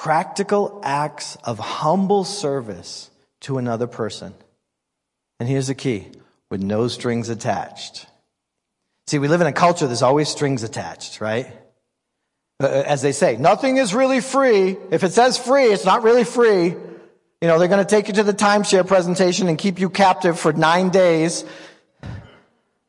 practical 0.00 0.80
acts 0.82 1.36
of 1.44 1.58
humble 1.58 2.24
service 2.24 3.10
to 3.38 3.58
another 3.58 3.86
person. 3.86 4.32
And 5.38 5.46
here's 5.46 5.66
the 5.66 5.74
key 5.74 6.06
with 6.50 6.62
no 6.62 6.88
strings 6.88 7.28
attached. 7.28 8.06
See, 9.08 9.18
we 9.18 9.28
live 9.28 9.42
in 9.42 9.46
a 9.46 9.52
culture 9.52 9.86
there's 9.86 10.00
always 10.00 10.30
strings 10.30 10.62
attached, 10.62 11.20
right? 11.20 11.54
Uh, 12.62 12.66
as 12.86 13.02
they 13.02 13.12
say, 13.12 13.36
nothing 13.36 13.76
is 13.76 13.92
really 13.92 14.22
free. 14.22 14.78
If 14.90 15.04
it 15.04 15.12
says 15.12 15.36
free, 15.36 15.64
it's 15.64 15.84
not 15.84 16.02
really 16.02 16.24
free. 16.24 16.68
You 16.68 17.48
know, 17.48 17.58
they're 17.58 17.68
going 17.68 17.84
to 17.84 17.96
take 17.96 18.08
you 18.08 18.14
to 18.14 18.22
the 18.22 18.32
timeshare 18.32 18.86
presentation 18.86 19.48
and 19.48 19.58
keep 19.58 19.78
you 19.78 19.90
captive 19.90 20.40
for 20.40 20.54
nine 20.54 20.88
days 20.88 21.44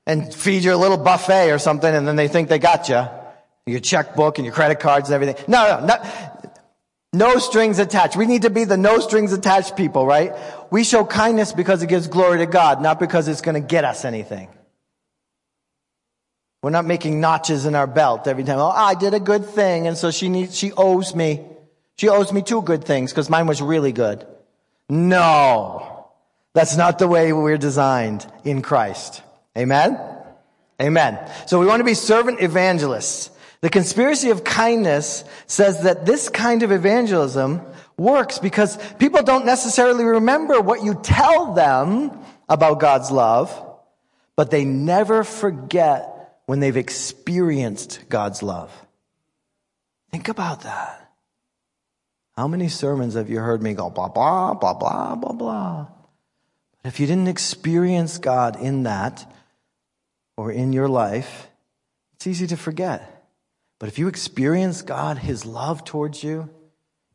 and 0.07 0.33
feed 0.33 0.63
you 0.63 0.73
a 0.73 0.77
little 0.77 0.97
buffet 0.97 1.51
or 1.51 1.59
something, 1.59 1.93
and 1.93 2.07
then 2.07 2.15
they 2.15 2.29
think 2.29 2.47
they 2.47 2.59
got 2.59 2.87
you. 2.87 3.05
Your 3.67 3.81
checkbook 3.81 4.37
and 4.37 4.45
your 4.45 4.55
credit 4.55 4.79
cards 4.79 5.09
and 5.09 5.15
everything. 5.15 5.43
No, 5.49 5.79
no, 5.81 5.85
no, 5.85 6.40
no 7.13 7.37
strings 7.39 7.79
attached. 7.79 8.15
We 8.15 8.25
need 8.25 8.43
to 8.43 8.49
be 8.49 8.63
the 8.63 8.77
no 8.77 8.99
strings 8.99 9.33
attached 9.33 9.75
people, 9.75 10.05
right? 10.05 10.33
We 10.71 10.83
show 10.83 11.03
kindness 11.05 11.51
because 11.51 11.83
it 11.83 11.87
gives 11.87 12.07
glory 12.07 12.39
to 12.39 12.45
God, 12.45 12.81
not 12.81 12.99
because 12.99 13.27
it's 13.27 13.41
going 13.41 13.61
to 13.61 13.67
get 13.67 13.83
us 13.83 14.05
anything. 14.05 14.49
We're 16.63 16.69
not 16.69 16.85
making 16.85 17.19
notches 17.19 17.65
in 17.65 17.75
our 17.75 17.87
belt 17.87 18.27
every 18.27 18.43
time. 18.43 18.59
Oh, 18.59 18.69
I 18.69 18.93
did 18.93 19.13
a 19.13 19.19
good 19.19 19.45
thing, 19.45 19.87
and 19.87 19.97
so 19.97 20.11
she 20.11 20.29
needs, 20.29 20.55
she 20.55 20.71
owes 20.73 21.15
me. 21.15 21.43
She 21.97 22.07
owes 22.07 22.31
me 22.31 22.41
two 22.41 22.61
good 22.61 22.83
things 22.83 23.11
because 23.11 23.29
mine 23.29 23.47
was 23.47 23.61
really 23.61 23.91
good. 23.91 24.25
No. 24.87 26.07
That's 26.53 26.77
not 26.77 26.99
the 26.99 27.07
way 27.07 27.33
we're 27.33 27.57
designed 27.57 28.25
in 28.43 28.61
Christ. 28.61 29.23
Amen? 29.57 29.99
Amen. 30.81 31.19
So 31.47 31.59
we 31.59 31.65
want 31.65 31.79
to 31.79 31.83
be 31.83 31.93
servant 31.93 32.41
evangelists. 32.41 33.29
The 33.61 33.69
conspiracy 33.69 34.31
of 34.31 34.43
kindness 34.43 35.23
says 35.45 35.83
that 35.83 36.05
this 36.05 36.29
kind 36.29 36.63
of 36.63 36.71
evangelism 36.71 37.61
works 37.95 38.39
because 38.39 38.77
people 38.93 39.21
don't 39.21 39.45
necessarily 39.45 40.03
remember 40.03 40.59
what 40.59 40.83
you 40.83 40.95
tell 40.95 41.53
them 41.53 42.11
about 42.49 42.79
God's 42.79 43.11
love, 43.11 43.53
but 44.35 44.49
they 44.49 44.65
never 44.65 45.23
forget 45.23 46.39
when 46.47 46.59
they've 46.59 46.75
experienced 46.75 48.03
God's 48.09 48.41
love. 48.41 48.71
Think 50.09 50.27
about 50.27 50.61
that. 50.61 50.97
How 52.35 52.47
many 52.47 52.67
sermons 52.67 53.13
have 53.13 53.29
you 53.29 53.39
heard 53.39 53.61
me 53.61 53.73
go 53.73 53.89
blah, 53.89 54.07
blah, 54.07 54.55
blah, 54.55 54.73
blah, 54.73 55.15
blah, 55.15 55.33
blah? 55.33 55.87
But 56.81 56.93
if 56.93 56.99
you 56.99 57.05
didn't 57.05 57.27
experience 57.27 58.17
God 58.17 58.59
in 58.59 58.83
that, 58.83 59.31
or 60.41 60.51
in 60.51 60.73
your 60.73 60.87
life, 60.87 61.49
it's 62.13 62.25
easy 62.25 62.47
to 62.47 62.57
forget. 62.57 63.20
But 63.81 63.87
if 63.87 63.97
you 63.97 64.09
experience 64.09 64.83
God, 64.83 65.17
His 65.17 65.43
love 65.43 65.83
towards 65.83 66.23
you, 66.23 66.51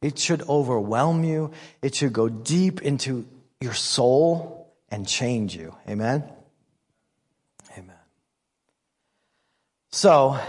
it 0.03 0.19
should 0.19 0.43
overwhelm 0.49 1.23
you. 1.23 1.53
It 1.81 1.95
should 1.95 2.13
go 2.13 2.29
deep 2.29 2.83
into 2.83 3.25
your 3.61 3.73
soul 3.73 4.75
and 4.89 5.07
change 5.07 5.55
you. 5.55 5.77
Amen? 5.89 6.25
Amen. 7.79 7.95
So, 9.93 10.41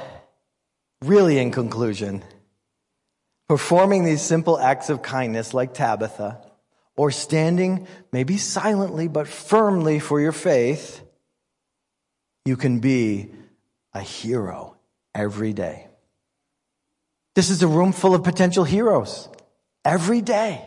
really, 1.04 1.38
in 1.38 1.52
conclusion, 1.52 2.24
performing 3.48 4.04
these 4.04 4.24
simple 4.24 4.58
acts 4.58 4.90
of 4.90 5.04
kindness 5.04 5.54
like 5.54 5.76
Tabitha, 5.76 6.42
or 6.96 7.12
standing 7.12 7.88
maybe 8.12 8.38
silently 8.38 9.08
but 9.08 9.28
firmly 9.28 10.00
for 10.00 10.20
your 10.20 10.32
faith, 10.32 11.00
you 12.44 12.58
can 12.58 12.80
be 12.80 13.30
a 13.94 14.02
hero 14.02 14.78
every 15.14 15.54
day. 15.54 15.87
This 17.38 17.52
is 17.52 17.62
a 17.62 17.68
room 17.68 17.92
full 17.92 18.16
of 18.16 18.24
potential 18.24 18.64
heroes 18.64 19.30
every 19.86 20.22
day. 20.22 20.66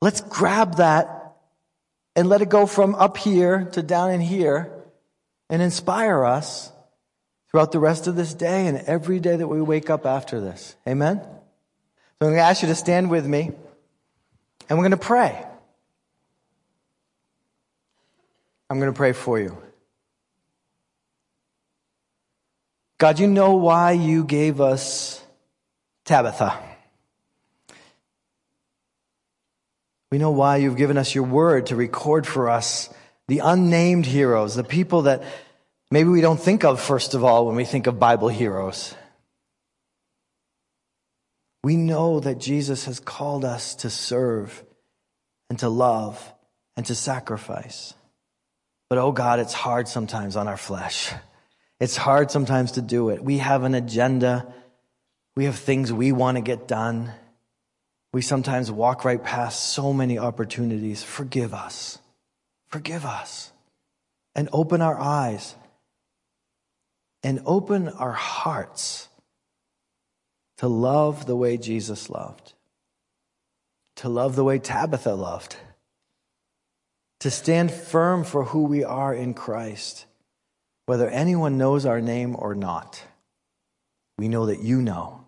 Let's 0.00 0.20
grab 0.20 0.78
that 0.78 1.36
and 2.16 2.28
let 2.28 2.42
it 2.42 2.48
go 2.48 2.66
from 2.66 2.96
up 2.96 3.16
here 3.16 3.66
to 3.74 3.84
down 3.84 4.10
in 4.10 4.20
here 4.20 4.72
and 5.48 5.62
inspire 5.62 6.24
us 6.24 6.72
throughout 7.48 7.70
the 7.70 7.78
rest 7.78 8.08
of 8.08 8.16
this 8.16 8.34
day 8.34 8.66
and 8.66 8.78
every 8.78 9.20
day 9.20 9.36
that 9.36 9.46
we 9.46 9.60
wake 9.62 9.90
up 9.90 10.06
after 10.06 10.40
this. 10.40 10.74
Amen? 10.88 11.20
So 11.20 11.28
I'm 12.22 12.26
going 12.26 12.34
to 12.34 12.40
ask 12.40 12.62
you 12.62 12.66
to 12.66 12.74
stand 12.74 13.08
with 13.08 13.24
me 13.24 13.52
and 14.68 14.76
we're 14.76 14.88
going 14.88 14.90
to 14.90 14.96
pray. 14.96 15.46
I'm 18.68 18.80
going 18.80 18.92
to 18.92 18.96
pray 18.96 19.12
for 19.12 19.38
you. 19.38 19.56
God, 23.02 23.18
you 23.18 23.26
know 23.26 23.56
why 23.56 23.90
you 23.90 24.22
gave 24.22 24.60
us 24.60 25.20
Tabitha. 26.04 26.56
We 30.12 30.18
know 30.18 30.30
why 30.30 30.58
you've 30.58 30.76
given 30.76 30.96
us 30.96 31.12
your 31.12 31.24
word 31.24 31.66
to 31.66 31.74
record 31.74 32.28
for 32.28 32.48
us 32.48 32.88
the 33.26 33.40
unnamed 33.40 34.06
heroes, 34.06 34.54
the 34.54 34.62
people 34.62 35.02
that 35.02 35.24
maybe 35.90 36.10
we 36.10 36.20
don't 36.20 36.38
think 36.38 36.62
of 36.62 36.80
first 36.80 37.14
of 37.14 37.24
all 37.24 37.44
when 37.44 37.56
we 37.56 37.64
think 37.64 37.88
of 37.88 37.98
Bible 37.98 38.28
heroes. 38.28 38.94
We 41.64 41.74
know 41.74 42.20
that 42.20 42.38
Jesus 42.38 42.84
has 42.84 43.00
called 43.00 43.44
us 43.44 43.74
to 43.74 43.90
serve 43.90 44.62
and 45.50 45.58
to 45.58 45.68
love 45.68 46.32
and 46.76 46.86
to 46.86 46.94
sacrifice. 46.94 47.94
But 48.88 48.98
oh 48.98 49.10
God, 49.10 49.40
it's 49.40 49.54
hard 49.54 49.88
sometimes 49.88 50.36
on 50.36 50.46
our 50.46 50.56
flesh. 50.56 51.12
It's 51.82 51.96
hard 51.96 52.30
sometimes 52.30 52.72
to 52.72 52.80
do 52.80 53.08
it. 53.08 53.24
We 53.24 53.38
have 53.38 53.64
an 53.64 53.74
agenda. 53.74 54.46
We 55.34 55.46
have 55.46 55.56
things 55.56 55.92
we 55.92 56.12
want 56.12 56.36
to 56.36 56.40
get 56.40 56.68
done. 56.68 57.10
We 58.12 58.22
sometimes 58.22 58.70
walk 58.70 59.04
right 59.04 59.20
past 59.20 59.70
so 59.70 59.92
many 59.92 60.16
opportunities. 60.16 61.02
Forgive 61.02 61.52
us. 61.52 61.98
Forgive 62.68 63.04
us 63.04 63.50
and 64.36 64.48
open 64.52 64.80
our 64.80 64.96
eyes 64.96 65.56
and 67.24 67.42
open 67.44 67.88
our 67.88 68.12
hearts 68.12 69.08
to 70.58 70.68
love 70.68 71.26
the 71.26 71.34
way 71.34 71.56
Jesus 71.56 72.08
loved, 72.08 72.52
to 73.96 74.08
love 74.08 74.36
the 74.36 74.44
way 74.44 74.60
Tabitha 74.60 75.14
loved, 75.14 75.56
to 77.18 77.28
stand 77.28 77.72
firm 77.72 78.22
for 78.22 78.44
who 78.44 78.62
we 78.66 78.84
are 78.84 79.12
in 79.12 79.34
Christ, 79.34 80.06
whether 80.86 81.08
anyone 81.08 81.58
knows 81.58 81.86
our 81.86 82.00
name 82.00 82.36
or 82.38 82.54
not. 82.54 83.02
We 84.18 84.28
know 84.28 84.46
that 84.46 84.60
you 84.60 84.82
know. 84.82 85.26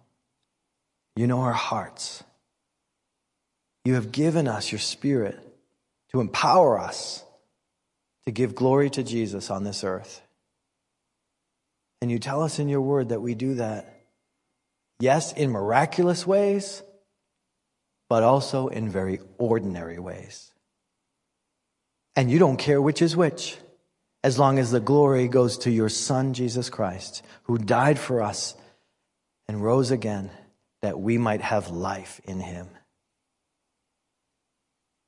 You 1.17 1.27
know 1.27 1.41
our 1.41 1.53
hearts. 1.53 2.25
You 3.85 3.95
have 3.95 4.13
given 4.13 4.49
us 4.49 4.73
your 4.73 4.79
spirit 4.79 5.39
to 6.11 6.21
empower 6.21 6.79
us 6.79 7.25
to 8.27 8.33
give 8.33 8.55
glory 8.55 8.91
to 8.91 9.03
Jesus 9.03 9.51
on 9.51 9.65
this 9.65 9.85
earth. 9.85 10.23
And 12.01 12.11
you 12.11 12.19
tell 12.19 12.43
us 12.43 12.59
in 12.59 12.69
your 12.69 12.81
word 12.81 13.11
that 13.11 13.21
we 13.21 13.35
do 13.35 13.55
that, 13.55 14.03
yes, 15.01 15.33
in 15.33 15.51
miraculous 15.51 16.27
ways, 16.27 16.83
but 18.09 18.23
also 18.23 18.69
in 18.69 18.89
very 18.89 19.21
ordinary 19.39 19.99
ways. 19.99 20.53
And 22.17 22.31
you 22.31 22.39
don't 22.39 22.59
care 22.59 22.81
which 22.81 23.03
is 23.03 23.17
which, 23.17 23.57
as 24.25 24.39
long 24.39 24.59
as 24.59 24.70
the 24.70 24.81
glory 24.81 25.29
goes 25.29 25.59
to 25.59 25.70
your 25.70 25.91
Son, 25.91 26.33
Jesus 26.33 26.70
Christ, 26.70 27.22
who 27.43 27.59
died 27.59 27.99
for 27.99 28.22
us 28.22 28.57
and 29.47 29.62
rose 29.62 29.91
again 29.91 30.31
that 30.81 30.99
we 30.99 31.18
might 31.18 31.43
have 31.43 31.68
life 31.68 32.22
in 32.25 32.41
him. 32.41 32.66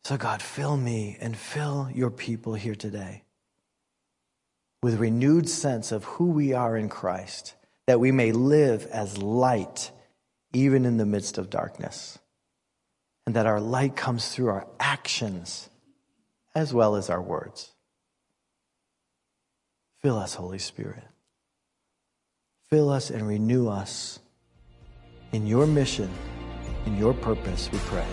So, 0.04 0.18
God, 0.18 0.42
fill 0.42 0.76
me 0.76 1.16
and 1.18 1.34
fill 1.34 1.88
your 1.94 2.10
people 2.10 2.54
here 2.54 2.74
today 2.74 3.24
with 4.82 5.00
renewed 5.00 5.48
sense 5.48 5.92
of 5.92 6.04
who 6.04 6.26
we 6.26 6.52
are 6.52 6.76
in 6.76 6.90
Christ, 6.90 7.54
that 7.86 7.98
we 7.98 8.12
may 8.12 8.32
live 8.32 8.86
as 8.92 9.16
light 9.16 9.90
even 10.52 10.84
in 10.84 10.98
the 10.98 11.06
midst 11.06 11.38
of 11.38 11.48
darkness, 11.48 12.18
and 13.26 13.34
that 13.34 13.46
our 13.46 13.60
light 13.60 13.96
comes 13.96 14.28
through 14.28 14.48
our 14.48 14.66
actions 14.78 15.70
as 16.54 16.74
well 16.74 16.96
as 16.96 17.08
our 17.08 17.22
words. 17.22 17.72
Fill 20.06 20.18
us, 20.18 20.34
Holy 20.34 20.60
Spirit. 20.60 21.02
Fill 22.70 22.90
us 22.90 23.10
and 23.10 23.26
renew 23.26 23.66
us 23.66 24.20
in 25.32 25.48
your 25.48 25.66
mission, 25.66 26.08
in 26.86 26.96
your 26.96 27.12
purpose, 27.12 27.68
we 27.72 27.78
pray. 27.86 28.06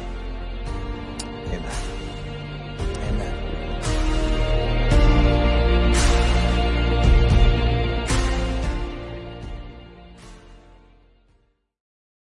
Amen. 1.50 1.62
Amen. 2.80 3.13